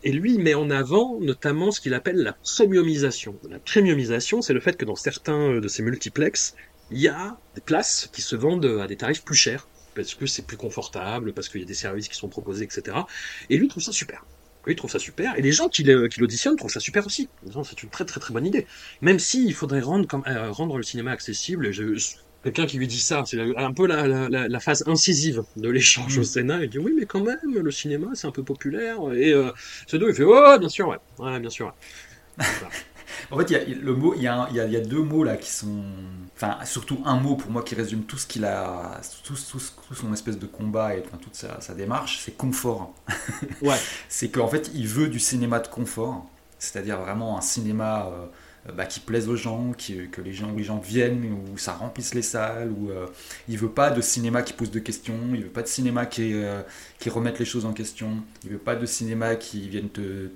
Et 0.03 0.13
lui, 0.13 0.37
met 0.37 0.53
en 0.53 0.69
avant 0.69 1.19
notamment 1.19 1.71
ce 1.71 1.81
qu'il 1.81 1.93
appelle 1.93 2.15
la 2.15 2.33
premiumisation. 2.33 3.35
La 3.49 3.59
premiumisation, 3.59 4.41
c'est 4.41 4.53
le 4.53 4.61
fait 4.61 4.77
que 4.77 4.85
dans 4.85 4.95
certains 4.95 5.55
euh, 5.55 5.61
de 5.61 5.67
ces 5.67 5.83
multiplex, 5.83 6.55
il 6.91 6.99
y 6.99 7.09
a 7.09 7.37
des 7.55 7.61
places 7.61 8.09
qui 8.13 8.21
se 8.21 8.37
vendent 8.37 8.65
à 8.65 8.87
des 8.87 8.95
tarifs 8.95 9.23
plus 9.23 9.35
chers, 9.35 9.67
parce 9.95 10.15
que 10.15 10.25
c'est 10.25 10.45
plus 10.45 10.57
confortable, 10.57 11.33
parce 11.33 11.49
qu'il 11.49 11.59
y 11.59 11.63
a 11.63 11.67
des 11.67 11.73
services 11.73 12.07
qui 12.07 12.15
sont 12.15 12.29
proposés, 12.29 12.63
etc. 12.63 12.97
Et 13.49 13.57
lui 13.57 13.67
trouve 13.67 13.83
ça 13.83 13.91
super. 13.91 14.25
Lui 14.65 14.75
trouve 14.75 14.91
ça 14.91 14.99
super, 14.99 15.37
et 15.37 15.41
les 15.41 15.51
gens 15.51 15.69
qui 15.69 15.83
l'auditionnent 15.83 16.55
trouvent 16.55 16.71
ça 16.71 16.79
super 16.79 17.05
aussi. 17.05 17.27
C'est 17.63 17.83
une 17.83 17.89
très 17.89 18.05
très 18.05 18.19
très 18.19 18.31
bonne 18.31 18.45
idée. 18.45 18.67
Même 19.01 19.17
si 19.17 19.43
il 19.43 19.55
faudrait 19.55 19.81
rendre, 19.81 20.77
le 20.77 20.83
cinéma 20.83 21.11
accessible, 21.11 21.71
quelqu'un 22.43 22.65
qui 22.65 22.77
lui 22.77 22.87
dit 22.87 22.99
ça, 22.99 23.23
c'est 23.25 23.39
un 23.57 23.73
peu 23.73 23.87
la, 23.87 24.07
la, 24.07 24.29
la, 24.29 24.47
la 24.47 24.59
phase 24.59 24.83
incisive 24.87 25.43
de 25.57 25.69
l'échange 25.69 26.17
au 26.17 26.23
Mm. 26.23 26.23
Sénat, 26.23 26.63
il 26.63 26.69
dit 26.69 26.79
oui 26.79 26.93
mais 26.97 27.05
quand 27.05 27.21
même, 27.23 27.39
le 27.45 27.71
cinéma 27.71 28.07
c'est 28.15 28.27
un 28.27 28.31
peu 28.31 28.43
populaire, 28.43 28.97
et 29.13 29.31
euh, 29.33 29.51
Sado 29.87 30.09
il 30.09 30.15
fait 30.15 30.23
ouais 30.23 30.59
bien 30.59 30.69
sûr, 30.69 30.87
ouais, 30.89 30.97
ouais 31.19 31.39
bien 31.39 31.49
sûr. 31.49 31.67
Ouais. 31.67 31.73
En 33.31 33.37
fait, 33.37 33.49
il 33.49 33.53
y 33.53 33.55
a, 33.55 33.63
le 33.81 33.95
mot, 33.95 34.13
il 34.15 34.23
y, 34.23 34.27
a 34.27 34.47
y 34.51 34.59
a- 34.59 34.67
y 34.67 34.75
a 34.75 34.81
deux 34.81 35.01
mots 35.01 35.23
là 35.23 35.37
qui 35.37 35.51
sont. 35.51 35.83
Enfin, 36.35 36.57
surtout 36.65 37.01
un 37.05 37.17
mot 37.17 37.35
pour 37.35 37.51
moi 37.51 37.63
qui 37.63 37.75
résume 37.75 38.03
tout 38.03 38.17
ce 38.17 38.27
qu'il 38.27 38.45
a. 38.45 39.01
Tout, 39.23 39.33
tout- 39.35 39.59
tout 39.87 39.95
son 39.95 40.13
espèce 40.13 40.39
de 40.39 40.47
combat 40.47 40.95
et 40.95 41.03
enfin, 41.05 41.17
toute 41.17 41.35
sa, 41.35 41.61
sa 41.61 41.73
démarche, 41.73 42.19
c'est 42.23 42.35
confort. 42.37 42.93
Ouais. 43.61 43.81
C'est 44.09 44.29
qu'en 44.29 44.47
fait, 44.47 44.71
il 44.73 44.87
veut 44.87 45.07
du 45.09 45.19
cinéma 45.19 45.59
de 45.59 45.67
confort. 45.67 46.25
C'est-à-dire 46.59 46.99
vraiment 46.99 47.37
un 47.37 47.41
cinéma 47.41 48.07
euh, 48.11 48.25
bah, 48.75 48.85
qui 48.85 48.99
plaise 48.99 49.27
aux 49.27 49.35
gens, 49.35 49.71
que 49.77 50.21
les 50.21 50.33
gens, 50.33 50.51
les 50.55 50.63
gens 50.63 50.77
viennent, 50.77 51.23
où 51.53 51.57
ça 51.57 51.73
remplisse 51.73 52.13
les 52.13 52.21
salles. 52.21 52.71
Où, 52.71 52.89
euh, 52.91 53.07
il 53.47 53.57
veut 53.57 53.69
pas 53.69 53.89
de 53.89 54.01
cinéma 54.01 54.43
qui 54.43 54.53
pose 54.53 54.71
de 54.71 54.79
questions. 54.79 55.17
Il 55.33 55.43
veut 55.43 55.49
pas 55.49 55.63
de 55.63 55.67
cinéma 55.67 56.05
qui, 56.05 56.33
euh, 56.33 56.61
qui 56.99 57.09
remette 57.09 57.39
les 57.39 57.45
choses 57.45 57.65
en 57.65 57.73
question. 57.73 58.17
Il 58.43 58.51
veut 58.51 58.57
pas 58.57 58.75
de 58.75 58.85
cinéma 58.85 59.35
qui 59.35 59.67
vienne 59.67 59.89
te- 59.89 60.29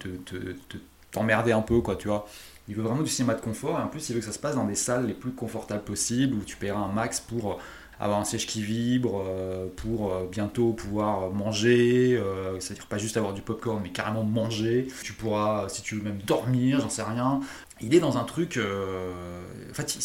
t'emmerder 1.11 1.51
un 1.51 1.61
peu, 1.61 1.81
quoi, 1.81 1.95
tu 1.95 2.07
vois. 2.07 2.27
Il 2.67 2.75
veut 2.75 2.81
vraiment 2.81 3.03
du 3.03 3.09
cinéma 3.09 3.35
de 3.35 3.41
confort 3.41 3.79
et 3.79 3.83
en 3.83 3.87
plus 3.87 4.09
il 4.09 4.13
veut 4.15 4.19
que 4.21 4.25
ça 4.25 4.31
se 4.31 4.39
passe 4.39 4.55
dans 4.55 4.65
des 4.65 4.73
salles 4.75 5.05
les 5.05 5.13
plus 5.13 5.31
confortables 5.31 5.83
possibles 5.83 6.35
où 6.35 6.41
tu 6.43 6.55
paieras 6.57 6.79
un 6.79 6.91
max 6.91 7.19
pour 7.19 7.51
euh, 7.53 7.55
avoir 7.99 8.19
un 8.19 8.25
siège 8.25 8.47
qui 8.47 8.61
vibre, 8.61 9.23
euh, 9.25 9.67
pour 9.75 10.13
euh, 10.13 10.27
bientôt 10.29 10.73
pouvoir 10.73 11.31
manger, 11.31 12.17
euh, 12.17 12.59
c'est-à-dire 12.59 12.87
pas 12.87 12.97
juste 12.97 13.17
avoir 13.17 13.33
du 13.33 13.41
popcorn 13.41 13.81
mais 13.81 13.89
carrément 13.89 14.23
manger. 14.23 14.87
Tu 15.03 15.13
pourras, 15.13 15.69
si 15.69 15.81
tu 15.81 15.95
veux 15.95 16.01
même 16.01 16.19
dormir, 16.25 16.81
j'en 16.81 16.89
sais 16.89 17.03
rien. 17.03 17.41
Il 17.81 17.93
est 17.93 17.99
dans 17.99 18.17
un 18.17 18.23
truc, 18.23 18.57
euh, 18.57 19.41
en 19.69 19.73
fait, 19.73 19.97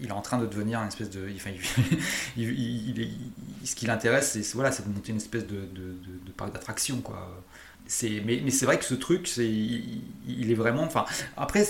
il, 0.00 0.08
est 0.08 0.12
en 0.12 0.22
train 0.22 0.38
de 0.38 0.46
devenir 0.46 0.80
une 0.80 0.88
espèce 0.88 1.10
de, 1.10 1.28
enfin, 1.36 1.50
ce 2.36 3.74
qui 3.74 3.86
l'intéresse, 3.86 4.38
c'est 4.40 4.54
voilà, 4.54 4.70
de 4.70 4.88
monter 4.88 5.12
une 5.12 5.18
espèce 5.18 5.46
de, 5.46 5.68
parc 6.36 6.52
d'attraction, 6.52 7.02
mais, 8.02 8.40
mais 8.42 8.50
c'est 8.50 8.64
vrai 8.64 8.78
que 8.78 8.84
ce 8.84 8.94
truc, 8.94 9.30
il, 9.36 10.50
est 10.50 10.54
vraiment, 10.54 10.84
enfin, 10.84 11.04
après, 11.36 11.66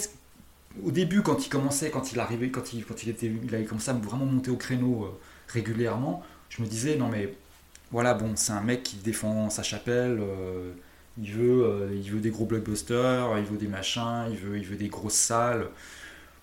au 0.83 0.91
début, 0.91 1.23
quand 1.23 1.47
il 1.47 1.49
commençait, 1.49 1.91
quand 1.91 2.13
il 2.13 2.19
arrivait, 2.19 2.51
quand 2.51 2.73
il, 2.73 2.85
quand 2.85 3.03
il 3.03 3.11
était, 3.11 3.31
il 3.43 3.55
avait 3.55 3.65
commencé 3.65 3.91
à 3.91 3.95
vraiment 3.95 4.27
monter 4.27 4.51
au 4.51 4.57
créneau 4.57 5.05
euh, 5.05 5.19
régulièrement, 5.49 6.23
je 6.49 6.63
me 6.63 6.67
disais 6.67 6.97
non 6.97 7.09
mais 7.09 7.35
voilà 7.91 8.15
bon, 8.15 8.33
c'est 8.37 8.53
un 8.53 8.61
mec 8.61 8.83
qui 8.83 8.97
défend 8.97 9.51
sa 9.51 9.63
chapelle, 9.63 10.19
euh, 10.21 10.73
il 11.19 11.31
veut, 11.31 11.65
euh, 11.65 11.95
il 11.95 12.11
veut 12.11 12.21
des 12.21 12.31
gros 12.31 12.45
blockbusters, 12.45 13.39
il 13.39 13.45
veut 13.45 13.57
des 13.57 13.69
machins, 13.69 14.27
il 14.31 14.37
veut, 14.37 14.59
il 14.59 14.65
veut 14.65 14.77
des 14.77 14.89
grosses 14.89 15.15
salles. 15.15 15.69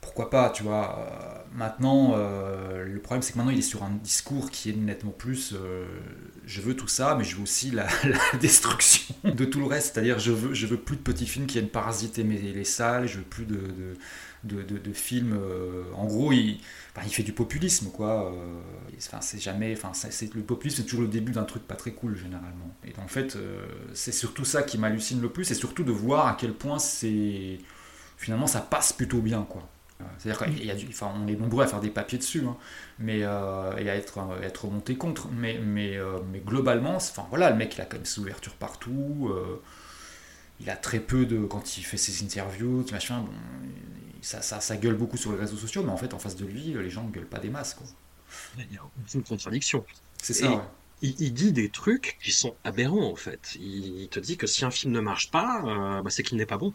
Pourquoi 0.01 0.31
pas, 0.31 0.49
tu 0.49 0.63
vois. 0.63 0.97
euh, 0.99 1.43
maintenant, 1.53 2.13
euh, 2.15 2.85
le 2.85 2.99
problème 2.99 3.21
c'est 3.21 3.33
que 3.33 3.37
maintenant 3.37 3.51
il 3.51 3.59
est 3.59 3.61
sur 3.61 3.83
un 3.83 3.91
discours 3.91 4.49
qui 4.49 4.71
est 4.71 4.73
nettement 4.75 5.11
plus 5.11 5.53
euh, 5.53 5.85
je 6.45 6.59
veux 6.61 6.75
tout 6.75 6.87
ça, 6.87 7.15
mais 7.15 7.23
je 7.23 7.35
veux 7.35 7.43
aussi 7.43 7.69
la, 7.69 7.87
destruction 8.41 9.13
de 9.23 9.45
tout 9.45 9.59
le 9.59 9.67
reste. 9.67 9.93
C'est-à-dire, 9.93 10.17
je 10.17 10.31
veux, 10.31 10.53
je 10.55 10.65
veux 10.65 10.77
plus 10.77 10.95
de 10.97 11.01
petits 11.01 11.27
films 11.27 11.45
qui 11.45 11.59
viennent 11.59 11.69
parasiter 11.69 12.23
mes, 12.23 12.39
les 12.39 12.63
salles, 12.63 13.07
je 13.07 13.19
veux 13.19 13.23
plus 13.23 13.45
de, 13.45 13.59
de, 14.43 14.63
de, 14.63 14.93
films. 14.93 15.39
en 15.95 16.05
gros, 16.05 16.31
il, 16.33 16.59
enfin, 16.95 17.05
il 17.07 17.13
fait 17.13 17.23
du 17.23 17.33
populisme, 17.33 17.91
quoi. 17.91 18.33
enfin, 18.97 19.21
c'est 19.21 19.39
jamais. 19.39 19.73
Enfin, 19.73 19.91
c'est, 19.93 20.33
le 20.33 20.41
populisme, 20.41 20.77
c'est 20.77 20.83
toujours 20.83 21.01
le 21.01 21.07
début 21.07 21.31
d'un 21.31 21.43
truc 21.43 21.67
pas 21.67 21.75
très 21.75 21.91
cool, 21.91 22.17
généralement. 22.17 22.75
Et 22.85 22.93
en 22.99 23.07
fait, 23.07 23.37
c'est 23.93 24.11
surtout 24.11 24.45
ça 24.45 24.63
qui 24.63 24.77
m'hallucine 24.79 25.21
le 25.21 25.29
plus, 25.29 25.51
et 25.51 25.55
surtout 25.55 25.83
de 25.83 25.91
voir 25.91 26.27
à 26.27 26.37
quel 26.39 26.53
point 26.53 26.79
c'est. 26.79 27.59
Finalement, 28.17 28.47
ça 28.47 28.61
passe 28.61 28.93
plutôt 28.93 29.19
bien, 29.21 29.45
quoi. 29.47 29.67
C'est-à-dire 30.17 30.45
qu'il 30.47 30.65
y 30.65 30.71
a 30.71 30.75
du- 30.75 30.87
enfin, 30.89 31.11
on 31.15 31.27
est 31.27 31.35
nombreux 31.35 31.63
à 31.63 31.67
faire 31.67 31.79
des 31.81 31.89
papiers 31.89 32.17
dessus, 32.17 32.43
hein, 32.45 32.57
mais, 32.99 33.19
euh, 33.23 33.75
et 33.77 33.89
à 33.89 33.95
être, 33.95 34.19
euh, 34.19 34.41
être 34.41 34.67
monté 34.67 34.95
contre. 34.97 35.29
Mais, 35.29 35.59
mais, 35.59 35.97
euh, 35.97 36.19
mais 36.31 36.39
globalement, 36.39 36.99
c'est- 36.99 37.11
enfin, 37.17 37.27
voilà, 37.29 37.49
le 37.51 37.55
mec, 37.57 37.75
il 37.75 37.81
a 37.81 37.85
quand 37.85 37.97
même 37.97 38.05
ses 38.05 38.19
ouvertures 38.21 38.55
partout. 38.55 39.29
euh, 39.31 39.61
il 40.59 40.69
a 40.69 40.75
très 40.75 40.99
peu 40.99 41.25
de. 41.25 41.45
Quand 41.45 41.77
il 41.77 41.83
fait 41.83 41.97
ses 41.97 42.23
interviews, 42.23 42.85
machin, 42.91 43.21
bon, 43.21 43.31
ça, 44.21 44.41
ça, 44.41 44.59
ça 44.61 44.77
gueule 44.77 44.95
beaucoup 44.95 45.17
sur 45.17 45.31
les 45.31 45.39
réseaux 45.39 45.57
sociaux, 45.57 45.83
mais 45.83 45.91
en 45.91 45.97
fait, 45.97 46.13
en 46.13 46.19
face 46.19 46.35
de 46.35 46.45
lui, 46.45 46.73
les 46.73 46.89
gens 46.89 47.03
ne 47.03 47.11
gueulent 47.11 47.25
pas 47.27 47.39
des 47.39 47.49
masses. 47.49 47.73
Quoi. 47.73 47.87
Il 48.57 48.73
y 48.73 48.77
a 48.77 48.81
aucune 49.01 49.23
contradiction. 49.23 49.85
C'est 50.21 50.33
Et- 50.33 50.35
ça, 50.35 50.51
ouais. 50.55 50.63
Il, 51.03 51.33
dit 51.33 51.51
des 51.51 51.69
trucs 51.71 52.17
qui 52.23 52.31
sont 52.31 52.55
aberrants 52.63 53.11
en 53.11 53.15
fait. 53.15 53.55
Il, 53.55 54.01
il 54.03 54.09
te 54.09 54.19
dit 54.19 54.37
que 54.37 54.45
si 54.47 54.63
un 54.65 54.71
film 54.71 54.93
ne 54.93 54.99
marche 55.01 55.31
pas, 55.31 55.63
euh, 55.65 56.01
bah, 56.03 56.09
c'est 56.11 56.21
qu'il 56.23 56.37
n'est 56.37 56.45
pas 56.45 56.57
bon. 56.59 56.73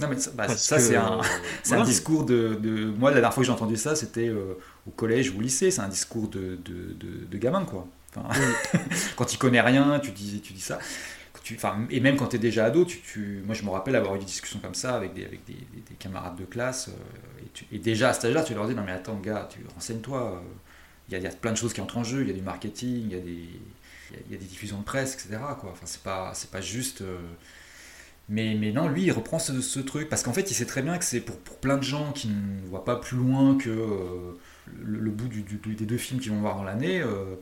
Non, 0.00 0.08
mais 0.08 0.18
ça, 0.18 0.30
bah, 0.32 0.46
Parce 0.46 0.62
ça 0.62 0.76
que, 0.76 0.82
c'est 0.82 0.96
un, 0.96 1.18
euh, 1.20 1.22
c'est 1.62 1.74
un 1.74 1.84
discours 1.84 2.24
de, 2.24 2.54
de- 2.54 2.86
Moi, 2.86 3.10
la 3.10 3.16
dernière 3.16 3.32
fois 3.34 3.42
que 3.42 3.46
j'ai 3.46 3.52
entendu 3.52 3.76
ça, 3.76 3.96
c'était 3.96 4.28
euh, 4.28 4.54
au 4.86 4.90
collège 4.90 5.30
ou 5.30 5.38
au 5.38 5.40
lycée. 5.40 5.70
C'est 5.70 5.80
un 5.80 5.88
discours 5.88 6.28
de, 6.28 6.56
de, 6.64 6.92
de, 6.94 7.24
de 7.30 7.38
gamin, 7.38 7.64
quoi. 7.64 7.86
Enfin, 8.14 8.28
quand 9.16 9.24
tu 9.24 9.38
connais 9.38 9.60
rien, 9.60 9.98
tu 10.00 10.10
dis, 10.12 10.40
tu 10.40 10.52
dis 10.52 10.60
ça. 10.60 10.78
Tu, 11.42 11.56
et 11.90 12.00
même 12.00 12.16
quand 12.16 12.26
tu 12.28 12.36
es 12.36 12.38
déjà 12.40 12.64
ado, 12.64 12.84
tu, 12.84 12.98
tu- 13.00 13.40
moi 13.46 13.54
je 13.54 13.62
me 13.62 13.70
rappelle 13.70 13.94
avoir 13.94 14.16
eu 14.16 14.18
des 14.18 14.24
discussions 14.24 14.58
comme 14.58 14.74
ça 14.74 14.96
avec 14.96 15.14
des, 15.14 15.24
avec 15.24 15.44
des, 15.44 15.52
des- 15.52 15.80
des 15.88 15.94
camarades 15.96 16.34
de 16.36 16.44
classe. 16.44 16.88
euh, 16.88 16.92
et, 17.44 17.48
tu- 17.54 17.66
et 17.70 17.78
déjà 17.78 18.08
à 18.10 18.12
cet 18.14 18.24
âge-là, 18.26 18.42
tu 18.42 18.52
leur 18.54 18.66
dis 18.66 18.74
Non, 18.74 18.82
mais 18.84 18.90
attends, 18.92 19.14
gars, 19.20 19.48
tu 19.50 19.60
renseigne-toi. 19.74 20.32
euh, 20.34 20.40
il 21.08 21.16
y, 21.22 21.26
a, 21.26 21.30
plein 21.30 21.52
de 21.52 21.56
choses 21.56 21.72
qui 21.72 21.80
entrent 21.80 21.98
en 21.98 22.04
jeu, 22.04 22.22
il 22.22 22.28
y 22.28 22.30
a 22.32 22.34
du 22.34 22.42
marketing, 22.42 23.04
il 23.10 23.12
y 23.12 23.14
a 23.14 23.20
des, 23.20 23.48
il 24.26 24.32
y 24.32 24.34
a, 24.34 24.38
des 24.38 24.44
diffusions 24.44 24.78
de 24.78 24.84
presse, 24.84 25.14
etc. 25.14 25.38
Quoi. 25.60 25.70
Enfin, 25.70 25.86
c'est 25.86 26.02
pas, 26.02 26.32
c'est 26.34 26.50
pas 26.50 26.60
juste. 26.60 27.02
Euh, 28.28 28.32
mais, 28.34 28.54
mais 28.54 28.72
non, 28.72 28.88
lui, 28.88 29.04
il 29.04 29.12
reprend 29.12 29.38
ce, 29.38 29.80
truc 29.80 30.08
parce 30.08 30.22
qu'en 30.22 30.32
fait, 30.32 30.50
il 30.50 30.54
sait 30.54 30.66
très 30.66 30.82
bien 30.82 30.98
que 30.98 31.04
c'est 31.04 31.20
pour, 31.20 31.36
pour, 31.38 31.56
plein 31.58 31.76
de 31.76 31.82
gens 31.82 32.12
qui 32.12 32.28
ne 32.28 32.66
voient 32.68 32.84
pas 32.84 32.96
plus 32.96 33.16
loin 33.16 33.56
que 33.56 33.70
euh, 33.70 34.32
le, 34.82 35.10
bout 35.10 35.28
du, 35.28 35.42
des 35.42 35.86
deux 35.86 35.96
films 35.96 36.20
qu'ils 36.20 36.32
vont 36.32 36.40
voir 36.40 36.56
dans 36.56 36.64
l'année. 36.64 37.00
Euh, 37.00 37.36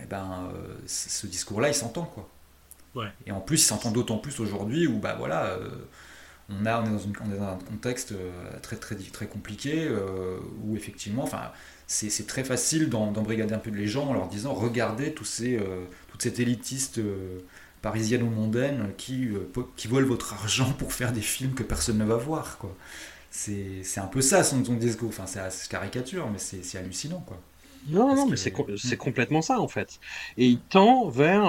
eh 0.00 0.06
ben, 0.06 0.50
ce 0.86 1.26
discours-là, 1.26 1.68
il 1.68 1.74
s'entend 1.74 2.04
quoi. 2.04 2.28
Ouais. 2.94 3.08
Et 3.26 3.32
en 3.32 3.40
plus, 3.40 3.56
il 3.56 3.66
s'entend 3.66 3.90
d'autant 3.90 4.18
plus 4.18 4.38
aujourd'hui 4.40 4.86
où 4.86 4.98
bah 4.98 5.16
voilà 5.18 5.58
on, 6.48 6.64
a, 6.66 6.80
on, 6.80 6.84
est 6.84 6.90
dans 6.90 6.98
une, 6.98 7.12
on 7.24 7.32
est 7.32 7.38
dans 7.38 7.48
un 7.48 7.58
contexte 7.58 8.14
très, 8.62 8.76
très, 8.76 8.94
très 8.94 9.26
compliqué 9.26 9.88
où 10.62 10.76
effectivement, 10.76 11.24
enfin, 11.24 11.50
c'est 11.88 12.26
très 12.26 12.44
facile 12.44 12.90
d'embrigader 12.90 13.54
un 13.54 13.58
peu 13.58 13.70
les 13.70 13.88
gens 13.88 14.08
en 14.08 14.12
leur 14.12 14.28
disant 14.28 14.52
regardez 14.52 15.14
tous 15.14 15.24
ces, 15.24 15.56
euh, 15.56 15.84
toute 16.10 16.22
cette 16.22 16.38
élitiste 16.38 16.98
euh, 16.98 17.40
parisienne 17.82 18.22
ou 18.22 18.30
mondaine 18.30 18.92
qui, 18.96 19.28
euh, 19.28 19.50
qui 19.76 19.88
volent 19.88 20.06
votre 20.06 20.34
argent 20.34 20.72
pour 20.72 20.92
faire 20.92 21.12
des 21.12 21.20
films 21.20 21.54
que 21.54 21.62
personne 21.62 21.98
ne 21.98 22.04
va 22.04 22.16
voir. 22.16 22.58
quoi. 22.58 22.74
C'est 23.30 23.82
un 23.98 24.06
peu 24.06 24.20
ça 24.20 24.42
son, 24.42 24.64
son 24.64 24.74
discours. 24.74 25.10
Enfin, 25.10 25.26
c'est 25.26 25.68
caricature, 25.68 26.28
mais 26.30 26.38
c'est 26.38 26.78
hallucinant. 26.78 27.20
quoi. 27.26 27.40
Non, 27.88 28.14
non, 28.14 28.26
mais 28.26 28.36
c'est 28.36 28.52
c'est 28.76 28.96
complètement 28.96 29.40
ça 29.40 29.60
en 29.60 29.68
fait. 29.68 30.00
Et 30.36 30.46
il 30.46 30.58
tend 30.58 31.08
vers 31.08 31.42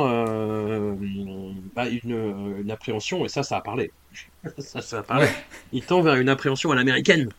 bah, 1.75 1.89
une, 1.89 2.59
une, 2.61 2.71
appréhension, 2.71 3.25
et 3.25 3.29
ça, 3.29 3.43
ça 3.43 3.57
a 3.57 3.61
parlé. 3.61 3.91
ça, 4.57 4.81
ça 4.81 4.99
a 4.99 5.03
parlé. 5.03 5.27
Il 5.71 5.83
tend 5.83 6.01
vers 6.01 6.15
une 6.15 6.29
appréhension 6.29 6.71
à 6.71 6.75
l'américaine. 6.75 7.29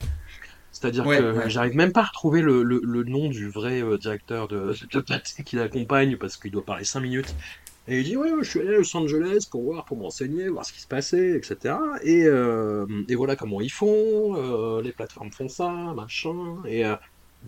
C'est-à-dire 0.72 1.04
que 1.04 1.48
j'arrive 1.48 1.74
même 1.76 1.92
pas 1.92 2.02
à 2.02 2.06
retrouver 2.06 2.42
le, 2.42 2.62
le, 2.62 3.04
nom 3.04 3.28
du 3.28 3.48
vrai 3.48 3.82
euh, 3.82 3.98
directeur 3.98 4.48
de, 4.48 4.74
de 4.92 5.42
qui 5.42 5.56
l'accompagne 5.56 6.16
parce 6.16 6.36
qu'il 6.36 6.52
doit 6.52 6.64
parler 6.64 6.84
5 6.84 7.00
minutes. 7.00 7.34
Et 7.90 7.98
il 7.98 8.04
dit 8.04 8.16
Ouais, 8.16 8.30
je 8.40 8.48
suis 8.48 8.60
allé 8.60 8.68
à 8.68 8.78
Los 8.78 8.96
Angeles 8.96 9.46
pour 9.50 9.62
voir, 9.62 9.84
pour 9.84 9.96
m'enseigner, 9.98 10.48
voir 10.48 10.64
ce 10.64 10.72
qui 10.72 10.80
se 10.80 10.86
passait, 10.86 11.36
etc. 11.36 11.74
Et, 12.02 12.24
euh, 12.24 12.86
et 13.08 13.16
voilà 13.16 13.36
comment 13.36 13.60
ils 13.60 13.70
font, 13.70 14.36
euh, 14.36 14.80
les 14.80 14.92
plateformes 14.92 15.32
font 15.32 15.48
ça, 15.48 15.70
machin. 15.94 16.56
Et, 16.66 16.84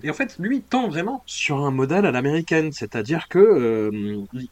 et 0.02 0.10
en 0.10 0.14
fait, 0.14 0.36
lui, 0.38 0.56
il 0.58 0.62
tend 0.62 0.88
vraiment 0.88 1.22
sur 1.26 1.58
un 1.58 1.70
modèle 1.70 2.06
à 2.06 2.10
l'américaine. 2.10 2.72
C'est-à-dire 2.72 3.28
que, 3.28 3.90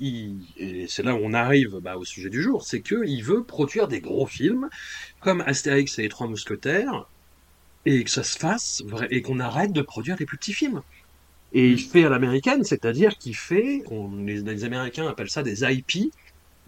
et 0.00 0.86
c'est 0.88 1.02
là 1.02 1.14
où 1.14 1.18
on 1.22 1.32
arrive 1.32 1.78
bah, 1.82 1.96
au 1.96 2.04
sujet 2.04 2.30
du 2.30 2.42
jour, 2.42 2.62
c'est 2.62 2.82
qu'il 2.82 3.24
veut 3.24 3.42
produire 3.44 3.88
des 3.88 4.00
gros 4.00 4.26
films 4.26 4.68
comme 5.20 5.40
Astérix 5.42 5.98
et 5.98 6.02
les 6.02 6.08
Trois 6.08 6.28
Mousquetaires 6.28 7.08
et 7.86 8.04
que 8.04 8.10
ça 8.10 8.22
se 8.22 8.38
fasse 8.38 8.82
et 9.10 9.22
qu'on 9.22 9.40
arrête 9.40 9.72
de 9.72 9.82
produire 9.82 10.16
les 10.18 10.26
plus 10.26 10.36
petits 10.36 10.52
films. 10.52 10.82
Et 11.52 11.68
il 11.68 11.80
fait 11.80 12.04
à 12.04 12.08
l'américaine, 12.08 12.62
c'est-à-dire 12.64 13.16
qu'il 13.18 13.36
fait, 13.36 13.82
les, 14.24 14.40
les, 14.40 14.64
Américains 14.64 15.08
appellent 15.08 15.30
ça 15.30 15.42
des 15.42 15.64
IP, 15.64 16.12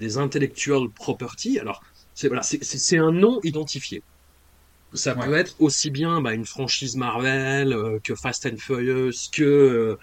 des 0.00 0.18
intellectual 0.18 0.88
property. 0.90 1.58
Alors, 1.58 1.82
c'est 2.14 2.28
voilà, 2.28 2.42
c'est 2.42 2.98
un 2.98 3.12
nom 3.12 3.40
identifié. 3.44 4.02
Ça 4.94 5.14
peut 5.14 5.34
être 5.34 5.56
aussi 5.60 5.90
bien 5.90 6.20
bah, 6.20 6.34
une 6.34 6.44
franchise 6.44 6.96
Marvel 6.96 7.72
euh, 7.72 7.98
que 8.04 8.14
Fast 8.14 8.44
and 8.44 8.58
Furious, 8.58 9.30
que 9.32 9.42
euh, 9.42 9.98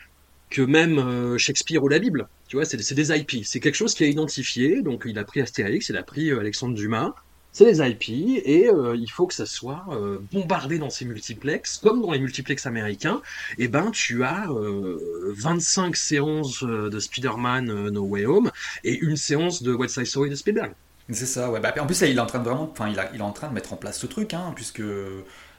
que 0.50 0.63
même 0.63 0.98
euh, 0.98 1.38
Shakespeare 1.38 1.84
ou 1.84 1.89
la 1.89 2.00
Bible. 2.00 2.28
Tu 2.48 2.56
vois, 2.56 2.65
c'est 2.65 2.78
des 2.96 3.12
IP. 3.15 3.46
C'est 3.46 3.60
quelque 3.60 3.76
chose 3.76 3.94
qui 3.94 4.04
est 4.04 4.10
identifié. 4.10 4.82
Donc, 4.82 5.04
il 5.06 5.20
a 5.20 5.24
pris 5.24 5.42
Astérix, 5.42 5.89
il 5.89 5.98
a 5.98 6.02
pris 6.02 6.32
Alexandre 6.32 6.74
Dumas 6.74 7.13
c'est 7.60 7.65
les 7.65 7.89
IP 7.89 8.45
et 8.45 8.69
euh, 8.69 8.95
il 8.95 9.12
faut 9.12 9.28
que 9.28 9.34
ça 9.34 9.45
soit 9.45 9.84
euh, 9.91 10.19
bombardé 10.32 10.80
dans 10.80 10.89
ces 10.89 11.04
multiplex, 11.04 11.78
comme 11.84 12.02
dans 12.02 12.12
les 12.12 12.19
multiplex 12.19 12.65
américains. 12.65 13.22
Et 13.58 13.65
eh 13.65 13.67
ben, 13.67 13.91
tu 13.91 14.24
as 14.24 14.45
25 14.48 15.89
euh, 15.89 15.93
séances 15.93 16.63
de 16.63 17.00
Spider-Man 17.00 17.89
No 17.89 18.04
Way 18.04 18.26
Home 18.26 18.52
et 18.86 18.98
une 18.98 19.17
séance 19.17 19.62
de 19.62 19.74
West 19.74 19.95
Side 19.95 20.06
Story 20.06 20.30
de 20.30 20.36
Spielberg. 20.36 20.72
C'est 21.10 21.26
ça, 21.26 21.52
ouais. 21.52 21.60
Bah, 21.60 21.74
en 21.80 21.86
plus, 21.86 22.00
là, 22.00 22.08
il 22.08 22.17
est 22.17 22.22
en 22.22 22.28
train 22.28 22.39
de 22.39 22.45
vraiment, 22.45 22.69
enfin, 22.72 22.88
il, 22.88 22.98
est 23.19 23.22
en 23.22 23.32
train 23.32 23.50
de 23.50 23.54
mettre 23.54 23.74
en 23.74 23.78
place 23.78 24.00
ce 24.00 24.08
truc, 24.08 24.34
hein, 24.34 24.54
puisque 24.56 24.84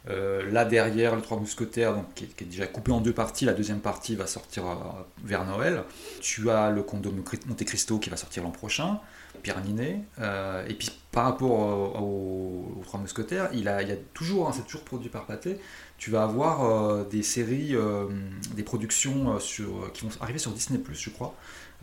là 0.07 0.65
derrière, 0.65 1.15
le 1.15 1.21
Trois 1.21 1.39
Mousquetaires, 1.39 1.95
donc, 1.95 2.15
qui 2.15 2.25
est, 2.25 2.45
déjà 2.45 2.67
coupé 2.67 2.93
en 2.93 3.03
deux 3.03 3.13
parties, 3.13 3.45
la 3.45 3.53
deuxième 3.53 3.81
partie 3.81 4.17
va 4.17 4.27
sortir 4.27 4.65
vers 5.23 5.45
Noël. 5.45 5.83
Tu 6.23 6.49
as 6.49 6.71
le 6.71 6.83
Comte 6.83 7.03
de 7.03 7.11
Monte 7.11 7.65
Cristo 7.65 7.99
qui 7.99 8.09
va 8.09 8.17
sortir 8.17 8.43
l'an 8.43 8.53
prochain. 8.53 9.01
Ninet. 9.65 10.01
Euh, 10.21 10.67
et 10.69 10.75
puis 10.75 10.91
par 11.13 11.25
rapport 11.25 12.01
aux, 12.01 12.83
Trois 12.85 13.01
Mousquetaires, 13.01 13.49
il, 13.53 13.69
a, 13.69 13.83
il 13.83 13.89
y 13.89 13.93
a 13.93 13.97
toujours, 14.15 14.49
hein, 14.49 14.53
c'est 14.55 14.65
toujours 14.65 14.85
produit 14.85 15.09
par 15.09 15.27
Pathé, 15.27 15.59
tu 15.99 16.11
vas 16.11 16.23
avoir 16.23 16.65
euh, 16.65 17.05
des 17.05 17.23
séries, 17.23 17.75
euh, 17.75 18.07
des 18.55 18.63
productions 18.63 19.39
sur, 19.39 19.93
qui 19.93 20.05
vont 20.05 20.11
arriver 20.21 20.39
sur 20.39 20.53
Disney, 20.53 20.81
je 20.93 21.11
crois, 21.11 21.35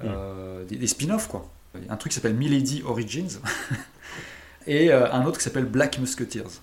mm. 0.04 0.66
des, 0.70 0.88
spin-offs 0.88 1.28
quoi. 1.28 1.50
Un 1.90 1.98
truc 1.98 2.12
qui 2.12 2.16
s'appelle 2.16 2.36
Milady 2.36 2.82
Origins 2.86 3.40
et 4.68 4.92
un 4.92 5.26
autre 5.26 5.38
qui 5.38 5.44
s'appelle 5.44 5.66
Black 5.66 6.00
Musketeers. 6.00 6.62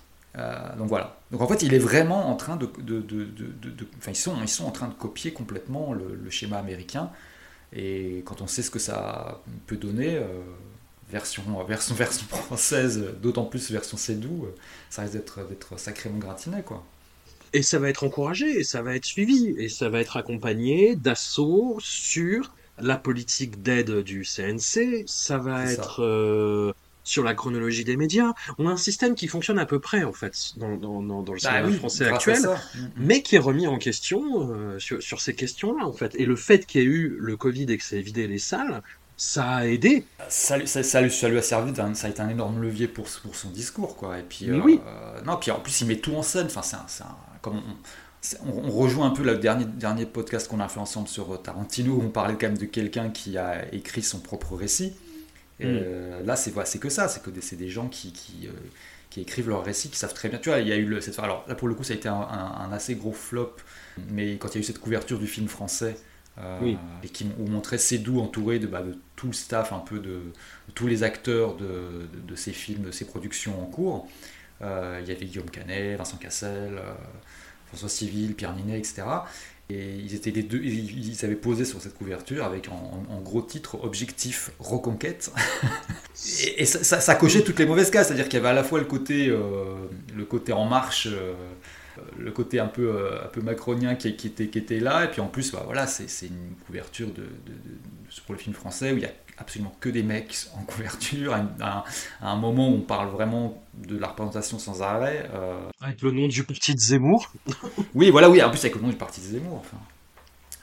donc 0.77 0.87
voilà. 0.89 1.17
Donc 1.31 1.41
en 1.41 1.47
fait, 1.47 1.63
il 1.63 1.73
est 1.73 1.79
vraiment 1.79 2.29
en 2.29 2.35
train 2.35 2.57
de, 2.57 2.69
de, 2.79 2.99
de, 2.99 3.87
enfin 3.97 4.11
ils 4.11 4.15
sont, 4.15 4.35
ils 4.41 4.49
sont 4.49 4.65
en 4.65 4.71
train 4.71 4.87
de 4.87 4.93
copier 4.93 5.31
complètement 5.31 5.93
le, 5.93 6.19
le, 6.21 6.29
schéma 6.29 6.57
américain. 6.57 7.09
Et 7.73 8.23
quand 8.25 8.41
on 8.41 8.47
sait 8.47 8.61
ce 8.61 8.71
que 8.71 8.79
ça 8.79 9.41
peut 9.67 9.77
donner, 9.77 10.19
version, 11.11 11.43
version, 11.67 11.95
version 11.95 12.25
française, 12.27 13.05
d'autant 13.21 13.45
plus 13.45 13.71
version 13.71 13.97
Cédou, 13.97 14.47
ça 14.89 15.03
risque 15.03 15.13
d'être 15.13 15.79
sacrément 15.79 16.17
gratiné, 16.17 16.61
quoi. 16.63 16.83
Et 17.53 17.61
ça 17.61 17.79
va 17.79 17.89
être 17.89 18.03
encouragé, 18.03 18.59
et 18.59 18.63
ça 18.63 18.81
va 18.81 18.95
être 18.95 19.05
suivi, 19.05 19.55
et 19.57 19.69
ça 19.69 19.87
va 19.87 20.01
être 20.01 20.17
accompagné 20.17 20.95
d'assauts 20.95 21.77
sur 21.79 22.53
la 22.79 22.97
politique 22.97 23.61
d'aide 23.61 24.01
du 24.01 24.25
CNC, 24.25 25.05
ça 25.07 25.37
va 25.37 25.71
être 25.71 26.03
euh, 26.03 26.73
sur 27.05 27.23
la 27.23 27.33
chronologie 27.33 27.85
des 27.85 27.95
médias. 27.95 28.33
On 28.57 28.67
a 28.67 28.71
un 28.71 28.77
système 28.77 29.15
qui 29.15 29.27
fonctionne 29.27 29.59
à 29.59 29.65
peu 29.65 29.79
près, 29.79 30.03
en 30.03 30.11
fait, 30.11 30.35
dans, 30.57 30.75
dans, 30.75 31.01
dans, 31.01 31.21
le 31.21 31.39
bah 31.41 31.61
cinéma 31.61 31.71
français 31.77 32.05
actuel, 32.07 32.41
mm, 32.41 32.81
mm. 32.81 32.91
mais 32.97 33.21
qui 33.21 33.35
est 33.35 33.39
remis 33.39 33.67
en 33.67 33.77
question 33.77 34.51
euh, 34.51 34.77
sur, 34.79 35.01
sur, 35.01 35.21
ces 35.21 35.33
questions-là, 35.33 35.85
en 35.85 35.93
fait. 35.93 36.13
Et 36.15 36.25
le 36.25 36.35
fait 36.35 36.65
qu'il 36.65 36.81
y 36.81 36.83
ait 36.83 36.87
eu 36.87 37.15
le 37.17 37.37
Covid 37.37 37.71
et 37.71 37.77
que 37.77 37.83
ça 37.83 37.95
ait 37.95 38.01
vidé 38.01 38.27
les 38.27 38.39
salles, 38.39 38.81
ça 39.17 39.45
a 39.47 39.65
aidé. 39.65 40.05
Ça, 40.27 40.65
ça, 40.65 40.83
ça, 40.83 41.01
lui, 41.01 41.07
a 41.37 41.41
servi, 41.41 41.73
ça 41.75 42.07
a 42.07 42.09
été 42.09 42.21
un 42.21 42.29
énorme 42.29 42.61
levier 42.61 42.87
pour, 42.87 43.07
pour 43.23 43.35
son 43.35 43.49
discours, 43.49 43.95
quoi. 43.95 44.19
Et 44.19 44.23
puis, 44.23 44.49
euh, 44.49 44.59
oui. 44.63 44.79
non, 45.25 45.37
puis 45.37 45.51
en 45.51 45.59
plus, 45.59 45.81
il 45.81 45.87
met 45.87 45.97
tout 45.97 46.15
en 46.15 46.23
scène. 46.23 46.47
Enfin, 46.47 46.61
c'est 46.87 47.03
comme 47.41 47.61
on, 48.45 48.71
rejoint 48.71 49.07
un 49.07 49.11
peu 49.11 49.23
le 49.23 49.37
dernier, 49.37 49.65
dernier 49.65 50.05
podcast 50.05 50.47
qu'on 50.47 50.59
a 50.59 50.67
fait 50.67 50.79
ensemble 50.79 51.07
sur 51.07 51.41
Tarantino, 51.41 51.93
où 51.93 52.01
on 52.01 52.09
parlait 52.09 52.33
quand 52.33 52.47
même 52.47 52.57
de 52.57 52.65
quelqu'un 52.65 53.09
qui 53.09 53.37
a 53.37 53.73
écrit 53.73 54.01
son 54.01 54.19
propre 54.19 54.55
récit. 54.55 54.93
Et 55.59 55.65
mm. 55.65 55.79
euh, 55.81 56.23
là, 56.23 56.35
c'est 56.35 56.53
c'est 56.65 56.79
que 56.79 56.89
ça, 56.89 57.07
c'est 57.07 57.23
que 57.23 57.29
c'est 57.41 57.55
des 57.55 57.69
gens 57.69 57.87
qui, 57.87 58.11
qui, 58.11 58.47
euh, 58.47 58.51
qui, 59.09 59.21
écrivent 59.21 59.49
leur 59.49 59.63
récit, 59.63 59.89
qui 59.89 59.97
savent 59.97 60.13
très 60.13 60.27
bien. 60.27 60.39
Tu 60.39 60.49
vois, 60.49 60.59
il 60.59 60.67
y 60.67 60.73
a 60.73 60.75
eu 60.75 60.85
le, 60.85 60.99
cette, 60.99 61.17
alors 61.19 61.45
là 61.47 61.55
pour 61.55 61.67
le 61.69 61.75
coup, 61.75 61.83
ça 61.83 61.93
a 61.93 61.95
été 61.95 62.09
un, 62.09 62.15
un 62.15 62.71
assez 62.73 62.95
gros 62.95 63.13
flop, 63.13 63.55
mais 64.09 64.37
quand 64.37 64.49
il 64.49 64.55
y 64.55 64.57
a 64.57 64.61
eu 64.61 64.63
cette 64.63 64.79
couverture 64.79 65.19
du 65.19 65.27
film 65.27 65.47
français, 65.47 65.95
euh, 66.37 66.73
et 67.01 67.07
qui 67.07 67.25
ont 67.39 67.49
montré 67.49 67.77
Cédou 67.77 68.19
entouré 68.19 68.59
de, 68.59 68.67
bah, 68.67 68.81
de, 68.81 68.97
tout 69.15 69.27
le 69.27 69.33
staff, 69.33 69.71
un 69.71 69.79
peu 69.79 69.99
de, 69.99 70.19
tous 70.73 70.87
les 70.87 71.03
acteurs 71.03 71.55
de, 71.55 72.07
de, 72.27 72.35
ces 72.35 72.51
films, 72.51 72.83
de 72.83 72.91
ces 72.91 73.05
productions 73.05 73.61
en 73.61 73.65
cours. 73.65 74.07
Euh, 74.61 74.99
il 75.01 75.07
y 75.07 75.15
avait 75.15 75.25
Guillaume 75.25 75.49
Canet, 75.49 75.97
Vincent 75.97 76.17
Cassel, 76.17 76.77
euh, 76.77 76.93
François 77.67 77.87
Civil, 77.87 78.35
Pierre 78.35 78.53
Ninet, 78.53 78.77
etc. 78.77 79.03
Et 79.69 79.95
ils, 79.95 80.13
étaient 80.13 80.31
les 80.31 80.43
deux, 80.43 80.61
ils 80.61 81.23
avaient 81.23 81.35
posé 81.35 81.63
sur 81.63 81.81
cette 81.81 81.97
couverture 81.97 82.43
avec 82.43 82.69
en, 82.69 83.21
gros 83.21 83.41
titre 83.41 83.83
Objectif 83.83 84.51
Reconquête. 84.59 85.31
et, 86.57 86.65
ça, 86.65 86.99
ça, 86.99 87.15
cochait 87.15 87.43
toutes 87.43 87.59
les 87.59 87.65
mauvaises 87.65 87.89
cases, 87.89 88.07
c'est-à-dire 88.07 88.25
qu'il 88.25 88.35
y 88.35 88.41
avait 88.41 88.49
à 88.49 88.53
la 88.53 88.63
fois 88.63 88.77
le 88.77 88.85
côté, 88.85 89.27
le 89.27 90.25
côté 90.25 90.53
en 90.53 90.65
marche 90.65 91.07
le 92.17 92.31
côté 92.31 92.59
un 92.59 92.67
peu, 92.67 92.89
euh, 92.89 93.23
un 93.23 93.27
peu 93.27 93.41
macronien 93.41 93.95
qui, 93.95 94.15
qui, 94.15 94.27
était, 94.27 94.47
qui 94.47 94.57
était 94.57 94.79
là. 94.79 95.05
Et 95.05 95.07
puis 95.09 95.21
en 95.21 95.27
plus, 95.27 95.51
bah, 95.51 95.63
voilà, 95.65 95.87
c'est 95.87 96.27
une 96.27 96.55
couverture 96.65 97.11
de, 97.11 97.27
pour 98.25 98.35
le 98.35 98.39
film 98.39 98.55
français 98.55 98.91
où 98.91 98.97
il 98.97 99.03
y 99.03 99.05
a 99.05 99.11
absolument 99.37 99.75
que 99.79 99.89
des 99.89 100.03
mecs 100.03 100.47
en 100.55 100.63
couverture, 100.63 101.33
à, 101.33 101.83
un 102.21 102.35
moment 102.37 102.69
où 102.69 102.75
on 102.75 102.81
parle 102.81 103.09
vraiment 103.09 103.61
de 103.73 103.97
la 103.97 104.07
représentation 104.07 104.59
sans 104.59 104.81
arrêt. 104.81 105.29
Euh. 105.33 105.57
Avec 105.81 106.01
le 106.01 106.11
nom 106.11 106.27
du 106.27 106.43
parti 106.43 106.73
de 106.73 106.79
Zemmour. 106.79 107.31
oui, 107.95 108.09
voilà, 108.09 108.29
oui, 108.29 108.41
en 108.41 108.49
plus 108.49 108.59
avec 108.59 108.75
le 108.75 108.81
nom 108.81 108.89
du 108.89 108.95
parti 108.95 109.21
de 109.21 109.25
Zemmour. 109.25 109.57
Enfin, 109.59 109.77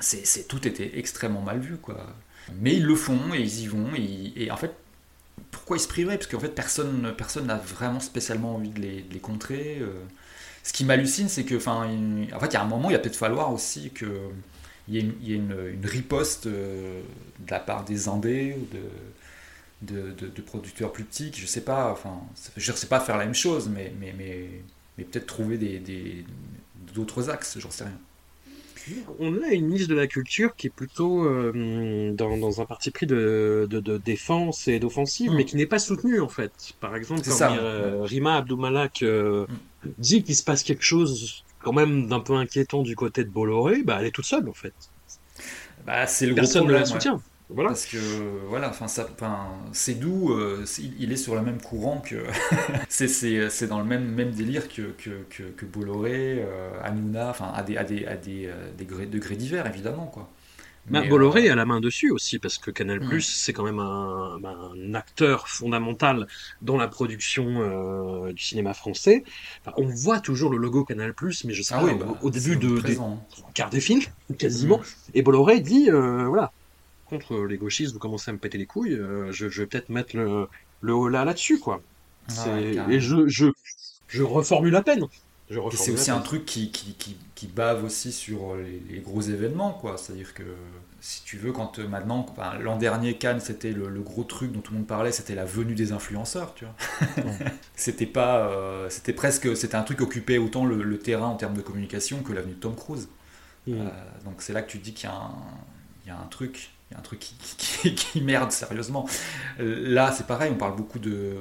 c'est, 0.00 0.48
tout 0.48 0.66
était 0.66 0.98
extrêmement 0.98 1.42
mal 1.42 1.60
vu, 1.60 1.76
quoi. 1.76 2.06
Mais 2.60 2.74
ils 2.74 2.84
le 2.84 2.96
font 2.96 3.34
et 3.34 3.40
ils 3.40 3.60
y 3.60 3.66
vont. 3.66 3.90
Et, 3.94 4.50
en 4.50 4.56
fait, 4.56 4.74
pourquoi 5.50 5.76
ils 5.76 5.80
se 5.80 5.86
priveraient 5.88 6.16
Parce 6.16 6.28
qu'en 6.28 6.40
fait, 6.40 6.54
personne 6.54 7.14
personne 7.16 7.46
n'a 7.46 7.56
vraiment 7.56 8.00
spécialement 8.00 8.56
envie 8.56 8.70
de 8.70 8.80
les, 8.80 9.02
de 9.02 9.14
les 9.14 9.20
contrer. 9.20 9.78
Euh 9.80 9.92
ce 10.62 10.72
qui 10.72 10.84
m'hallucine, 10.84 11.28
c'est 11.28 11.44
que, 11.44 11.54
enfin, 11.56 11.88
en 12.34 12.40
fait, 12.40 12.46
il 12.48 12.52
y 12.54 12.56
a 12.56 12.62
un 12.62 12.66
moment, 12.66 12.90
il 12.90 12.94
va 12.94 12.98
peut-être 13.00 13.16
falloir 13.16 13.52
aussi 13.52 13.90
que 13.90 14.06
il 14.88 14.94
y 14.96 14.98
ait 14.98 15.36
une, 15.36 15.54
une, 15.74 15.86
riposte 15.86 16.46
euh, 16.46 17.00
de 17.40 17.50
la 17.50 17.60
part 17.60 17.84
des 17.84 18.08
Indés 18.08 18.56
ou 18.60 18.66
de, 19.82 20.12
de, 20.12 20.26
de, 20.28 20.42
producteurs 20.42 20.92
plus 20.92 21.04
petits, 21.04 21.30
je 21.34 21.46
sais 21.46 21.60
pas, 21.62 21.90
enfin, 21.92 22.20
je 22.56 22.72
ne 22.72 22.76
sais 22.76 22.86
pas 22.88 23.00
faire 23.00 23.16
la 23.16 23.24
même 23.24 23.34
chose, 23.34 23.68
mais, 23.68 23.92
mais, 24.00 24.14
mais, 24.16 24.48
mais 24.98 25.04
peut-être 25.04 25.26
trouver 25.26 25.58
des, 25.58 26.24
d'autres 26.94 27.30
axes, 27.30 27.58
j'en 27.58 27.70
sais 27.70 27.84
rien. 27.84 27.98
On 29.20 29.42
a 29.42 29.48
une 29.52 29.66
ministre 29.66 29.88
de 29.90 29.94
la 29.94 30.06
Culture 30.08 30.56
qui 30.56 30.66
est 30.66 30.70
plutôt 30.70 31.24
euh, 31.24 32.12
dans, 32.12 32.36
dans 32.36 32.60
un 32.60 32.64
parti 32.66 32.90
pris 32.90 33.06
de, 33.06 33.66
de, 33.70 33.78
de 33.80 33.96
défense 33.98 34.66
et 34.68 34.78
d'offensive, 34.80 35.30
Mm. 35.30 35.36
mais 35.36 35.44
qui 35.44 35.56
n'est 35.56 35.66
pas 35.66 35.78
soutenu 35.78 36.20
en 36.20 36.28
fait. 36.28 36.72
Par 36.80 36.96
exemple, 36.96 37.28
quand 37.28 37.30
ça. 37.30 37.52
euh, 37.56 38.02
Rima 38.02 38.36
Abdoumalak 38.36 39.02
euh, 39.02 39.46
Mm. 39.48 39.56
Dit 39.98 40.22
qu'il 40.24 40.36
se 40.36 40.44
passe 40.44 40.62
quelque 40.62 40.84
chose 40.84 41.44
quand 41.60 41.72
même 41.72 42.08
d'un 42.08 42.20
peu 42.20 42.34
inquiétant 42.36 42.82
du 42.82 42.96
côté 42.96 43.24
de 43.24 43.30
Bolloré, 43.30 43.82
bah 43.84 43.98
elle 44.00 44.06
est 44.06 44.12
toute 44.12 44.26
seule 44.26 44.48
en 44.48 44.54
fait. 44.54 44.74
Bah, 45.86 46.06
c'est 46.06 46.26
le 46.26 46.34
gros 46.34 46.36
Personne 46.36 46.66
ne 46.66 46.72
la 46.72 46.84
ouais. 46.84 46.84
soutient. 46.84 47.22
Voilà. 47.48 47.70
Parce 47.70 47.86
que 47.86 47.96
voilà, 48.48 48.70
enfin 48.70 48.86
c'est 49.72 49.94
doux, 49.94 50.32
euh, 50.32 50.64
il 50.98 51.12
est 51.12 51.16
sur 51.16 51.34
le 51.36 51.42
même 51.42 51.60
courant 51.62 52.00
que 52.00 52.24
c'est 52.88 53.66
dans 53.68 53.78
le 53.78 53.84
même 53.86 54.06
même 54.12 54.32
délire 54.32 54.68
que 54.68 54.92
que, 54.92 55.24
que, 55.30 55.44
que 55.44 55.66
Bolloré, 55.66 56.42
euh, 56.42 56.72
Hanouna, 56.82 57.30
enfin 57.30 57.52
à 57.54 57.62
des 57.62 57.76
à 57.76 57.84
des 57.84 58.06
à 58.06 58.16
des, 58.16 58.46
euh, 58.46 58.72
des 58.76 58.84
gré- 58.86 59.06
degrés 59.06 59.36
divers 59.36 59.66
évidemment 59.66 60.06
quoi. 60.06 60.28
Mais, 60.90 61.06
Bolloré 61.08 61.48
euh, 61.48 61.52
a 61.52 61.54
la 61.54 61.64
main 61.64 61.80
dessus 61.80 62.10
aussi, 62.10 62.38
parce 62.38 62.58
que 62.58 62.70
Canal+, 62.70 63.00
Mm. 63.00 63.20
c'est 63.20 63.52
quand 63.52 63.64
même 63.64 63.78
un, 63.78 64.38
bah, 64.40 64.56
un 64.74 64.94
acteur 64.94 65.48
fondamental 65.48 66.26
dans 66.60 66.76
la 66.76 66.88
production 66.88 67.44
euh, 67.60 68.32
du 68.32 68.42
cinéma 68.42 68.74
français. 68.74 69.24
Enfin, 69.60 69.72
on 69.76 69.86
voit 69.86 70.20
toujours 70.20 70.50
le 70.50 70.58
logo 70.58 70.84
Canal+, 70.84 71.14
mais 71.44 71.54
je 71.54 71.62
sais 71.62 71.74
ah 71.74 71.80
pas, 71.80 71.84
oui, 71.84 71.94
bah, 71.94 72.18
au 72.22 72.30
début 72.30 72.56
de, 72.56 72.80
des 72.80 72.98
quarts 73.54 73.70
des 73.70 73.80
films, 73.80 74.02
quasiment. 74.38 74.78
Mm. 74.78 74.82
Et 75.14 75.22
Bolloré 75.22 75.60
dit, 75.60 75.88
euh, 75.90 76.26
voilà, 76.26 76.52
contre 77.06 77.44
les 77.44 77.58
gauchistes, 77.58 77.92
vous 77.92 77.98
commencez 77.98 78.30
à 78.30 78.32
me 78.34 78.38
péter 78.38 78.58
les 78.58 78.66
couilles, 78.66 78.94
euh, 78.94 79.30
je, 79.32 79.48
je 79.48 79.62
vais 79.62 79.66
peut-être 79.68 79.88
mettre 79.88 80.16
le, 80.16 80.48
le 80.80 80.92
holà 80.92 81.24
là-dessus, 81.24 81.58
quoi. 81.58 81.80
Ah 82.38 82.60
et 82.60 83.00
je, 83.00 83.26
je, 83.28 83.46
je 84.08 84.22
reformule 84.22 84.72
la 84.72 84.82
peine. 84.82 85.04
Je 85.50 85.54
Et 85.54 85.58
reformule 85.58 85.78
c'est 85.78 85.92
aussi 85.92 86.10
un 86.10 86.20
truc 86.20 86.44
qui, 86.44 86.70
qui, 86.70 86.94
qui, 86.94 87.16
qui 87.42 87.48
bave 87.48 87.84
aussi 87.84 88.12
sur 88.12 88.54
les, 88.54 88.80
les 88.88 89.00
gros 89.00 89.20
événements, 89.20 89.72
quoi. 89.72 89.96
C'est-à-dire 89.96 90.32
que, 90.32 90.44
si 91.00 91.24
tu 91.24 91.38
veux, 91.38 91.50
quand 91.50 91.80
euh, 91.80 91.88
maintenant, 91.88 92.24
l'an 92.60 92.76
dernier, 92.76 93.18
Cannes, 93.18 93.40
c'était 93.40 93.72
le, 93.72 93.88
le 93.88 94.00
gros 94.00 94.22
truc 94.22 94.52
dont 94.52 94.60
tout 94.60 94.72
le 94.72 94.78
monde 94.78 94.86
parlait, 94.86 95.10
c'était 95.10 95.34
la 95.34 95.44
venue 95.44 95.74
des 95.74 95.90
influenceurs, 95.90 96.54
tu 96.54 96.66
vois. 96.66 97.24
c'était 97.74 98.06
pas, 98.06 98.46
euh, 98.46 98.88
c'était 98.90 99.12
presque, 99.12 99.56
c'était 99.56 99.74
un 99.74 99.82
truc 99.82 99.98
qui 99.98 100.04
occupait 100.04 100.38
autant 100.38 100.64
le, 100.64 100.84
le 100.84 100.98
terrain 101.00 101.26
en 101.26 101.34
termes 101.34 101.56
de 101.56 101.62
communication 101.62 102.22
que 102.22 102.32
l'avenue 102.32 102.54
de 102.54 102.60
Tom 102.60 102.76
Cruise. 102.76 103.08
Mm. 103.66 103.72
Euh, 103.72 103.88
donc 104.24 104.40
c'est 104.40 104.52
là 104.52 104.62
que 104.62 104.70
tu 104.70 104.78
te 104.78 104.84
dis 104.84 104.94
qu'il 104.94 105.08
y 105.08 105.12
a 105.12 105.16
un, 105.16 105.34
il 106.04 106.10
y 106.10 106.12
a 106.12 106.16
un 106.16 106.26
truc, 106.26 106.70
il 106.90 106.94
y 106.94 106.96
a 106.96 107.00
un 107.00 107.02
truc 107.02 107.18
qui, 107.18 107.34
qui, 107.58 107.94
qui 107.96 108.20
merde 108.22 108.52
sérieusement. 108.52 109.08
Là 109.58 110.12
c'est 110.12 110.28
pareil, 110.28 110.52
on 110.54 110.58
parle 110.58 110.76
beaucoup 110.76 111.00
de, 111.00 111.34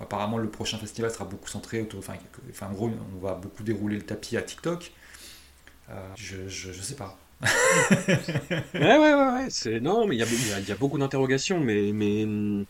apparemment 0.00 0.38
le 0.38 0.48
prochain 0.48 0.78
festival 0.78 1.10
sera 1.10 1.26
beaucoup 1.26 1.50
centré 1.50 1.82
autour, 1.82 1.98
enfin, 1.98 2.14
enfin 2.48 2.68
en 2.68 2.72
gros 2.72 2.90
on 3.14 3.20
va 3.20 3.34
beaucoup 3.34 3.62
dérouler 3.62 3.96
le 3.96 4.04
tapis 4.04 4.38
à 4.38 4.42
TikTok. 4.42 4.90
Euh, 5.90 5.94
je, 6.16 6.48
je, 6.48 6.72
sais 6.72 6.96
pas. 6.96 7.16
Ouais, 8.74 8.98
ouais, 8.98 9.14
ouais, 9.14 9.48
ouais. 9.48 9.80
Non, 9.80 10.06
mais 10.06 10.16
il 10.16 10.18
y 10.18 10.72
a, 10.72 10.74
beaucoup 10.76 10.98
d'interrogations, 10.98 11.60
mais 11.60 11.92
mais 11.92 12.24
hum, 12.24 12.64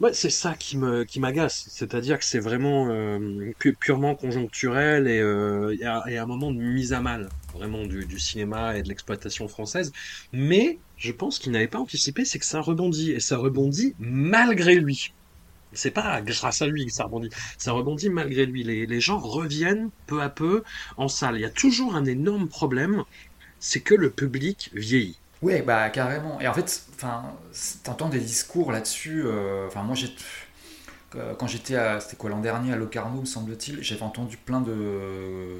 ouais, 0.00 0.12
c'est 0.12 0.30
ça 0.30 0.54
qui 0.54 0.76
me 0.76 1.04
qui 1.04 1.20
m'agace. 1.20 1.66
C'est-à-dire 1.70 2.18
que 2.18 2.24
c'est 2.24 2.38
vraiment 2.40 2.88
euh, 2.90 3.52
pu- 3.58 3.74
purement 3.74 4.14
conjoncturel 4.14 5.08
et, 5.08 5.20
euh, 5.20 5.76
et 5.80 5.84
à 6.18 6.22
un 6.22 6.26
moment 6.26 6.50
de 6.52 6.58
mise 6.58 6.92
à 6.92 7.00
mal 7.00 7.28
vraiment 7.54 7.84
du, 7.86 8.04
du 8.06 8.18
cinéma 8.18 8.76
et 8.76 8.82
de 8.82 8.88
l'exploitation 8.88 9.48
française. 9.48 9.92
Mais 10.32 10.78
je 10.96 11.12
pense 11.12 11.38
qu'il 11.38 11.52
n'avait 11.52 11.68
pas 11.68 11.78
anticipé, 11.80 12.24
c'est 12.24 12.38
que 12.38 12.46
ça 12.46 12.60
rebondit 12.60 13.12
et 13.12 13.20
ça 13.20 13.36
rebondit 13.36 13.94
malgré 13.98 14.76
lui. 14.76 15.12
C'est 15.72 15.90
pas 15.90 16.20
grâce 16.22 16.62
à 16.62 16.66
lui 16.66 16.86
que 16.86 16.92
ça 16.92 17.04
rebondit, 17.04 17.30
ça 17.58 17.72
rebondit 17.72 18.08
malgré 18.10 18.46
lui. 18.46 18.64
Les, 18.64 19.00
gens 19.00 19.18
reviennent 19.18 19.90
peu 20.06 20.20
à 20.20 20.28
peu 20.28 20.62
en 20.96 21.08
salle. 21.08 21.36
Il 21.36 21.40
y 21.42 21.44
a 21.44 21.50
toujours 21.50 21.94
un 21.94 22.04
énorme 22.04 22.48
problème, 22.48 23.04
c'est 23.60 23.80
que 23.80 23.94
le 23.94 24.10
public 24.10 24.70
vieillit. 24.74 25.18
Ouais, 25.42 25.62
bah 25.62 25.88
carrément. 25.90 26.40
Et 26.40 26.48
en 26.48 26.54
fait, 26.54 26.82
t'entends 27.82 28.08
des 28.10 28.20
discours 28.20 28.72
là-dessus. 28.72 29.22
euh, 29.24 29.66
Enfin, 29.68 29.82
moi, 29.82 29.94
j'ai 29.94 30.08
euh, 31.16 31.34
quand 31.34 31.46
j'étais 31.48 31.74
à, 31.74 31.98
c'était 31.98 32.16
quoi 32.16 32.30
l'an 32.30 32.40
dernier 32.40 32.72
à 32.72 32.76
Locarno, 32.76 33.20
me 33.20 33.26
semble-t-il, 33.26 33.82
j'avais 33.82 34.02
entendu 34.02 34.36
plein 34.36 34.60
de 34.60 35.58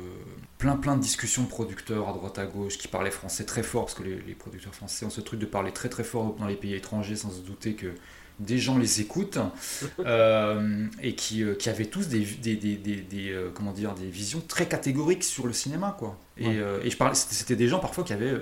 plein 0.58 0.76
plein 0.76 0.96
de 0.96 1.02
discussions 1.02 1.42
de 1.42 1.48
producteurs 1.48 2.08
à 2.08 2.12
droite 2.12 2.38
à 2.38 2.46
gauche 2.46 2.78
qui 2.78 2.86
parlaient 2.86 3.10
français 3.10 3.44
très 3.44 3.64
fort 3.64 3.86
parce 3.86 3.94
que 3.94 4.04
les 4.04 4.34
producteurs 4.34 4.74
français 4.74 5.06
ont 5.06 5.10
ce 5.10 5.20
truc 5.20 5.40
de 5.40 5.46
parler 5.46 5.72
très 5.72 5.88
très 5.88 6.04
fort 6.04 6.36
dans 6.38 6.46
les 6.46 6.54
pays 6.54 6.74
étrangers 6.74 7.16
sans 7.16 7.30
se 7.30 7.40
douter 7.40 7.74
que 7.74 7.94
des 8.40 8.58
gens 8.58 8.78
les 8.78 9.00
écoutent 9.00 9.38
euh, 10.00 10.86
et 11.00 11.14
qui, 11.14 11.42
euh, 11.44 11.54
qui 11.54 11.68
avaient 11.68 11.84
tous 11.86 12.08
des, 12.08 12.20
des, 12.20 12.56
des, 12.56 12.76
des, 12.76 12.96
des, 12.96 13.30
euh, 13.30 13.50
comment 13.54 13.72
dire 13.72 13.94
des 13.94 14.08
visions 14.08 14.40
très 14.40 14.66
catégoriques 14.66 15.22
sur 15.24 15.46
le 15.46 15.52
cinéma 15.52 15.94
quoi 15.98 16.18
et, 16.36 16.46
Ouais. 16.48 16.56
et 16.82 16.90
je 16.90 16.96
parlais 16.96 17.14
c'était 17.14 17.54
des 17.56 17.68
gens 17.68 17.78
parfois 17.78 18.02
qui 18.02 18.12
avaient 18.12 18.34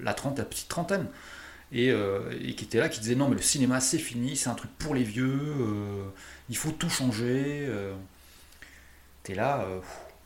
la 0.00 0.14
trente 0.14 0.38
la 0.38 0.44
petite 0.44 0.68
trentaine 0.68 1.06
et, 1.72 1.88
et 1.88 2.54
qui 2.54 2.64
étaient 2.64 2.78
là 2.78 2.88
qui 2.88 3.00
disaient 3.00 3.14
non 3.14 3.28
mais 3.28 3.36
le 3.36 3.42
cinéma 3.42 3.80
c'est 3.80 3.98
fini 3.98 4.36
c'est 4.36 4.48
un 4.50 4.54
truc 4.54 4.70
pour 4.78 4.94
les 4.94 5.02
vieux 5.02 5.40
il 6.48 6.56
faut 6.56 6.70
tout 6.70 6.88
changer 6.90 7.68
t'es 9.22 9.34
là 9.34 9.66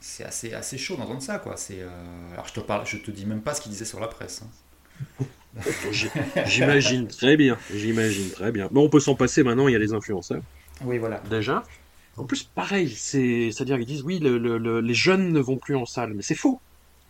c'est 0.00 0.24
assez 0.24 0.52
assez 0.52 0.78
chaud 0.78 0.96
d'entendre 0.96 1.22
ça 1.22 1.38
quoi 1.38 1.56
c'est 1.56 1.80
alors 2.32 2.46
je 2.48 2.52
te 2.54 2.60
parle 2.60 2.86
je 2.86 2.96
te 2.96 3.10
dis 3.10 3.26
même 3.26 3.42
pas 3.42 3.54
ce 3.54 3.60
qu'ils 3.60 3.72
disaient 3.72 3.84
sur 3.84 4.00
la 4.00 4.08
presse 4.08 4.42
hein. 4.44 5.24
J'imagine 6.46 7.06
très 7.08 7.36
bien, 7.36 7.58
j'imagine 7.74 8.30
très 8.30 8.52
bien. 8.52 8.68
Mais 8.72 8.80
on 8.80 8.88
peut 8.88 9.00
s'en 9.00 9.14
passer 9.14 9.42
maintenant, 9.42 9.68
il 9.68 9.72
y 9.72 9.76
a 9.76 9.78
les 9.78 9.92
influenceurs. 9.92 10.42
oui 10.84 10.98
voilà 10.98 11.22
Déjà. 11.30 11.62
En 12.16 12.24
plus, 12.24 12.42
pareil, 12.42 12.90
c'est, 12.94 13.50
c'est-à-dire 13.52 13.78
qu'ils 13.78 13.86
disent 13.86 14.02
oui, 14.02 14.18
le- 14.18 14.36
le- 14.38 14.58
le- 14.58 14.80
les 14.80 14.94
jeunes 14.94 15.32
ne 15.32 15.40
vont 15.40 15.56
plus 15.56 15.76
en 15.76 15.86
salle, 15.86 16.12
mais 16.14 16.22
c'est 16.22 16.34
faux. 16.34 16.60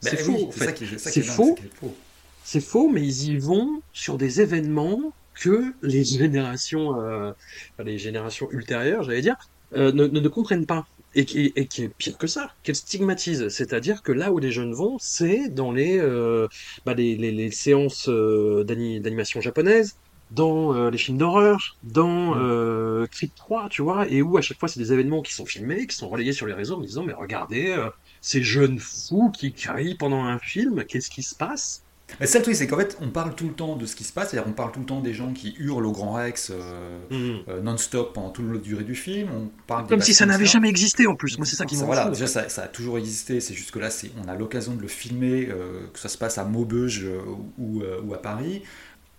C'est 0.00 0.16
Ben 0.16 0.24
faux, 0.24 0.32
oui, 0.36 0.44
en 0.46 0.52
c'est 0.52 0.64
fait. 0.66 1.22
faux. 1.22 1.56
c'est 1.58 1.72
faux. 1.80 1.96
C'est 2.44 2.60
faux, 2.60 2.88
mais 2.88 3.02
ils 3.02 3.30
y 3.32 3.36
vont 3.38 3.82
sur 3.92 4.16
des 4.16 4.40
événements 4.40 5.12
que 5.34 5.72
les 5.82 6.04
générations, 6.04 7.00
euh, 7.00 7.32
enfin, 7.74 7.84
les 7.84 7.98
générations 7.98 8.48
ultérieures, 8.52 9.02
j'allais 9.02 9.22
dire, 9.22 9.36
euh, 9.76 9.90
ne, 9.92 10.06
ne, 10.06 10.20
ne 10.20 10.28
comprennent 10.28 10.66
pas. 10.66 10.86
Et 11.14 11.26
qui, 11.26 11.52
et 11.56 11.68
qui 11.68 11.82
est 11.84 11.90
pire 11.98 12.16
que 12.18 12.26
ça, 12.26 12.48
qu'elles 12.62 12.76
stigmatisent. 12.76 13.48
C'est-à-dire 13.48 14.02
que 14.02 14.12
là 14.12 14.32
où 14.32 14.38
les 14.38 14.50
jeunes 14.50 14.72
vont, 14.74 14.96
c'est 14.98 15.50
dans 15.50 15.70
les, 15.72 15.98
euh, 15.98 16.48
bah, 16.86 16.94
les, 16.94 17.16
les, 17.16 17.32
les 17.32 17.50
séances 17.50 18.08
euh, 18.08 18.64
d'ani- 18.64 19.00
d'animation 19.00 19.40
japonaise, 19.42 19.92
dans 20.30 20.74
euh, 20.74 20.90
les 20.90 20.96
films 20.98 21.18
d'horreur, 21.18 21.58
dans 21.82 22.34
Mm. 22.34 22.38
euh, 22.38 23.06
Creed 23.12 23.34
3, 23.34 23.68
tu 23.68 23.82
vois, 23.82 24.08
et 24.08 24.22
où 24.22 24.38
à 24.38 24.40
chaque 24.40 24.58
fois 24.58 24.68
c'est 24.70 24.80
des 24.80 24.92
événements 24.94 25.20
qui 25.22 25.34
sont 25.34 25.44
filmés, 25.46 25.86
qui 25.86 25.94
sont 25.96 26.08
relayés 26.08 26.32
sur 26.32 26.46
les 26.46 26.54
réseaux 26.54 26.76
en 26.76 26.80
disant 26.80 27.04
mais 27.04 27.12
regardez, 27.12 27.68
euh, 27.68 27.90
ces 28.22 28.42
jeunes 28.42 28.78
fous 28.78 29.30
qui 29.38 29.52
crient 29.52 29.96
pendant 29.96 30.24
un 30.24 30.38
film, 30.38 30.84
qu'est-ce 30.86 31.10
qui 31.10 31.22
se 31.22 31.34
passe? 31.36 31.81
Mais 32.20 32.26
ça, 32.26 32.38
le 32.38 32.44
truc, 32.44 32.54
c'est 32.56 32.66
qu'en 32.66 32.76
fait, 32.76 32.96
on 33.00 33.08
parle 33.08 33.34
tout 33.34 33.46
le 33.46 33.52
temps 33.54 33.76
de 33.76 33.86
ce 33.86 33.96
qui 33.96 34.04
se 34.04 34.12
passe, 34.12 34.30
c'est-à-dire 34.30 34.48
on 34.50 34.54
parle 34.54 34.72
tout 34.72 34.80
le 34.80 34.86
temps 34.86 35.00
des 35.00 35.14
gens 35.14 35.32
qui 35.32 35.54
hurlent 35.58 35.86
au 35.86 35.92
Grand 35.92 36.12
Rex 36.12 36.50
euh, 36.50 36.98
Mm. 37.10 37.40
euh, 37.48 37.60
non-stop 37.62 38.12
pendant 38.14 38.30
toute 38.30 38.50
la 38.52 38.58
durée 38.58 38.84
du 38.84 38.94
film. 38.94 39.28
On 39.34 39.50
parle 39.66 39.86
Comme 39.86 40.00
si 40.00 40.14
ça 40.14 40.26
n'avait 40.26 40.46
jamais 40.46 40.68
existé 40.68 41.06
en 41.06 41.14
plus. 41.14 41.36
Moi, 41.38 41.46
c'est 41.46 41.56
ça 41.56 41.64
qui 41.66 41.74
me 41.74 41.80
Ça, 41.80 41.86
rend 41.86 41.92
voilà, 41.94 42.10
déjà 42.10 42.26
ça, 42.26 42.48
ça 42.48 42.62
a 42.64 42.68
toujours 42.68 42.98
existé, 42.98 43.40
c'est 43.40 43.54
juste 43.54 43.70
que 43.70 43.78
là 43.78 43.90
c'est, 43.90 44.10
on 44.24 44.28
a 44.28 44.34
l'occasion 44.36 44.74
de 44.74 44.82
le 44.82 44.88
filmer, 44.88 45.48
euh, 45.50 45.86
que 45.92 45.98
ça 45.98 46.08
se 46.08 46.18
passe 46.18 46.38
à 46.38 46.44
Maubeuge 46.44 47.04
euh, 47.04 47.20
ou, 47.58 47.82
euh, 47.82 48.00
ou 48.04 48.14
à 48.14 48.22
Paris. 48.22 48.62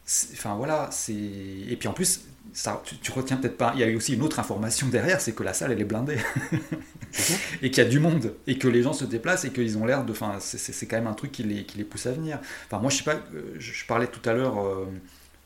C'est- 0.05 0.33
Enfin 0.33 0.55
voilà, 0.55 0.89
c'est 0.91 1.13
et 1.13 1.75
puis 1.79 1.87
en 1.87 1.93
plus 1.93 2.21
ça, 2.53 2.81
tu, 2.85 2.97
tu 2.97 3.11
retiens 3.11 3.37
peut-être 3.37 3.57
pas. 3.57 3.71
Il 3.75 3.81
y 3.81 3.83
a 3.83 3.87
eu 3.87 3.95
aussi 3.95 4.13
une 4.13 4.21
autre 4.23 4.39
information 4.39 4.87
derrière, 4.87 5.19
c'est 5.21 5.33
que 5.33 5.43
la 5.43 5.53
salle 5.53 5.71
elle 5.71 5.81
est 5.81 5.85
blindée 5.85 6.17
et 7.61 7.71
qu'il 7.71 7.83
y 7.83 7.85
a 7.85 7.89
du 7.89 7.99
monde 7.99 8.33
et 8.47 8.57
que 8.57 8.67
les 8.67 8.83
gens 8.83 8.93
se 8.93 9.05
déplacent 9.05 9.45
et 9.45 9.51
qu'ils 9.51 9.77
ont 9.77 9.85
l'air 9.85 10.05
de. 10.05 10.11
Enfin 10.11 10.37
c'est, 10.39 10.85
quand 10.85 10.97
même 10.97 11.07
un 11.07 11.13
truc 11.13 11.31
qui 11.31 11.43
les, 11.43 11.65
qui 11.65 11.77
les 11.77 11.83
pousse 11.83 12.05
à 12.05 12.11
venir. 12.11 12.39
Enfin 12.67 12.79
moi 12.79 12.89
je 12.89 12.97
sais 12.97 13.03
pas, 13.03 13.15
euh, 13.33 13.55
je, 13.59 13.73
je 13.73 13.85
parlais 13.85 14.07
tout 14.07 14.27
à 14.29 14.33
l'heure. 14.33 14.59
euh, 14.59 14.85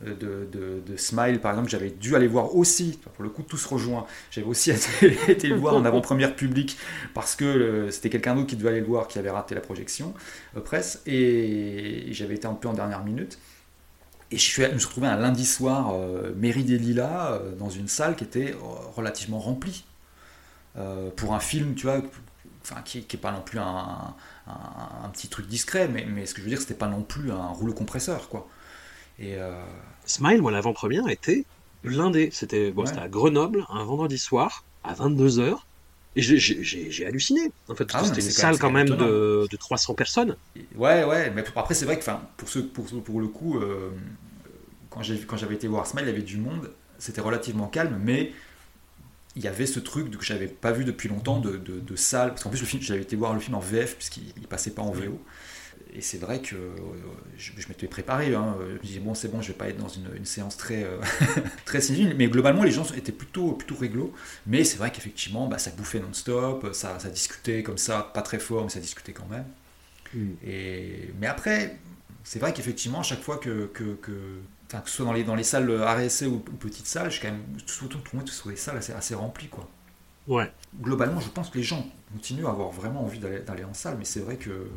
de, 0.05 0.47
de, 0.51 0.81
de 0.85 0.97
Smile 0.97 1.39
par 1.39 1.51
exemple, 1.51 1.69
j'avais 1.69 1.89
dû 1.89 2.15
aller 2.15 2.27
voir 2.27 2.55
aussi, 2.55 2.99
pour 3.15 3.23
le 3.23 3.29
coup 3.29 3.41
tout 3.41 3.57
se 3.57 3.67
rejoint, 3.67 4.05
j'avais 4.29 4.45
aussi 4.45 4.69
été, 5.01 5.17
été 5.27 5.47
le 5.47 5.55
voir 5.55 5.75
en 5.75 5.85
avant-première 5.85 6.35
publique 6.35 6.77
parce 7.15 7.35
que 7.35 7.45
euh, 7.45 7.91
c'était 7.91 8.09
quelqu'un 8.09 8.35
d'autre 8.35 8.47
qui 8.47 8.55
devait 8.55 8.69
aller 8.69 8.81
le 8.81 8.85
voir 8.85 9.07
qui 9.07 9.17
avait 9.17 9.31
raté 9.31 9.55
la 9.55 9.61
projection 9.61 10.13
euh, 10.55 10.61
presse 10.61 11.01
et 11.07 12.07
j'avais 12.11 12.35
été 12.35 12.47
un 12.47 12.53
peu 12.53 12.67
en 12.67 12.73
dernière 12.73 13.03
minute 13.03 13.39
et 14.31 14.37
je, 14.37 14.41
suis, 14.43 14.63
je 14.63 14.69
me 14.71 14.77
suis 14.79 14.87
retrouvé 14.87 15.07
un 15.07 15.17
lundi 15.17 15.45
soir 15.45 15.91
euh, 15.93 16.33
mairie 16.35 16.63
des 16.63 16.77
Lilas 16.77 17.33
euh, 17.33 17.55
dans 17.55 17.69
une 17.69 17.87
salle 17.87 18.15
qui 18.15 18.23
était 18.23 18.53
euh, 18.53 18.57
relativement 18.95 19.39
remplie 19.39 19.85
Euh, 20.77 21.09
pour 21.15 21.33
un 21.33 21.39
film 21.39 21.75
tu 21.75 21.87
vois 21.87 22.01
enfin, 22.63 22.81
qui 22.83 22.99
n'est 23.11 23.19
pas 23.19 23.31
non 23.31 23.41
plus 23.41 23.59
un, 23.59 24.13
un- 24.47 25.05
un 25.05 25.09
petit 25.09 25.27
truc 25.27 25.47
discret 25.47 25.87
mais, 25.87 26.05
mais 26.05 26.25
ce 26.27 26.33
que 26.35 26.39
je 26.41 26.45
veux 26.45 26.49
dire 26.51 26.61
c'était 26.61 26.75
pas 26.75 26.87
non 26.87 27.01
plus 27.03 27.31
un 27.31 27.47
rouleau 27.49 27.73
compresseur 27.73 28.29
quoi 28.29 28.47
et 29.19 29.37
Smile, 30.05 30.41
moi, 30.41 30.51
l'avant-première 30.51 31.07
était 31.09 31.45
blindée. 31.83 32.29
C'était 32.31 32.71
bon, 32.71 32.83
Ouais. 32.83 32.87
c'était 32.87 33.01
à 33.01 33.09
Grenoble, 33.09 33.65
un 33.69 33.83
vendredi 33.83 34.17
soir, 34.17 34.65
à 34.83 34.93
22h. 34.93 35.67
Et 36.17 36.21
j'ai- 36.23 37.05
halluciné. 37.05 37.51
En 37.69 37.75
fait, 37.75 37.85
parce 37.85 38.03
Ah 38.03 38.07
c'était 38.07 38.21
une 38.25 38.31
c'est 38.31 38.41
quand 38.41 38.47
même- 38.47 38.53
salle 38.55 38.59
quand 38.59 38.71
même 38.71 38.87
de, 38.89 39.47
de 39.49 39.57
300 39.57 39.93
personnes. 39.93 40.35
Ouais, 40.75 41.03
ouais, 41.03 41.29
mais 41.29 41.43
après 41.55 41.75
c'est 41.75 41.85
vrai 41.85 41.99
que 41.99 42.05
pour, 42.37 42.49
ceux, 42.49 42.65
pour, 42.65 42.85
pour 43.03 43.21
le 43.21 43.27
coup, 43.27 43.59
euh, 43.59 43.91
quand 44.89 45.03
j'avais 45.03 45.55
été 45.55 45.67
voir 45.67 45.85
Smile, 45.85 46.05
il 46.05 46.09
y 46.09 46.11
avait 46.11 46.21
du 46.23 46.37
monde, 46.37 46.71
c'était 46.97 47.21
relativement 47.21 47.67
calme, 47.67 47.99
mais 48.03 48.31
il 49.35 49.43
y 49.43 49.47
avait 49.47 49.67
ce 49.67 49.79
truc 49.79 50.09
que 50.17 50.25
j'avais 50.25 50.47
pas 50.47 50.71
vu 50.71 50.83
depuis 50.83 51.07
longtemps 51.07 51.39
de, 51.39 51.57
de, 51.57 51.79
de 51.79 51.95
salle, 51.95 52.29
parce 52.29 52.43
qu'en 52.43 52.49
plus 52.49 52.59
le 52.61 52.65
film, 52.65 52.81
j'avais 52.81 53.01
été 53.03 53.15
voir 53.15 53.35
le 53.35 53.39
film 53.39 53.55
en 53.55 53.59
VF 53.59 53.95
puisqu'il 53.95 54.23
il 54.37 54.47
passait 54.47 54.71
pas 54.71 54.81
en 54.81 54.91
VO. 54.91 55.21
Et 55.93 56.01
c'est 56.01 56.17
vrai 56.17 56.41
que 56.41 56.55
je, 57.37 57.51
m'étais 57.69 57.87
préparé. 57.87 58.35
Hein. 58.35 58.55
Je 58.59 58.73
me 58.73 58.79
disais, 58.79 58.99
bon, 58.99 59.13
c'est 59.13 59.29
bon, 59.29 59.41
je 59.41 59.49
vais 59.49 59.57
pas 59.57 59.69
être 59.69 59.77
dans 59.77 59.87
une, 59.87 60.25
séance 60.25 60.57
très, 60.57 60.85
très 61.65 61.81
civile. 61.81 62.15
Mais 62.17 62.27
globalement, 62.27 62.63
les 62.63 62.71
gens 62.71 62.85
étaient 62.95 63.11
plutôt, 63.11 63.53
plutôt 63.53 63.75
réglo. 63.75 64.13
Mais 64.45 64.63
c'est 64.63 64.77
vrai 64.77 64.91
qu'effectivement, 64.91 65.47
bah, 65.47 65.57
ça 65.57 65.71
bouffait 65.71 65.99
non-stop, 65.99 66.69
ça, 66.73 66.99
ça 66.99 67.09
discutait 67.09 67.63
comme 67.63 67.77
ça, 67.77 68.11
pas 68.13 68.21
très 68.21 68.39
fort, 68.39 68.63
mais 68.63 68.69
ça 68.69 68.79
discutait 68.79 69.13
quand 69.13 69.27
même. 69.27 69.45
Mm. 70.13 70.33
Et, 70.45 71.13
mais 71.19 71.27
après, 71.27 71.77
c'est 72.23 72.39
vrai 72.39 72.53
qu'effectivement, 72.53 72.99
à 72.99 73.03
chaque 73.03 73.21
fois 73.21 73.37
que, 73.37 73.67
que, 73.67 73.95
que, 73.95 74.41
que 74.69 74.89
ce 74.89 74.95
soit 74.97 75.05
dans 75.05 75.13
les, 75.13 75.23
dans 75.23 75.35
les 75.35 75.43
salles 75.43 75.71
RSC 75.71 76.25
ou, 76.27 76.39
petites 76.39 76.87
salles, 76.87 77.11
je 77.11 77.21
quand 77.21 77.31
même 77.31 77.43
surtout 77.65 77.99
moi 78.13 78.23
que 78.23 78.29
ce 78.29 78.35
soit 78.35 78.51
des 78.51 78.57
salles 78.57 78.77
assez, 78.77 78.93
assez 78.93 79.15
remplies. 79.15 79.47
Quoi. 79.47 79.67
Ouais. 80.27 80.51
Globalement, 80.81 81.21
je 81.21 81.29
pense 81.29 81.49
que 81.49 81.57
les 81.57 81.63
gens 81.63 81.87
continuent 82.11 82.45
à 82.45 82.49
avoir 82.49 82.69
vraiment 82.71 83.03
envie 83.03 83.19
d'aller 83.19 83.63
en 83.63 83.73
salle, 83.73 83.95
mais 83.97 84.05
c'est 84.05 84.19
vrai 84.19 84.35
que. 84.35 84.67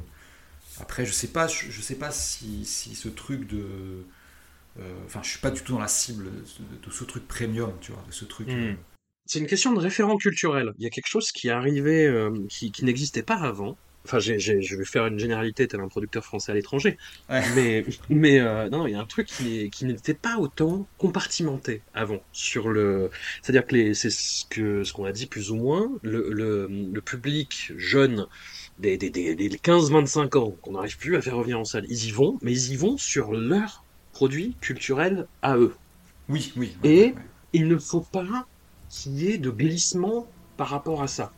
Après, 0.80 1.04
je 1.04 1.12
sais 1.12 1.28
pas, 1.28 1.46
je, 1.46 1.80
sais 1.80 1.96
pas 1.96 2.10
si, 2.10 2.64
si 2.64 2.94
ce 2.94 3.08
truc 3.08 3.46
de. 3.46 4.04
Euh, 4.78 4.94
enfin, 5.04 5.20
je 5.22 5.30
suis 5.30 5.40
pas 5.40 5.50
du 5.50 5.62
tout 5.62 5.72
dans 5.72 5.78
la 5.80 5.88
cible 5.88 6.26
de, 6.26 6.90
ce 6.90 7.04
truc 7.04 7.26
premium, 7.26 7.72
tu 7.80 7.92
vois, 7.92 8.02
de 8.06 8.12
ce 8.12 8.24
truc. 8.24 8.48
Mm. 8.48 8.50
Euh, 8.50 8.74
c'est 9.26 9.38
une 9.38 9.46
question 9.46 9.72
de 9.72 9.78
référent 9.78 10.16
culturel. 10.16 10.72
Il 10.78 10.84
y 10.84 10.86
a 10.86 10.90
quelque 10.90 11.08
chose 11.08 11.32
qui 11.32 11.48
est 11.48 11.52
arrivé, 11.52 12.06
euh, 12.06 12.30
qui, 12.48 12.72
qui 12.72 12.84
n'existait 12.84 13.22
pas 13.22 13.36
avant, 13.36 13.76
Enfin, 14.06 14.18
je 14.18 14.76
vais 14.76 14.84
faire 14.84 15.06
une 15.06 15.18
généralité 15.18 15.68
tel 15.68 15.80
un 15.80 15.88
producteur 15.88 16.24
français 16.24 16.52
à 16.52 16.54
l'étranger. 16.54 16.96
Mais, 17.54 17.84
mais 18.08 18.40
euh, 18.40 18.68
non, 18.68 18.86
il 18.86 18.92
y 18.92 18.94
a 18.94 19.00
un 19.00 19.06
truc 19.06 19.26
qui, 19.26 19.68
qui 19.70 19.84
n'était 19.84 20.14
pas 20.14 20.38
autant 20.38 20.86
compartimenté 20.98 21.82
avant. 21.94 22.20
Sur 22.32 22.70
le, 22.70 23.10
c'est-à-dire 23.42 23.66
que 23.66 23.94
c'est 23.94 24.10
ce 24.10 24.44
que 24.46 24.84
ce 24.84 24.92
qu'on 24.92 25.04
a 25.04 25.12
dit 25.12 25.26
plus 25.26 25.50
ou 25.50 25.56
moins. 25.56 25.90
Le, 26.02 26.30
le, 26.32 26.68
le 26.68 27.00
public 27.00 27.72
jeune 27.76 28.26
des, 28.80 28.96
des, 28.96 29.10
des, 29.10 29.48
15-25 29.48 30.38
ans 30.38 30.50
qu'on 30.62 30.72
n'arrive 30.72 30.98
plus 30.98 31.16
à 31.16 31.22
faire 31.22 31.36
revenir 31.36 31.60
en 31.60 31.64
salle, 31.64 31.86
ils 31.88 32.06
y 32.06 32.10
vont, 32.10 32.38
mais 32.42 32.52
ils 32.52 32.72
y 32.72 32.76
vont 32.76 32.96
sur 32.96 33.32
leur 33.32 33.84
produit 34.12 34.56
culturel 34.60 35.26
à 35.42 35.56
eux. 35.56 35.74
Oui, 36.28 36.52
oui. 36.56 36.76
Et 36.84 37.14
il 37.52 37.68
ne 37.68 37.76
faut 37.76 38.00
pas 38.00 38.46
qu'il 38.88 39.12
y 39.12 39.30
ait 39.30 39.38
de 39.38 39.50
glissement 39.50 40.26
par 40.56 40.68
rapport 40.68 41.02
à 41.02 41.08
ça. 41.08 41.32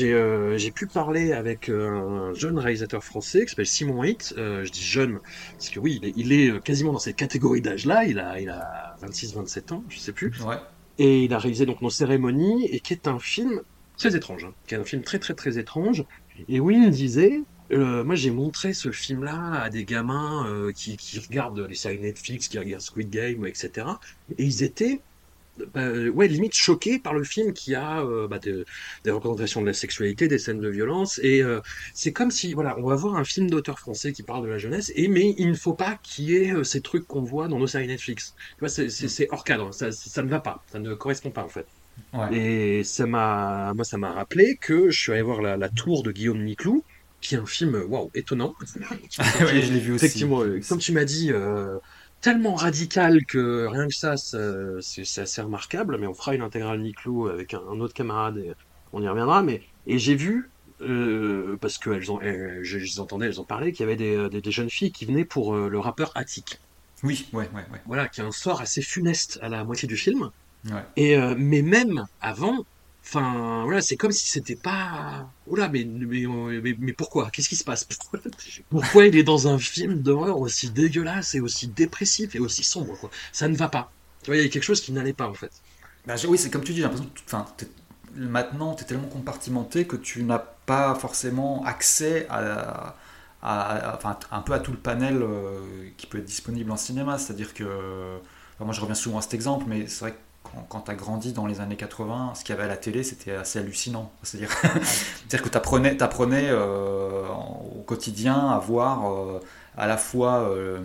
Euh, 0.00 0.56
j'ai 0.56 0.70
pu 0.70 0.86
parler 0.86 1.32
avec 1.32 1.68
euh, 1.68 1.90
un 1.90 2.34
jeune 2.34 2.58
réalisateur 2.58 3.04
français 3.04 3.44
qui 3.44 3.50
s'appelle 3.50 3.66
Simon 3.66 4.02
Hitt. 4.02 4.34
Euh, 4.38 4.64
je 4.64 4.72
dis 4.72 4.82
jeune 4.82 5.20
parce 5.52 5.68
que 5.68 5.78
oui, 5.78 6.00
il 6.16 6.32
est, 6.32 6.62
quasiment 6.62 6.92
dans 6.92 6.98
cette 6.98 7.16
catégorie 7.16 7.60
d'âge-là. 7.60 8.04
Il 8.04 8.18
a, 8.18 8.40
il 8.40 8.48
a 8.48 8.96
26-27 9.02 9.74
ans, 9.74 9.84
je 9.88 9.98
sais 9.98 10.12
plus. 10.12 10.32
Ouais. 10.42 10.56
Et 10.98 11.24
il 11.24 11.34
a 11.34 11.38
réalisé 11.38 11.66
donc 11.66 11.82
Nos 11.82 11.90
cérémonies 11.90 12.66
et 12.66 12.80
qui 12.80 12.94
est 12.94 13.08
un 13.08 13.18
film 13.18 13.60
très 13.98 14.16
étrange, 14.16 14.44
hein, 14.44 14.54
qui 14.66 14.74
est 14.74 14.78
un 14.78 14.84
film 14.84 15.02
très 15.02 15.18
très 15.18 15.34
très 15.34 15.58
étrange. 15.58 16.04
Et 16.48 16.56
il 16.56 16.90
disait, 16.90 17.40
moi 17.70 18.14
j'ai 18.14 18.30
montré 18.30 18.72
ce 18.72 18.90
film-là 18.90 19.62
à 19.62 19.70
des 19.70 19.84
gamins 19.84 20.70
qui, 20.74 20.96
qui 20.96 21.18
regardent 21.18 21.60
les 21.60 21.74
séries 21.74 22.00
Netflix, 22.00 22.48
qui 22.48 22.58
regardent 22.58 22.82
Squid 22.82 23.10
Game, 23.10 23.46
etc. 23.46 23.86
Et 24.38 24.44
ils 24.44 24.62
étaient 24.62 25.00
bah, 25.72 25.88
ouais, 25.88 26.28
limite 26.28 26.54
choqué 26.54 26.98
par 26.98 27.14
le 27.14 27.22
film 27.24 27.52
qui 27.52 27.74
a 27.74 28.00
euh, 28.02 28.26
bah, 28.26 28.38
des 28.40 29.10
représentations 29.10 29.60
de 29.60 29.66
la 29.66 29.72
sexualité, 29.72 30.26
des 30.28 30.38
scènes 30.38 30.60
de 30.60 30.68
violence, 30.68 31.20
et 31.22 31.42
euh, 31.42 31.60
c'est 31.94 32.12
comme 32.12 32.30
si, 32.30 32.54
voilà, 32.54 32.76
on 32.78 32.82
va 32.88 32.96
voir 32.96 33.16
un 33.16 33.24
film 33.24 33.48
d'auteur 33.48 33.78
français 33.78 34.12
qui 34.12 34.22
parle 34.22 34.44
de 34.44 34.48
la 34.48 34.58
jeunesse, 34.58 34.92
et 34.96 35.08
mais 35.08 35.34
il 35.38 35.48
ne 35.50 35.54
faut 35.54 35.74
pas 35.74 35.98
qu'il 36.02 36.24
y 36.26 36.36
ait 36.36 36.52
euh, 36.52 36.64
ces 36.64 36.80
trucs 36.80 37.06
qu'on 37.06 37.22
voit 37.22 37.48
dans 37.48 37.58
nos 37.58 37.66
séries 37.68 37.86
Netflix. 37.86 38.34
Tu 38.58 38.60
vois, 38.60 38.68
c'est 38.68 39.28
hors 39.30 39.44
cadre, 39.44 39.72
ça, 39.72 39.92
ça 39.92 40.22
ne 40.22 40.28
va 40.28 40.40
pas, 40.40 40.64
ça 40.66 40.78
ne 40.80 40.94
correspond 40.94 41.30
pas 41.30 41.44
en 41.44 41.48
fait. 41.48 41.66
Ouais. 42.12 42.36
Et 42.36 42.84
ça 42.84 43.06
m'a, 43.06 43.72
moi, 43.74 43.84
ça 43.84 43.98
m'a 43.98 44.12
rappelé 44.12 44.56
que 44.56 44.90
je 44.90 45.00
suis 45.00 45.12
allé 45.12 45.22
voir 45.22 45.42
la, 45.42 45.56
la 45.56 45.68
Tour 45.68 46.02
de 46.02 46.12
Guillaume 46.12 46.42
Niclou, 46.44 46.84
qui 47.20 47.34
est 47.34 47.38
un 47.38 47.46
film, 47.46 47.82
waouh, 47.88 48.10
étonnant. 48.14 48.54
ouais, 49.40 49.62
je 49.62 49.72
l'ai 49.72 49.80
vu 49.80 49.92
aussi. 49.94 50.04
Effectivement, 50.04 50.42
comme 50.68 50.78
tu 50.78 50.92
m'as 50.92 51.04
dit 51.04 51.32
tellement 52.20 52.54
radical 52.54 53.24
que 53.26 53.66
rien 53.66 53.88
que 53.88 53.94
ça, 53.94 54.16
c'est 54.16 55.20
assez 55.20 55.42
remarquable. 55.42 55.98
Mais 55.98 56.06
on 56.06 56.14
fera 56.14 56.34
une 56.34 56.42
intégrale 56.42 56.80
Niclou 56.80 57.28
avec 57.28 57.54
un, 57.54 57.80
autre 57.80 57.94
camarade 57.94 58.38
et 58.38 58.52
on 58.92 59.02
y 59.02 59.08
reviendra. 59.08 59.42
Mais 59.42 59.62
et 59.86 59.98
j'ai 59.98 60.14
vu 60.14 60.50
euh, 60.80 61.56
parce 61.60 61.78
que 61.78 61.90
elles 61.90 62.10
ont, 62.10 62.20
je, 62.20 62.78
les 62.78 63.00
entendais, 63.00 63.26
elles 63.26 63.40
ont 63.40 63.44
parlé 63.44 63.72
qu'il 63.72 63.84
y 63.84 63.88
avait 63.88 63.96
des, 63.96 64.40
des, 64.40 64.50
jeunes 64.50 64.70
filles 64.70 64.92
qui 64.92 65.06
venaient 65.06 65.24
pour 65.24 65.54
euh, 65.54 65.68
le 65.68 65.78
rappeur 65.78 66.12
Attic. 66.14 66.58
Oui, 67.02 67.28
ouais, 67.32 67.48
ouais, 67.54 67.64
ouais. 67.72 67.80
Voilà, 67.86 68.08
qui 68.08 68.20
a 68.20 68.24
un 68.24 68.32
sort 68.32 68.60
assez 68.60 68.82
funeste 68.82 69.38
à 69.42 69.48
la 69.48 69.64
moitié 69.64 69.86
du 69.86 69.96
film. 69.96 70.30
Ouais. 70.66 70.84
Et 70.96 71.16
euh, 71.16 71.34
mais 71.36 71.62
même 71.62 72.06
avant, 72.20 72.64
Enfin, 73.06 73.64
voilà, 73.64 73.82
c'est 73.82 73.96
comme 73.96 74.12
si 74.12 74.28
c'était 74.28 74.56
pas. 74.56 75.28
Oula, 75.46 75.68
mais, 75.68 75.84
mais, 75.84 76.24
mais, 76.78 76.92
pourquoi? 76.94 77.30
Qu'est-ce 77.30 77.50
qui 77.50 77.56
se 77.56 77.64
passe? 77.64 77.86
Pourquoi 78.70 79.06
il 79.06 79.16
est 79.16 79.22
dans 79.22 79.46
un 79.46 79.58
film 79.58 80.00
d'horreur 80.00 80.38
aussi 80.40 80.70
dégueulasse 80.70 81.34
et 81.34 81.40
aussi 81.40 81.68
dépressif 81.68 82.34
et 82.34 82.38
aussi 82.38 82.64
sombre 82.64 82.96
quoi? 82.98 83.10
Ça 83.30 83.46
ne 83.48 83.56
va 83.56 83.68
pas. 83.68 83.92
Tu 84.22 84.30
vois, 84.30 84.36
il 84.38 84.42
y 84.42 84.46
a 84.46 84.48
quelque 84.48 84.64
chose 84.64 84.80
qui 84.80 84.92
n'allait 84.92 85.12
pas 85.12 85.28
en 85.28 85.34
fait. 85.34 85.52
Bah, 86.06 86.14
oui, 86.26 86.38
c'est 86.38 86.50
comme 86.50 86.64
tu 86.64 86.72
dis, 86.72 86.78
j'ai 86.78 86.84
l'impression 86.84 87.06
que 87.06 87.20
enfin, 87.26 87.46
maintenant, 88.16 88.74
tu 88.74 88.84
es 88.84 88.86
tellement 88.86 89.08
compartimenté 89.08 89.86
que 89.86 89.96
tu 89.96 90.22
n'as 90.22 90.38
pas 90.38 90.94
forcément 90.94 91.62
accès 91.66 92.26
à, 92.30 92.96
à, 93.42 93.98
un 94.30 94.40
peu 94.40 94.54
à 94.54 94.60
tout 94.60 94.72
le 94.72 94.78
panel 94.78 95.20
euh, 95.22 95.60
qui 95.98 96.06
peut 96.06 96.18
être 96.18 96.24
disponible 96.24 96.70
en 96.70 96.78
cinéma. 96.78 97.18
C'est-à-dire 97.18 97.52
que. 97.52 98.18
moi, 98.60 98.72
je 98.72 98.80
reviens 98.80 98.94
souvent 98.94 99.18
à 99.18 99.22
cet 99.22 99.34
exemple, 99.34 99.66
mais 99.68 99.86
c'est 99.88 100.00
vrai 100.00 100.12
que 100.12 100.18
quand, 100.68 100.82
tu 100.82 100.90
as 100.90 100.94
grandi 100.94 101.32
dans 101.32 101.46
les 101.46 101.60
années 101.60 101.76
80, 101.76 102.34
ce 102.34 102.44
qu'il 102.44 102.54
y 102.54 102.58
avait 102.58 102.64
à 102.64 102.68
la 102.68 102.76
télé, 102.76 103.02
c'était 103.02 103.32
assez 103.32 103.58
hallucinant. 103.58 104.12
C'est-à-dire 104.22 105.42
que 105.42 105.48
tu 105.48 105.56
apprenais, 105.56 106.48
euh, 106.50 107.26
au 107.76 107.82
quotidien 107.82 108.50
à 108.50 108.58
voir 108.58 109.10
euh, 109.10 109.40
à 109.76 109.86
la 109.86 109.96
fois 109.96 110.48
euh, 110.48 110.80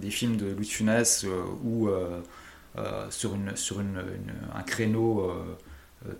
des 0.00 0.10
films 0.10 0.36
de 0.36 0.46
Louis 0.46 0.66
de 0.66 0.70
Funès 0.70 1.26
ou 1.64 1.88
sur, 3.10 3.34
un 3.34 4.62
créneau 4.62 5.32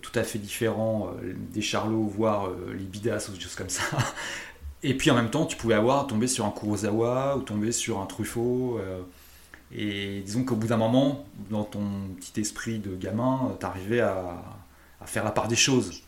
tout 0.01 0.13
à 0.15 0.23
fait 0.23 0.39
différent 0.39 1.11
des 1.53 1.63
Charlots, 1.63 2.07
voire 2.07 2.49
les 2.73 2.85
Bidas 2.85 3.29
ou 3.29 3.35
des 3.35 3.41
choses 3.41 3.57
comme 3.57 3.71
ça. 3.71 3.83
Et 4.87 4.95
puis 4.95 5.11
en 5.11 5.15
même 5.15 5.31
temps, 5.31 5.47
tu 5.47 5.57
pouvais 5.57 5.75
avoir 5.75 6.07
tombé 6.07 6.27
sur 6.27 6.45
un 6.45 6.51
Kurosawa 6.51 7.39
ou 7.39 7.41
tomber 7.41 7.73
sur 7.73 8.01
un 8.01 8.07
Truffaut. 8.07 8.79
Et 9.75 10.23
disons 10.25 10.45
qu'au 10.45 10.55
bout 10.55 10.69
d'un 10.69 10.77
moment, 10.77 11.27
dans 11.51 11.65
ton 11.65 11.83
petit 12.17 12.41
esprit 12.41 12.79
de 12.79 12.95
gamin, 12.95 13.57
t'arrivais 13.59 14.01
à, 14.01 14.43
à 15.01 15.07
faire 15.07 15.25
la 15.25 15.33
part 15.33 15.49
des 15.49 15.57
choses. 15.57 16.03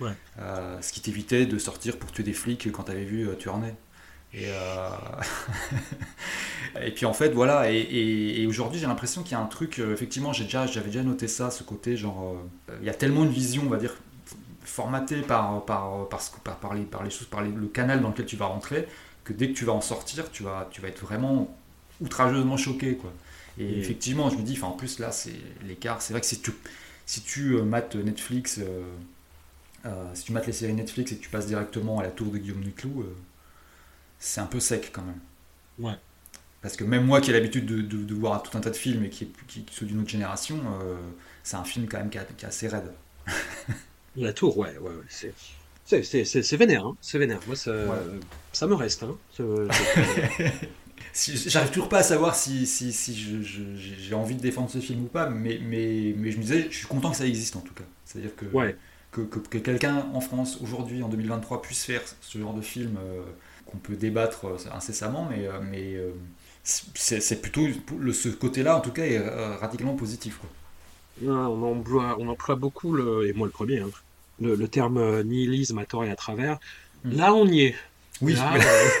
Ouais. 0.00 0.12
Euh, 0.38 0.80
ce 0.80 0.92
qui 0.92 1.00
t'évitait 1.00 1.44
de 1.44 1.58
sortir 1.58 1.98
pour 1.98 2.10
tuer 2.10 2.22
des 2.22 2.32
flics 2.32 2.72
quand 2.72 2.84
t'avais 2.84 3.04
vu 3.04 3.28
euh, 3.28 3.34
Tourner. 3.34 3.74
Et, 4.32 4.46
euh... 4.46 4.90
et 6.82 6.90
puis 6.92 7.04
en 7.04 7.12
fait, 7.12 7.30
voilà. 7.30 7.70
Et, 7.70 8.40
et, 8.42 8.46
aujourd'hui, 8.46 8.80
j'ai 8.80 8.86
l'impression 8.86 9.22
qu'il 9.22 9.32
y 9.32 9.34
a 9.34 9.40
un 9.40 9.46
truc. 9.46 9.78
Euh, 9.78 9.92
effectivement, 9.92 10.32
j'ai 10.32 10.44
déjà, 10.44 10.66
j'avais 10.66 10.86
déjà 10.86 11.02
noté 11.02 11.28
ça, 11.28 11.50
ce 11.50 11.62
côté 11.62 11.96
genre. 11.96 12.36
Il 12.80 12.86
y 12.86 12.90
a 12.90 12.94
tellement 12.94 13.24
une 13.24 13.30
vision, 13.30 13.64
on 13.66 13.68
va 13.68 13.76
dire, 13.76 13.94
formatée 14.62 15.20
par, 15.20 15.64
par, 15.66 16.08
par, 16.08 16.20
par, 16.42 16.56
par 16.56 16.74
les, 16.74 16.82
par 16.82 17.02
les 17.02 17.10
choses, 17.10 17.26
par 17.26 17.42
le 17.42 17.66
canal 17.66 18.00
dans 18.00 18.08
lequel 18.08 18.24
tu 18.24 18.36
vas 18.36 18.46
rentrer, 18.46 18.88
que 19.24 19.34
dès 19.34 19.48
que 19.48 19.54
tu 19.54 19.66
vas 19.66 19.74
en 19.74 19.82
sortir, 19.82 20.30
tu 20.30 20.42
vas, 20.42 20.68
tu 20.70 20.80
vas 20.80 20.88
être 20.88 21.02
vraiment 21.02 21.54
outrageusement 22.00 22.56
choqué. 22.56 22.96
Quoi. 22.96 23.12
Et 23.58 23.78
effectivement, 23.78 24.30
je 24.30 24.36
me 24.36 24.42
dis, 24.42 24.58
en 24.62 24.72
plus 24.72 24.98
là, 24.98 25.12
c'est 25.12 25.34
l'écart. 25.66 26.00
C'est 26.00 26.12
vrai 26.12 26.20
que 26.20 26.26
si 26.26 26.40
tu, 26.40 26.52
si 27.06 27.20
tu 27.20 27.56
euh, 27.56 27.62
mates 27.62 27.94
Netflix, 27.94 28.58
euh, 28.58 28.82
euh, 29.84 30.10
si 30.14 30.24
tu 30.24 30.32
mates 30.32 30.46
les 30.46 30.52
séries 30.52 30.72
Netflix 30.72 31.12
et 31.12 31.16
que 31.16 31.22
tu 31.22 31.28
passes 31.28 31.46
directement 31.46 31.98
à 31.98 32.02
la 32.02 32.10
tour 32.10 32.32
de 32.32 32.38
Guillaume 32.38 32.62
Niclou, 32.62 33.04
c'est 34.18 34.40
un 34.40 34.46
peu 34.46 34.60
sec 34.60 34.90
quand 34.92 35.02
même. 35.02 35.20
Ouais. 35.78 35.98
Parce 36.62 36.76
que 36.76 36.84
même 36.84 37.04
moi 37.04 37.20
qui 37.20 37.30
ai 37.30 37.32
l'habitude 37.32 37.66
de, 37.66 37.80
de, 37.80 38.14
voir 38.14 38.42
tout 38.42 38.56
un 38.56 38.60
tas 38.60 38.70
de 38.70 38.76
films 38.76 39.04
et 39.04 39.08
qui, 39.08 39.32
qui, 39.48 39.64
qui 39.64 39.74
sont 39.74 39.86
d'une 39.86 40.00
autre 40.00 40.10
génération, 40.10 40.60
c'est 41.42 41.56
un 41.56 41.64
film 41.64 41.86
quand 41.88 41.96
même 41.96 42.10
qui, 42.10 42.18
est 42.18 42.44
assez 42.44 42.68
raide. 42.68 42.92
la 44.16 44.34
tour, 44.34 44.58
ouais, 44.58 44.76
ouais, 44.78 44.90
ouais 44.90 45.04
c'est. 45.08 45.32
C'est 45.86 46.56
vénère, 46.56 46.86
hein, 46.86 46.96
c'est 47.00 47.18
vénère. 47.18 47.40
Moi, 47.46 47.56
ça, 47.56 47.72
ça 48.52 48.66
me 48.68 48.74
reste. 48.74 49.02
Hein, 49.02 49.16
J'arrive 51.14 51.70
toujours 51.70 51.88
pas 51.88 51.98
à 51.98 52.02
savoir 52.02 52.36
si, 52.36 52.66
si, 52.66 52.92
si 52.92 53.14
j'ai 53.14 54.14
envie 54.14 54.34
de 54.34 54.40
défendre 54.40 54.70
ce 54.70 54.78
film 54.78 55.04
ou 55.04 55.06
pas, 55.06 55.28
mais, 55.28 55.60
mais, 55.62 56.14
mais 56.16 56.30
je 56.30 56.36
me 56.36 56.42
disais, 56.42 56.68
je 56.70 56.76
suis 56.76 56.86
content 56.86 57.10
que 57.10 57.16
ça 57.16 57.26
existe 57.26 57.56
en 57.56 57.60
tout 57.60 57.74
cas. 57.74 57.84
C'est-à-dire 58.04 58.34
que, 58.36 58.46
que, 59.12 59.22
que, 59.22 59.58
quelqu'un 59.58 60.06
en 60.14 60.20
France, 60.20 60.58
aujourd'hui, 60.62 61.02
en 61.02 61.08
2023, 61.08 61.62
puisse 61.62 61.84
faire 61.84 62.02
ce 62.20 62.38
genre 62.38 62.54
de 62.54 62.60
film 62.60 62.96
euh, 62.98 63.22
qu'on 63.66 63.78
peut 63.78 63.96
débattre 63.96 64.46
euh, 64.46 64.56
incessamment, 64.72 65.28
mais, 65.30 65.46
euh, 65.46 65.60
mais 65.70 65.96
c'est 66.62 67.40
plutôt 67.40 67.66
le, 67.98 68.12
ce 68.12 68.28
côté-là, 68.28 68.76
en 68.76 68.80
tout 68.80 68.92
cas, 68.92 69.04
est 69.04 69.18
radicalement 69.58 69.96
positif. 69.96 70.38
Quoi. 70.38 71.32
on, 71.32 71.62
emploie, 71.62 72.16
on 72.20 72.28
emploie 72.28 72.54
beaucoup, 72.54 72.92
le, 72.92 73.26
et 73.26 73.32
moi 73.32 73.46
le 73.46 73.52
premier, 73.52 73.80
hein, 73.80 73.90
le, 74.40 74.54
le, 74.54 74.68
terme 74.68 75.22
nihilisme 75.22 75.78
à 75.78 75.84
tort 75.86 76.04
et 76.04 76.10
à 76.10 76.16
travers. 76.16 76.58
Mm. 77.04 77.16
Là, 77.16 77.34
on 77.34 77.46
y 77.46 77.62
est. 77.62 77.74
Oui, 78.22 78.34
Là, 78.34 78.52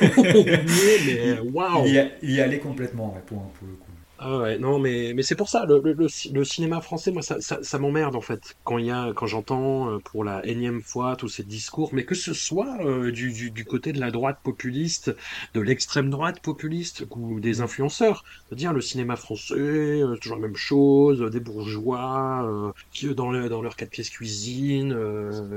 mais 1.06 1.38
waouh! 1.52 1.86
Il, 1.86 2.30
y 2.30 2.40
allait 2.40 2.58
complètement, 2.58 3.10
pour, 3.26 3.42
pour, 3.52 3.68
le 3.68 3.74
coup. 3.74 3.90
Ah 4.22 4.38
ouais, 4.38 4.58
non, 4.58 4.78
mais, 4.78 5.12
mais 5.14 5.22
c'est 5.22 5.34
pour 5.34 5.48
ça, 5.48 5.64
le, 5.64 5.80
le, 5.82 5.94
le 5.94 6.08
ci- 6.08 6.30
le 6.30 6.44
cinéma 6.44 6.82
français, 6.82 7.10
moi, 7.10 7.22
ça, 7.22 7.40
ça, 7.40 7.58
ça 7.62 7.78
m'emmerde 7.78 8.16
en 8.16 8.20
fait, 8.20 8.54
quand 8.64 8.76
il 8.76 8.84
y 8.86 8.90
a, 8.90 9.12
quand 9.14 9.26
j'entends 9.26 9.90
euh, 9.92 9.98
pour 9.98 10.24
la 10.24 10.44
énième 10.46 10.82
fois 10.82 11.16
tous 11.16 11.28
ces 11.28 11.42
discours, 11.42 11.88
mais 11.94 12.04
que 12.04 12.14
ce 12.14 12.34
soit 12.34 12.76
euh, 12.84 13.10
du, 13.12 13.32
du, 13.32 13.50
du 13.50 13.64
côté 13.64 13.92
de 13.94 14.00
la 14.00 14.10
droite 14.10 14.38
populiste, 14.44 15.14
de 15.54 15.60
l'extrême 15.60 16.10
droite 16.10 16.40
populiste, 16.42 17.06
ou 17.10 17.40
des 17.40 17.62
influenceurs, 17.62 18.24
c'est-à-dire 18.48 18.74
le 18.74 18.82
cinéma 18.82 19.16
français, 19.16 19.54
euh, 19.54 20.16
toujours 20.16 20.36
la 20.36 20.42
même 20.48 20.56
chose, 20.56 21.22
euh, 21.22 21.30
des 21.30 21.40
bourgeois, 21.40 22.44
euh, 22.46 22.72
qui 22.92 23.14
dans, 23.14 23.30
le, 23.30 23.48
dans 23.48 23.62
leur 23.62 23.74
quatre 23.76 23.90
pièces 23.90 24.10
cuisine, 24.10 24.94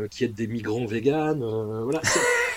qui 0.10 0.24
aident 0.24 0.36
des 0.36 0.47
migrants 0.47 0.86
véganes, 0.86 1.43
voilà. 1.84 2.01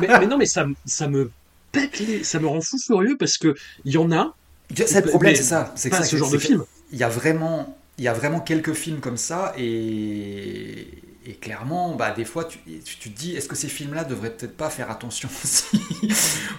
mais, 0.00 0.08
mais 0.20 0.26
non, 0.26 0.38
mais 0.38 0.46
ça, 0.46 0.66
ça 0.84 1.08
me 1.08 1.30
pète 1.72 1.98
les, 2.00 2.24
ça 2.24 2.38
me 2.38 2.46
rend 2.46 2.60
fou 2.60 2.78
furieux 2.78 3.16
parce 3.18 3.38
que 3.38 3.54
il 3.84 3.92
y 3.92 3.98
en 3.98 4.10
a. 4.12 4.34
C'est 4.74 5.04
le 5.04 5.10
problème, 5.10 5.34
c'est 5.34 5.42
ça. 5.42 5.72
C'est 5.76 5.92
ce 6.04 6.16
genre 6.16 6.30
de 6.30 6.38
film. 6.38 6.64
Il 6.92 6.98
y 6.98 7.04
a 7.04 7.08
vraiment, 7.08 7.76
il 7.98 8.04
y 8.04 8.08
a 8.08 8.12
vraiment 8.12 8.40
quelques 8.40 8.72
films 8.72 9.00
comme 9.00 9.16
ça 9.16 9.52
et, 9.58 10.88
et 11.26 11.34
clairement, 11.34 11.94
bah, 11.94 12.10
des 12.10 12.24
fois, 12.24 12.46
tu, 12.46 12.58
tu, 12.80 12.96
te 12.96 13.08
dis, 13.08 13.36
est-ce 13.36 13.48
que 13.48 13.56
ces 13.56 13.68
films-là 13.68 14.04
devraient 14.04 14.30
peut-être 14.30 14.56
pas 14.56 14.70
faire 14.70 14.90
attention 14.90 15.28
aussi 15.44 15.80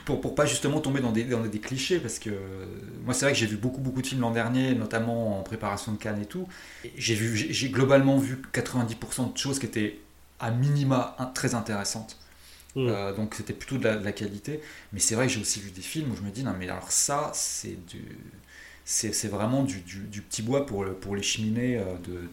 pour, 0.05 0.21
pour 0.21 0.35
pas 0.35 0.45
justement 0.45 0.79
tomber 0.79 1.01
dans 1.01 1.11
des, 1.11 1.23
dans 1.23 1.41
des 1.41 1.59
clichés 1.59 1.99
parce 1.99 2.19
que 2.19 2.29
moi, 3.03 3.15
c'est 3.15 3.25
vrai 3.25 3.33
que 3.33 3.39
j'ai 3.39 3.47
vu 3.47 3.57
beaucoup, 3.57 3.81
beaucoup 3.81 4.01
de 4.01 4.07
films 4.07 4.21
l'an 4.21 4.31
dernier, 4.31 4.75
notamment 4.75 5.39
en 5.39 5.43
préparation 5.43 5.91
de 5.91 5.97
Cannes 5.97 6.21
et 6.21 6.27
tout. 6.27 6.47
J'ai 6.97 7.15
vu, 7.15 7.35
j'ai 7.35 7.69
globalement 7.69 8.17
vu 8.17 8.41
90% 8.53 9.33
de 9.33 9.37
choses 9.37 9.57
qui 9.57 9.65
étaient 9.65 9.99
à 10.39 10.51
minima 10.51 11.15
très 11.33 11.55
intéressantes. 11.55 12.17
Mm. 12.79 12.87
Euh, 12.89 13.13
donc 13.13 13.35
c'était 13.35 13.53
plutôt 13.53 13.77
de 13.77 13.83
la, 13.83 14.11
qualité. 14.11 14.61
Mais 14.93 14.99
c'est 14.99 15.15
vrai 15.15 15.27
que 15.27 15.33
j'ai 15.33 15.41
aussi 15.41 15.59
vu 15.59 15.71
des 15.71 15.81
films 15.81 16.11
où 16.11 16.15
je 16.15 16.21
me 16.21 16.31
dis, 16.31 16.43
non 16.43 16.53
mais 16.57 16.69
alors 16.69 16.91
ça, 16.91 17.31
c'est 17.33 17.85
du... 17.87 18.03
C'est 18.85 19.27
vraiment 19.27 19.61
du, 19.61 19.81
petit 20.21 20.41
bois 20.41 20.65
pour, 20.65 20.83
pour 20.99 21.15
les 21.15 21.21
cheminées 21.21 21.77
euh, 21.77 21.83
de, 22.03 22.27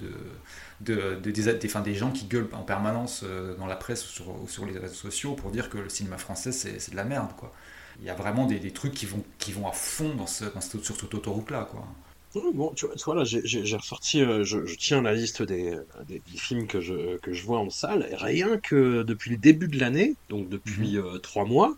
de, 0.81 1.15
de- 1.21 1.21
de- 1.21 1.31
des, 1.31 1.67
enfin, 1.67 1.83
des 1.83 1.95
gens 1.95 2.11
qui 2.11 2.25
gueulent 2.25 2.49
en 2.55 2.63
permanence 2.63 3.21
euh, 3.25 3.55
dans 3.57 3.67
la 3.67 3.77
presse 3.77 4.07
ou 4.21 4.47
sur, 4.49 4.65
les 4.65 4.79
réseaux 4.79 4.95
sociaux 4.95 5.35
pour 5.35 5.51
dire 5.51 5.69
que 5.69 5.77
le 5.77 5.91
cinéma 5.91 6.17
français 6.17 6.53
c'est 6.53 6.91
de 6.91 6.97
la 6.97 7.05
merde. 7.05 7.29
Quoi. 7.37 7.53
Il 8.01 8.07
y 8.07 8.11
a 8.11 8.15
vraiment 8.15 8.47
des, 8.47 8.71
trucs 8.73 8.95
qui 8.95 9.05
vont, 9.05 9.23
qui 9.39 9.53
vont 9.53 9.69
à 9.69 9.73
fond 9.73 10.15
dans 10.15 10.27
ce, 10.27 10.47
sur 10.83 10.97
cette 10.97 11.13
autoroute-là. 11.15 11.69
Quoi. 11.71 11.87
Bon, 12.55 12.73
tu 12.75 12.87
vois, 13.05 13.15
là, 13.15 13.25
j'ai 13.25 13.77
ressorti, 13.77 14.21
euh, 14.21 14.45
je, 14.45 14.67
je 14.67 14.77
tiens 14.77 15.01
la 15.01 15.15
liste 15.15 15.43
des, 15.43 15.79
des, 16.07 16.21
des 16.21 16.39
films 16.39 16.67
que 16.67 16.81
je, 16.81 17.17
que 17.19 17.33
je 17.33 17.43
vois 17.45 17.59
en 17.61 17.71
salle. 17.71 18.07
Et 18.11 18.15
rien 18.17 18.59
que 18.59 19.03
depuis 19.03 19.31
le 19.31 19.39
début 19.39 19.69
de 19.69 19.79
l'année, 19.79 20.17
donc 20.29 20.49
depuis 20.49 20.99
euh, 20.99 21.19
trois 21.19 21.45
mois, 21.47 21.77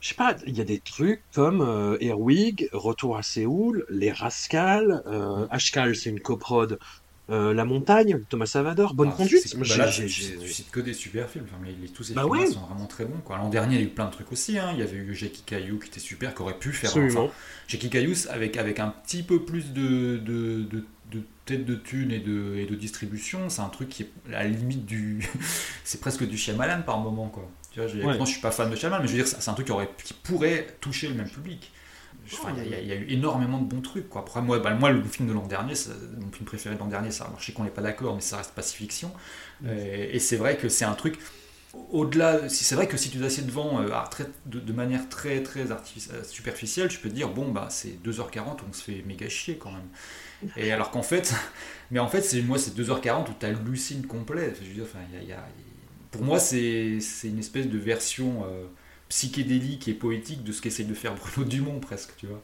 je 0.00 0.08
sais 0.08 0.14
pas, 0.14 0.36
il 0.46 0.56
y 0.56 0.60
a 0.60 0.64
des 0.64 0.80
trucs 0.80 1.22
comme 1.32 1.60
euh, 1.60 1.96
Airwig, 2.00 2.68
Retour 2.72 3.16
à 3.16 3.22
Séoul, 3.22 3.84
Les 3.88 4.12
Rascals, 4.12 5.02
euh, 5.06 5.46
Ashkal, 5.50 5.96
c'est 5.96 6.10
une 6.10 6.20
coprode, 6.20 6.78
euh, 7.30 7.52
La 7.54 7.64
Montagne, 7.64 8.20
Thomas 8.28 8.46
Savador, 8.46 8.94
Bonne 8.94 9.10
Ah, 9.12 9.16
Conduite. 9.16 9.54
Moi, 9.56 9.66
bah 9.76 9.90
cites 9.92 10.70
que 10.70 10.80
des 10.80 10.94
super 10.94 11.28
films. 11.28 11.44
Enfin, 11.48 11.58
mais 11.62 11.74
les- 11.80 11.88
tous 11.88 12.02
ces 12.04 12.14
Bah 12.14 12.22
films 12.22 12.32
ouais. 12.38 12.46
sont 12.46 12.60
vraiment 12.60 12.86
très 12.86 13.04
bons. 13.04 13.20
quoi. 13.24 13.36
L'an 13.36 13.48
dernier, 13.50 13.76
il 13.76 13.80
y 13.80 13.84
a 13.84 13.86
eu 13.86 13.90
plein 13.90 14.06
de 14.06 14.12
trucs 14.12 14.32
aussi. 14.32 14.58
hein. 14.58 14.70
Il 14.72 14.78
y 14.80 14.82
avait 14.82 14.96
eu 14.96 15.14
Jackie 15.14 15.42
Caillou 15.42 15.78
qui 15.78 15.88
était 15.88 16.00
super, 16.00 16.34
qui 16.34 16.42
aurait 16.42 16.58
pu 16.58 16.72
faire. 16.72 16.90
Absolument. 16.90 17.24
Enfin, 17.24 17.32
Jackie 17.68 17.90
Caillou 17.90 18.14
avec, 18.30 18.56
avec 18.56 18.80
un 18.80 18.88
petit 18.88 19.22
peu 19.22 19.42
plus 19.44 19.72
de, 19.72 20.16
de, 20.18 20.62
de, 20.70 20.84
de 21.12 21.22
tête 21.44 21.64
de 21.64 21.74
thune 21.74 22.10
et 22.12 22.18
de, 22.20 22.56
et 22.56 22.66
de 22.66 22.74
distribution, 22.74 23.48
c'est 23.50 23.60
un 23.62 23.68
truc 23.68 23.88
qui 23.90 24.02
est 24.04 24.10
à 24.34 24.42
la 24.42 24.48
limite 24.48 24.86
du. 24.86 25.20
c'est 25.84 26.00
presque 26.00 26.26
du 26.26 26.36
Shyamalan 26.38 26.82
par 26.82 26.98
moment. 26.98 27.28
Quoi. 27.28 27.50
Tu 27.72 27.80
vois, 27.80 27.88
je, 27.88 27.96
Ouais. 27.98 28.16
Moi, 28.16 28.24
je 28.24 28.30
suis 28.32 28.40
pas 28.40 28.50
fan 28.50 28.70
de 28.70 28.76
Shyamalan, 28.76 29.02
mais 29.02 29.08
je 29.08 29.16
veux 29.16 29.22
dire, 29.22 29.26
c'est 29.38 29.50
un 29.50 29.54
truc 29.54 29.66
qui, 29.66 29.72
aurait, 29.72 29.90
qui 30.02 30.14
pourrait 30.14 30.66
toucher 30.80 31.08
le 31.08 31.14
même 31.14 31.28
public. 31.28 31.70
Il 32.64 32.70
y 32.70 32.74
a- 32.74 32.80
y, 32.80 32.86
y 32.88 32.92
eu 32.94 33.06
énormément 33.10 33.58
de 33.58 33.64
bons 33.66 33.80
trucs. 33.80 34.08
Quoi. 34.08 34.22
Après, 34.22 34.42
moi, 34.42 34.58
bah, 34.58 34.74
moi, 34.74 34.90
le 34.90 35.02
film 35.04 35.28
de 35.28 35.32
l'an 35.34 35.46
dernier, 35.46 35.74
ça- 35.74 35.90
mon 36.20 36.30
film 36.32 36.44
préféré 36.46 36.74
de 36.74 36.80
l'an 36.80 36.86
dernier, 36.86 37.10
ça, 37.10 37.24
alors, 37.24 37.40
je 37.40 37.46
sais 37.46 37.52
qu'on 37.52 37.64
n'est 37.64 37.70
pas 37.70 37.82
d'accord, 37.82 38.14
mais 38.14 38.20
ça 38.20 38.36
reste 38.38 38.52
Pacifiction. 38.54 39.12
Et, 39.66 40.16
et 40.16 40.18
c'est 40.18 40.36
vrai 40.36 40.56
que 40.56 40.68
c'est 40.68 40.84
un 40.84 40.94
truc. 40.94 41.18
Au-delà, 41.90 42.48
si 42.48 42.64
c'est 42.64 42.74
vrai 42.74 42.88
que 42.88 42.96
si 42.96 43.10
tu 43.10 43.18
t'assieds 43.18 43.42
devant 43.44 43.80
euh, 43.82 43.90
à 43.92 44.08
très- 44.10 44.26
de, 44.46 44.58
de 44.58 44.72
manière 44.72 45.08
très 45.10 45.42
très 45.42 45.70
euh, 45.70 46.24
superficielle, 46.24 46.88
tu 46.88 46.98
peux 46.98 47.10
te 47.10 47.14
dire 47.14 47.28
bon 47.28 47.50
bah 47.52 47.68
c'est 47.70 48.02
2h40 48.02 48.60
on 48.68 48.72
se 48.72 48.82
fait 48.84 49.02
méga 49.06 49.28
chier 49.28 49.58
quand 49.58 49.70
même. 49.72 49.88
Et 50.56 50.72
alors 50.72 50.90
qu'en 50.90 51.02
fait, 51.02 51.34
mais 51.90 51.98
en 52.00 52.08
fait 52.08 52.22
c'est 52.22 52.42
moi 52.42 52.58
c'est 52.58 52.74
2h40 52.74 53.30
où 53.30 53.34
tu 53.38 53.46
hallucines 53.46 54.06
complet. 54.06 54.54
Je 54.62 54.68
veux 54.68 54.74
dire, 54.74 54.84
enfin, 54.84 55.00
il 55.12 55.16
y 55.16 55.18
a- 55.20 55.22
il 55.22 55.28
y 55.28 55.32
a- 55.32 55.48
pour 56.10 56.22
moi 56.22 56.38
c'est 56.40 57.00
c'est 57.00 57.28
une 57.28 57.38
espèce 57.38 57.68
de 57.68 57.78
version 57.78 58.44
euh, 58.46 58.66
psychédélique 59.08 59.88
et 59.88 59.94
poétique 59.94 60.44
de 60.44 60.52
ce 60.52 60.60
qu'essaye 60.62 60.86
de 60.86 60.94
faire 60.94 61.14
Bruno 61.14 61.46
Dumont 61.48 61.80
presque, 61.80 62.10
tu 62.16 62.26
vois. 62.26 62.40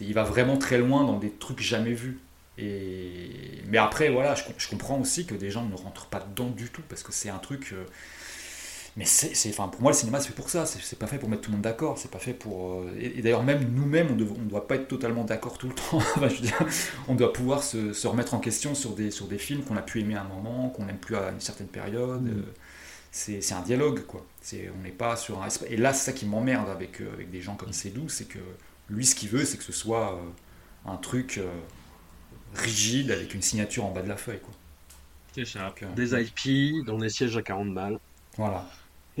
Il 0.00 0.14
va 0.14 0.22
vraiment 0.24 0.56
très 0.56 0.78
loin 0.78 1.04
dans 1.04 1.18
des 1.18 1.30
trucs 1.30 1.60
jamais 1.60 1.92
vus. 1.94 2.18
Et... 2.58 3.62
Mais 3.68 3.78
après, 3.78 4.10
voilà, 4.10 4.34
je, 4.34 4.44
com- 4.44 4.54
je 4.56 4.68
comprends 4.68 5.00
aussi 5.00 5.24
que 5.26 5.34
des 5.34 5.50
gens 5.50 5.64
ne 5.64 5.74
rentrent 5.74 6.06
pas 6.06 6.20
dedans 6.20 6.50
du 6.50 6.68
tout, 6.68 6.82
parce 6.88 7.02
que 7.02 7.12
c'est 7.12 7.28
un 7.30 7.38
truc... 7.38 7.72
euh, 7.72 7.84
Mais 8.96 9.04
c'est, 9.04 9.48
enfin, 9.50 9.68
pour 9.68 9.80
moi, 9.82 9.92
le 9.92 9.96
cinéma, 9.96 10.20
c'est 10.20 10.28
fait 10.28 10.34
pour 10.34 10.50
ça. 10.50 10.66
C'est, 10.66 10.98
pas 10.98 11.06
fait 11.06 11.18
pour 11.18 11.28
mettre 11.28 11.42
tout 11.42 11.50
le 11.50 11.56
monde 11.56 11.62
d'accord. 11.64 11.96
C'est 11.98 12.10
pas 12.10 12.18
fait 12.18 12.34
pour... 12.34 12.80
euh, 12.82 12.94
Et, 13.00 13.18
et 13.18 13.22
d'ailleurs, 13.22 13.42
même 13.42 13.72
nous-mêmes, 13.72 14.08
on 14.10 14.14
ne 14.14 14.48
doit 14.48 14.68
pas 14.68 14.74
être 14.76 14.88
totalement 14.88 15.24
d'accord 15.24 15.58
tout 15.58 15.68
le 15.68 15.74
temps. 15.74 15.98
Enfin, 16.16 16.28
je 16.28 16.34
veux 16.36 16.40
dire, 16.42 16.58
on 17.08 17.14
doit 17.14 17.32
pouvoir 17.32 17.62
se, 17.62 17.92
se 17.92 18.06
remettre 18.06 18.34
en 18.34 18.40
question 18.40 18.74
sur 18.74 18.90
des, 18.94 19.10
sur 19.10 19.26
des 19.26 19.38
films 19.38 19.62
qu'on 19.62 19.76
a 19.76 19.82
pu 19.82 20.00
aimer 20.00 20.14
à 20.16 20.22
un 20.22 20.28
moment, 20.28 20.68
qu'on 20.70 20.84
n'aime 20.84 20.98
plus 20.98 21.16
à 21.16 21.30
une 21.30 21.40
certaine 21.40 21.68
période. 21.68 22.22
Mm. 22.22 22.28
Euh, 22.28 22.42
C'est, 23.10 23.40
c'est 23.40 23.54
un 23.54 23.62
dialogue, 23.62 24.06
quoi. 24.06 24.24
C'est, 24.40 24.70
on 24.70 24.82
n'est 24.82 24.90
pas 24.92 25.16
sur 25.16 25.42
un... 25.42 25.48
Et 25.68 25.76
là, 25.76 25.92
c'est 25.92 26.04
ça 26.06 26.12
qui 26.12 26.26
m'emmerde 26.26 26.68
avec, 26.70 27.00
euh, 27.00 27.12
avec 27.12 27.30
des 27.30 27.40
gens 27.42 27.56
comme 27.56 27.72
Cédou, 27.72 28.08
c'est 28.08 28.26
que 28.26 28.38
lui, 28.88 29.04
ce 29.06 29.14
qu'il 29.14 29.28
veut, 29.30 29.44
c'est 29.44 29.58
que 29.58 29.64
ce 29.64 29.72
soit 29.72 30.14
euh, 30.16 30.30
un 30.90 30.96
truc 30.96 31.38
euh, 31.38 31.60
rigide 32.54 33.10
avec 33.10 33.34
une 33.34 33.42
signature 33.42 33.84
en 33.84 33.92
bas 33.92 34.02
de 34.02 34.08
la 34.08 34.16
feuille, 34.16 34.40
quoi. 34.40 34.54
C'est 35.34 35.44
ça. 35.44 35.64
Donc, 35.68 35.82
euh, 35.82 35.92
Des 35.94 36.12
IP 36.14 36.84
dans 36.84 36.98
des 36.98 37.08
sièges 37.08 37.36
à 37.36 37.42
40 37.42 37.74
balles. 37.74 37.98
Voilà. 38.36 38.70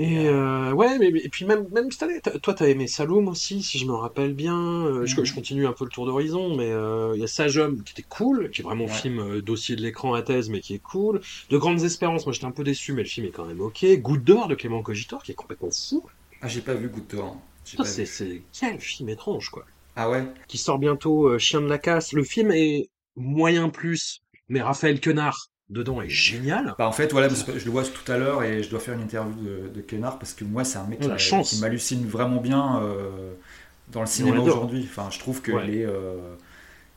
Et 0.02 0.28
euh, 0.28 0.72
ouais, 0.72 0.98
mais, 0.98 1.10
mais- 1.10 1.20
et 1.20 1.28
puis 1.28 1.44
même, 1.44 1.68
même 1.72 1.90
cette 1.90 2.04
année, 2.04 2.20
toi 2.42 2.54
t'as 2.54 2.68
aimé 2.68 2.86
Saloum 2.86 3.28
aussi, 3.28 3.62
si 3.62 3.78
je 3.78 3.84
me 3.84 3.92
rappelle 3.92 4.32
bien. 4.32 4.56
Euh, 4.86 5.04
je, 5.04 5.14
Mhm. 5.14 5.26
je 5.26 5.34
continue 5.34 5.66
un 5.66 5.72
peu 5.74 5.84
le 5.84 5.90
tour 5.90 6.06
d'horizon, 6.06 6.56
mais 6.56 6.70
euh, 6.70 7.12
il 7.14 7.20
y 7.20 7.24
a 7.24 7.26
Sage 7.26 7.58
Homme 7.58 7.82
qui 7.84 7.92
était 7.92 8.08
cool, 8.08 8.50
qui 8.50 8.62
est 8.62 8.64
vraiment 8.64 8.86
Ouais. 8.86 8.90
film 8.90 9.18
euh, 9.18 9.42
dossier 9.42 9.76
de 9.76 9.82
l'écran 9.82 10.14
à 10.14 10.22
thèse, 10.22 10.48
mais 10.48 10.60
qui 10.60 10.72
est 10.74 10.78
cool. 10.78 11.20
De 11.50 11.58
Grandes 11.58 11.82
Espérances, 11.82 12.24
moi 12.24 12.32
j'étais 12.32 12.46
un 12.46 12.50
peu 12.50 12.64
déçu, 12.64 12.94
mais 12.94 13.02
le 13.02 13.08
film 13.08 13.26
est 13.26 13.30
quand 13.30 13.44
même 13.44 13.60
ok. 13.60 13.84
Goutte 14.00 14.24
d'or 14.24 14.48
de 14.48 14.54
Clément 14.54 14.82
Cogitor, 14.82 15.22
qui 15.22 15.32
est 15.32 15.34
complètement 15.34 15.70
fou. 15.70 16.02
Ah, 16.40 16.48
j'ai 16.48 16.62
pas 16.62 16.74
vu 16.74 16.88
Goutte 16.88 17.14
d'or. 17.14 17.36
Ça, 17.64 17.76
pas 17.76 17.84
c'est, 17.84 18.42
quel 18.58 18.80
film 18.80 19.10
étrange, 19.10 19.50
quoi. 19.50 19.66
Ah 19.96 20.08
ouais? 20.08 20.24
Qui 20.48 20.56
sort 20.56 20.78
bientôt, 20.78 21.28
euh, 21.28 21.38
Chien 21.38 21.60
de 21.60 21.66
la 21.68 21.78
casse. 21.78 22.14
Le 22.14 22.24
film 22.24 22.52
est 22.52 22.88
moyen 23.16 23.68
plus, 23.68 24.22
mais 24.48 24.62
Raphaël 24.62 24.98
Quenard 24.98 25.48
dedans 25.70 26.02
est 26.02 26.08
génial. 26.08 26.74
Bah 26.78 26.86
en 26.86 26.92
fait, 26.92 27.12
voilà, 27.12 27.28
je 27.28 27.64
le 27.64 27.70
vois 27.70 27.84
tout 27.84 28.10
à 28.12 28.16
l'heure 28.18 28.42
et 28.42 28.62
je 28.62 28.68
dois 28.70 28.80
faire 28.80 28.94
une 28.94 29.02
interview 29.02 29.32
de, 29.40 29.68
de 29.74 29.80
Kenard 29.80 30.18
parce 30.18 30.32
que 30.34 30.44
moi, 30.44 30.64
c'est 30.64 30.78
un 30.78 30.84
mec 30.84 30.98
Oh, 31.04 31.08
qui, 31.16 31.42
qui 31.42 31.60
m'hallucine 31.60 32.06
vraiment 32.06 32.40
bien 32.40 32.80
euh, 32.82 33.32
dans 33.92 34.00
le 34.00 34.06
cinéma 34.06 34.40
aujourd'hui. 34.40 34.86
Enfin, 34.90 35.08
je 35.10 35.18
trouve 35.18 35.40
que 35.42 35.52
Ouais. 35.52 35.66
les, 35.66 35.84
euh, 35.84 36.16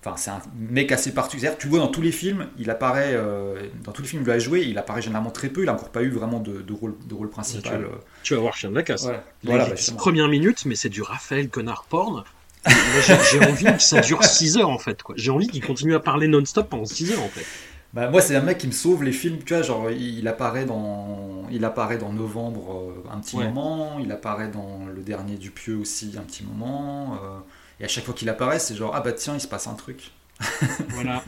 enfin, 0.03 0.15
c'est 0.17 0.31
un 0.31 0.41
mec 0.57 0.91
assez 0.91 1.13
particulier. 1.13 1.51
Tu 1.59 1.67
vois, 1.67 1.79
dans 1.79 1.87
tous 1.87 2.01
les 2.01 2.11
films, 2.11 2.47
il 2.57 2.69
apparaît, 2.71 3.13
euh, 3.13 3.61
dans 3.83 3.91
tous 3.91 4.01
les 4.01 4.07
films 4.07 4.23
où 4.23 4.25
il 4.25 4.31
a 4.31 4.39
joué, 4.39 4.61
il 4.63 4.77
apparaît 4.77 5.01
généralement 5.03 5.31
très 5.31 5.49
peu. 5.49 5.63
Il 5.63 5.69
a 5.69 5.73
encore 5.73 5.89
pas 5.89 6.01
eu 6.01 6.09
vraiment 6.09 6.39
de, 6.39 6.61
de 6.61 6.73
rôle, 6.73 6.95
de 7.07 7.13
rôle 7.13 7.29
principal. 7.29 7.79
tu 7.79 7.85
euh. 7.85 7.97
Tu 8.23 8.33
vas 8.35 8.41
voir 8.41 8.55
Chien 8.55 8.71
de 8.71 8.75
la 8.75 8.83
casse. 8.83 9.05
Ouais. 9.05 9.19
Voilà, 9.43 9.67
bah, 9.67 9.75
premières 9.97 10.29
minutes, 10.29 10.65
mais 10.65 10.75
c'est 10.75 10.89
du 10.89 11.01
Raphaël 11.03 11.47
Connard 11.49 11.85
porn. 11.89 12.23
J'ai 13.31 13.39
envie 13.45 13.65
que 13.65 13.81
ça 13.81 13.99
dure 14.01 14.23
6 14.23 14.57
heures 14.57 14.69
en 14.69 14.77
fait. 14.79 14.99
J'ai 15.15 15.31
envie 15.31 15.47
qu'il 15.47 15.63
continue 15.63 15.95
à 15.95 15.99
parler 15.99 16.27
non-stop 16.27 16.69
pendant 16.69 16.85
6 16.85 17.11
heures 17.11 17.21
en 17.23 17.27
fait. 17.27 17.45
Bah, 17.93 18.09
moi, 18.09 18.21
c'est 18.21 18.35
un 18.35 18.41
mec 18.41 18.57
qui 18.57 18.67
me 18.67 18.71
sauve 18.71 19.03
les 19.03 19.11
films. 19.11 19.37
Tu 19.45 19.53
vois, 19.53 19.61
genre, 19.63 19.91
il 19.91 20.27
apparaît 20.27 20.65
dans, 20.65 21.43
il 21.51 21.63
apparaît 21.63 21.97
dans 21.99 22.11
Novembre 22.11 22.93
euh, 23.05 23.09
un 23.13 23.19
petit 23.19 23.35
Ouais. 23.35 23.45
moment. 23.45 23.99
Il 23.99 24.11
apparaît 24.11 24.49
dans 24.49 24.85
le 24.87 25.01
dernier 25.01 25.35
Dupieux 25.35 25.77
aussi 25.77 26.13
un 26.17 26.21
petit 26.23 26.43
moment. 26.43 27.15
euh, 27.23 27.37
et 27.79 27.85
à 27.85 27.87
chaque 27.87 28.03
fois 28.05 28.13
qu'il 28.13 28.29
apparaît, 28.29 28.59
c'est 28.59 28.75
genre, 28.75 28.93
ah 28.95 29.01
bah 29.01 29.11
tiens, 29.13 29.35
il 29.35 29.41
se 29.41 29.47
passe 29.47 29.67
un 29.67 29.73
truc. 29.75 30.11
Voilà. 30.89 31.23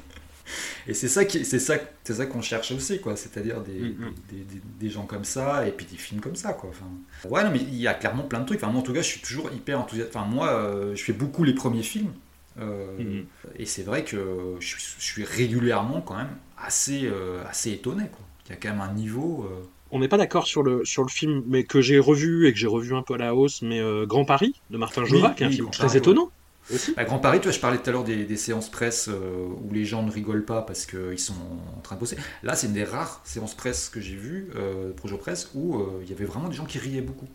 Et 0.87 0.93
c'est 0.93 1.07
ça 1.07 1.25
qui, 1.25 1.43
c'est 1.43 1.57
ça, 1.57 1.73
c'est 2.03 2.13
ça 2.13 2.27
qu'on 2.27 2.41
cherche 2.43 2.71
aussi, 2.71 2.99
quoi. 3.01 3.15
C'est-à-dire 3.15 3.61
des, 3.61 3.79
Mhm. 3.79 4.13
des, 4.31 4.37
des- 4.43 4.61
des 4.79 4.89
gens 4.91 5.05
comme 5.05 5.23
ça 5.25 5.67
et 5.67 5.71
puis 5.71 5.87
des 5.87 5.97
films 5.97 6.21
comme 6.21 6.35
ça, 6.35 6.53
quoi. 6.53 6.69
Enfin, 6.69 7.29
ouais, 7.29 7.43
non, 7.43 7.49
mais 7.51 7.59
il 7.59 7.75
y 7.75 7.87
a 7.87 7.95
clairement 7.95 8.21
plein 8.23 8.41
de 8.41 8.45
trucs. 8.45 8.61
Enfin, 8.63 8.71
moi, 8.71 8.81
en 8.81 8.83
tout 8.83 8.93
cas, 8.93 9.01
je 9.01 9.07
suis 9.07 9.21
toujours 9.21 9.51
hyper 9.51 9.79
enthousiaste. 9.79 10.15
Enfin, 10.15 10.27
moi, 10.27 10.49
euh, 10.49 10.95
je 10.95 11.03
fais 11.03 11.13
beaucoup 11.13 11.43
les 11.43 11.53
premiers 11.55 11.81
films. 11.83 12.11
euh, 12.59 12.97
Mhm. 12.99 13.25
Et 13.57 13.65
c'est 13.65 13.81
vrai 13.83 14.03
que 14.05 14.55
je 14.59 14.75
suis 14.99 15.23
régulièrement 15.25 15.99
quand 16.01 16.15
même 16.15 16.29
assez, 16.65 17.05
euh, 17.05 17.43
assez 17.49 17.71
étonné, 17.71 18.07
quoi. 18.09 18.25
Il 18.47 18.51
y 18.51 18.53
a 18.53 18.57
quand 18.57 18.69
même 18.69 18.81
un 18.81 18.93
niveau. 18.93 19.45
euh, 19.49 19.63
On 19.91 19.99
n'est 19.99 20.07
pas 20.07 20.17
d'accord 20.17 20.45
sur 20.47 20.63
le, 20.63 20.83
sur 20.85 21.03
le 21.03 21.09
film, 21.09 21.43
mais 21.47 21.63
que 21.63 21.81
j'ai 21.81 21.99
revu 21.99 22.47
et 22.47 22.53
que 22.53 22.59
j'ai 22.59 22.67
revu 22.67 22.95
un 22.95 23.03
peu 23.03 23.15
à 23.15 23.17
la 23.17 23.35
hausse, 23.35 23.61
mais 23.61 23.79
euh, 23.79 24.05
Grand 24.05 24.25
Paris 24.25 24.61
de 24.69 24.77
Martin 24.77 25.05
Jova, 25.05 25.33
qui 25.35 25.43
est 25.43 25.47
un 25.47 25.49
oui, 25.49 25.55
film 25.55 25.67
Grand 25.67 25.71
très 25.71 25.87
Paris, 25.87 25.97
étonnant 25.97 26.31
aussi. 26.69 26.93
À 26.97 27.05
Grand 27.05 27.19
Paris, 27.19 27.39
tu 27.39 27.43
vois, 27.45 27.51
je 27.53 27.59
parlais 27.59 27.77
tout 27.79 27.89
à 27.89 27.93
l'heure 27.93 28.03
des, 28.03 28.25
des 28.25 28.37
séances 28.37 28.69
presse 28.69 29.07
euh, 29.09 29.47
où 29.47 29.71
les 29.73 29.85
gens 29.85 30.03
ne 30.03 30.11
rigolent 30.11 30.45
pas 30.45 30.61
parce 30.63 30.85
qu'ils 30.85 31.19
sont 31.19 31.35
en 31.77 31.81
train 31.81 31.95
de 31.95 31.99
bosser. 31.99 32.17
Là, 32.43 32.55
c'est 32.55 32.67
une 32.67 32.73
des 32.73 32.83
rares 32.83 33.21
séances 33.25 33.55
presse 33.55 33.89
que 33.89 34.01
j'ai 34.01 34.15
vues, 34.15 34.49
euh, 34.55 34.91
Projo 34.93 35.17
Presse, 35.17 35.51
où 35.55 35.77
euh, 35.79 35.99
il 36.03 36.09
y 36.09 36.13
avait 36.13 36.25
vraiment 36.25 36.49
des 36.49 36.55
gens 36.55 36.65
qui 36.65 36.79
riaient 36.79 37.01
beaucoup. 37.01 37.27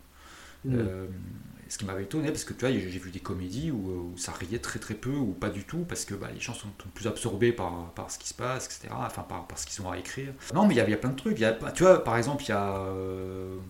Mm. 0.65 0.77
Euh, 1.71 1.73
ce 1.73 1.77
qui 1.77 1.85
m'avait 1.85 2.03
étonné, 2.03 2.27
parce 2.29 2.43
que 2.43 2.53
tu 2.53 2.61
vois, 2.61 2.71
j'ai 2.71 2.79
vu 2.79 3.11
des 3.11 3.19
comédies 3.19 3.71
où, 3.71 4.13
ça 4.17 4.31
riait 4.33 4.59
très 4.59 4.79
très 4.79 4.93
peu 4.93 5.11
ou 5.11 5.31
pas 5.31 5.49
du 5.49 5.63
tout, 5.63 5.85
parce 5.87 6.05
que 6.05 6.13
bah, 6.13 6.27
les 6.33 6.39
gens 6.39 6.53
sont 6.53 6.67
plus 6.93 7.07
absorbés 7.07 7.51
par, 7.51 7.91
par 7.95 8.11
ce 8.11 8.19
qui 8.19 8.27
se 8.27 8.33
passe, 8.33 8.65
etc. 8.65 8.93
Enfin, 9.05 9.23
par, 9.23 9.47
par 9.47 9.57
ce 9.57 9.65
qu'ils 9.65 9.85
ont 9.85 9.91
à 9.91 9.97
écrire. 9.97 10.33
Non, 10.53 10.67
mais 10.67 10.75
il 10.75 10.77
y, 10.77 10.81
a, 10.81 10.97
plein 10.97 11.11
de 11.11 11.15
trucs. 11.15 11.39
Y 11.39 11.45
a, 11.45 11.53
tu 11.73 11.83
vois, 11.83 12.03
par 12.03 12.17
exemple, 12.17 12.43
il 12.43 12.49
y 12.49 12.53
a. 12.53 12.85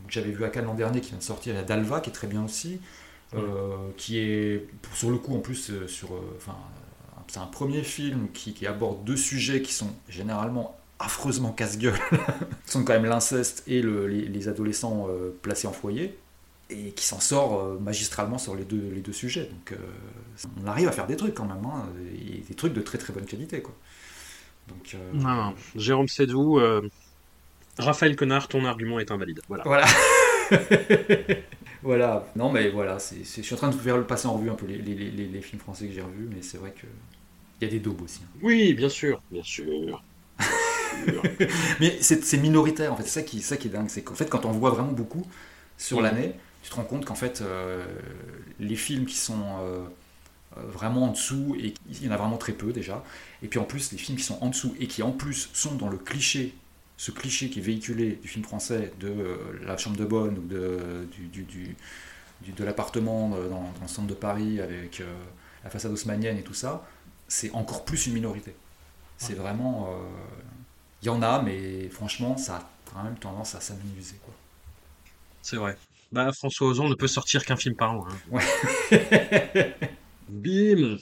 J'avais 0.08 0.32
vu 0.32 0.44
à 0.44 0.50
Cannes 0.50 0.66
l'an 0.66 0.74
dernier 0.74 1.02
qui 1.02 1.10
vient 1.10 1.20
de 1.20 1.24
sortir, 1.24 1.54
il 1.54 1.58
y 1.58 1.60
a 1.60 1.64
Dalva 1.64 2.00
qui 2.00 2.10
est 2.10 2.14
très 2.14 2.28
bien 2.28 2.44
aussi. 2.44 2.80
qui 3.98 4.18
est 4.18 4.68
sur 4.94 5.10
le 5.10 5.18
coup 5.18 5.36
en 5.36 5.40
plus 5.40 5.72
sur 5.88 6.10
enfin 6.36 6.58
c'est 7.32 7.40
un 7.40 7.46
premier 7.46 7.84
film 7.84 8.28
qui, 8.34 8.54
qui, 8.54 8.68
aborde 8.68 9.06
deux 9.06 9.16
sujets 9.16 9.62
qui 9.62 9.72
sont 9.72 9.88
généralement 10.10 10.78
affreusement 11.00 11.52
casse-gueule, 11.52 11.98
sont 12.66 12.84
quand 12.84 12.94
même 12.94 13.06
l'inceste 13.06 13.64
et 13.68 13.82
le, 13.82 14.08
les, 14.08 14.48
adolescents 14.48 15.08
euh, 15.10 15.34
placés 15.42 15.68
en 15.68 15.72
foyer, 15.72 16.18
et 16.72 16.92
qui 16.92 17.06
s'en 17.06 17.20
sort 17.20 17.60
euh, 17.60 17.80
magistralement 17.80 18.38
sur 18.38 18.56
les 18.56 18.64
deux, 18.64 18.92
les 18.94 19.02
deux 19.02 19.14
sujets. 19.14 19.46
Donc 19.46 19.74
euh, 19.74 20.46
on 20.64 20.68
arrive 20.68 20.88
à 20.88 20.92
faire 20.92 21.08
des 21.08 21.16
trucs 21.18 21.36
quand 21.36 21.46
même, 21.46 21.64
hein, 21.66 21.86
et 22.16 22.44
des 22.48 22.56
trucs 22.56 22.74
de 22.74 22.82
très 22.82 22.98
très 22.98 23.14
bonne 23.14 23.26
qualité. 23.26 23.62
Quoi. 23.62 23.74
Donc, 24.68 24.96
non, 25.14 25.54
Jérôme 25.76 26.08
Sédou, 26.08 26.62
Raphaël 27.78 28.16
Connard, 28.16 28.48
ton 28.48 28.64
argument 28.64 29.00
est 29.00 29.12
invalide. 29.12 29.42
Voilà. 29.50 29.64
Voilà. 29.66 29.86
voilà. 31.84 32.28
Non, 32.36 32.52
mais 32.52 32.70
voilà, 32.70 33.00
c'est, 33.00 33.24
je 33.24 33.42
suis 33.42 33.54
en 33.54 33.58
train 33.58 33.70
de 33.70 33.76
vous 33.76 33.82
faire 33.82 33.98
le 33.98 34.06
passer 34.06 34.28
en 34.28 34.34
revue 34.34 34.50
un 34.50 34.56
peu 34.56 34.66
les, 34.68 34.78
les, 34.78 34.96
les, 34.96 35.28
les 35.28 35.42
films 35.42 35.60
français 35.60 35.88
que 35.88 35.94
j'ai 35.94 36.02
revus, 36.02 36.30
mais 36.30 36.42
c'est 36.42 36.58
vrai 36.58 36.72
que 36.72 36.88
il 37.62 37.66
y 37.66 37.68
a 37.68 37.72
des 37.72 37.80
daubes 37.80 38.02
aussi. 38.02 38.22
Hein. 38.24 38.40
Oui, 38.42 38.74
bien 38.74 38.90
sûr, 38.90 39.22
bien 39.32 39.44
sûr. 39.44 40.04
Mais 41.80 41.98
c'est 42.02 42.38
minoritaire, 42.38 42.92
en 42.92 42.96
fait. 42.96 43.04
C'est 43.04 43.10
ça 43.10 43.22
qui, 43.22 43.42
ça 43.42 43.56
qui 43.56 43.68
est 43.68 43.72
dingue. 43.72 43.88
C'est 43.90 44.02
qu'en 44.02 44.16
fait, 44.16 44.30
quand 44.30 44.46
on 44.46 44.52
voit 44.52 44.72
vraiment 44.72 44.92
beaucoup 44.92 45.24
sur 45.78 46.02
l'année, 46.02 46.34
te 46.72 46.76
rends 46.78 46.84
compte 46.84 47.06
qu'en 47.06 47.16
fait, 47.16 47.42
euh, 47.42 47.86
les 48.60 48.76
films 48.76 49.06
qui 49.06 49.18
sont 49.18 49.44
euh, 49.60 49.84
euh, 50.58 50.62
vraiment 50.68 51.04
en 51.04 51.12
dessous, 51.12 51.56
et 51.60 51.74
il 51.90 52.06
y 52.06 52.10
en 52.10 52.12
a 52.12 52.18
vraiment 52.18 52.38
très 52.38 52.54
peu 52.54 52.72
déjà. 52.72 53.04
Et 53.44 53.48
puis 53.48 53.60
en 53.60 53.66
plus, 53.66 53.92
les 53.92 53.98
films 53.98 54.18
qui 54.18 54.24
sont 54.24 54.40
en 54.42 54.50
dessous 54.50 54.76
et 54.80 54.88
qui 54.88 55.04
en 55.04 55.12
plus 55.12 55.50
sont 55.54 55.76
dans 55.76 55.90
le 55.90 55.98
cliché, 55.98 56.56
ce 56.98 57.12
cliché 57.12 57.50
qui 57.50 57.60
est 57.60 57.64
véhiculé 57.64 58.20
du 58.22 58.28
film 58.28 58.44
français 58.46 58.94
de 59.00 59.14
la 59.66 59.76
chambre 59.78 59.98
de 59.98 60.06
bonne 60.06 60.38
ou 60.38 60.48
de, 60.48 61.08
du, 61.12 61.44
du, 61.44 61.76
de 62.52 62.64
l'appartement 62.64 63.30
dans, 63.30 63.50
dans, 63.50 63.74
le 63.82 63.88
centre 63.88 64.08
de 64.08 64.14
Paris 64.14 64.62
avec 64.62 65.02
la 65.64 65.70
façade 65.72 65.92
haussmannienne 65.92 66.38
et 66.38 66.44
tout 66.44 66.54
ça, 66.54 66.88
c'est 67.28 67.52
encore 67.54 67.86
plus 67.86 68.06
une 68.06 68.14
minorité. 68.14 68.56
C'est 69.18 69.34
vraiment. 69.34 69.90
Il 71.02 71.08
y 71.08 71.10
en 71.10 71.24
a, 71.24 71.42
mais 71.42 71.90
franchement, 71.90 72.38
ça 72.38 72.58
a 72.58 72.70
quand 72.86 73.04
même 73.04 73.18
tendance 73.18 73.56
à 73.56 73.62
s'amuser. 73.62 74.16
C'est 75.42 75.56
vrai. 75.56 75.76
Bah, 76.12 76.32
François 76.34 76.68
Ozon 76.68 76.90
ne 76.90 76.96
peut 76.96 77.08
sortir 77.08 77.46
qu'un 77.46 77.56
film 77.56 77.76
par 77.76 77.94
an. 77.94 78.06
Hein. 78.10 78.16
Ouais. 78.32 79.76
Bim 80.30 80.98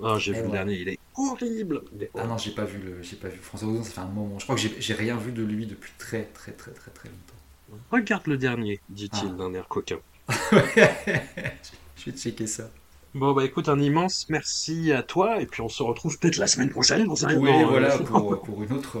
oh, 0.00 0.18
J'ai 0.18 0.32
vu 0.32 0.42
le 0.42 0.50
dernier, 0.50 0.74
il 0.74 0.88
est 0.88 0.98
horrible. 1.16 1.82
Ah 2.14 2.26
non, 2.26 2.38
j'ai 2.38 2.52
pas 2.52 2.64
vu 2.64 2.78
le, 2.78 3.02
j'ai 3.02 3.16
pas 3.16 3.28
vu 3.28 3.38
François 3.38 3.68
Ozon. 3.68 3.82
Ça 3.82 3.90
fait 3.90 4.00
un 4.00 4.06
moment. 4.06 4.38
Je 4.38 4.44
crois 4.44 4.56
que 4.56 4.62
j'ai 4.78 4.94
rien 4.94 5.16
vu 5.16 5.32
de 5.32 5.42
lui 5.42 5.66
depuis 5.66 5.92
très 5.98 6.24
très 6.24 6.52
très 6.52 6.70
très 6.70 6.90
très 6.90 7.08
longtemps. 7.08 7.80
Regarde 7.90 8.26
le 8.28 8.36
dernier, 8.36 8.80
dit-il 8.88 9.30
ah. 9.32 9.38
d'un 9.38 9.54
air 9.54 9.66
coquin. 9.66 9.98
je 10.52 12.04
vais 12.06 12.16
checker 12.16 12.46
ça. 12.46 12.70
Bon, 13.14 13.32
bah 13.32 13.44
écoute, 13.44 13.68
un 13.68 13.80
immense 13.80 14.26
merci 14.28 14.92
à 14.92 15.02
toi, 15.02 15.40
et 15.40 15.46
puis 15.46 15.62
on 15.62 15.70
se 15.70 15.82
retrouve 15.82 16.18
peut-être 16.18 16.36
la 16.36 16.46
semaine 16.46 16.68
prochaine 16.68 17.06
dans 17.06 17.24
un 17.24 17.34
Oui, 17.36 17.50
voilà, 17.64 17.94
euh, 17.94 17.98
pour, 17.98 18.42
pour, 18.44 18.62
une 18.62 18.72
autre. 18.72 18.98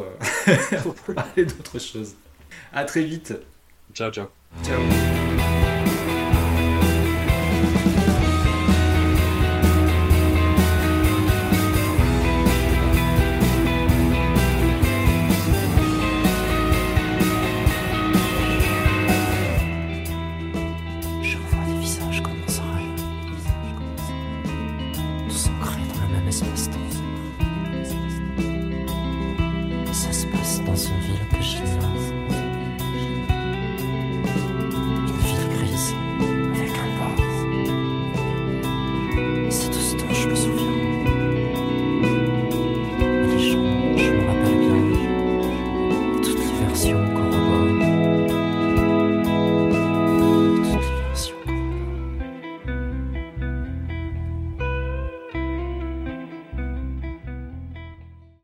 Pour 0.82 1.14
parler 1.14 1.44
d'autre 1.44 1.78
chose. 1.78 2.14
À 2.72 2.84
très 2.84 3.04
vite. 3.04 3.34
Ciao, 3.92 4.10
ciao. 4.10 4.28
Ciao. 4.64 5.25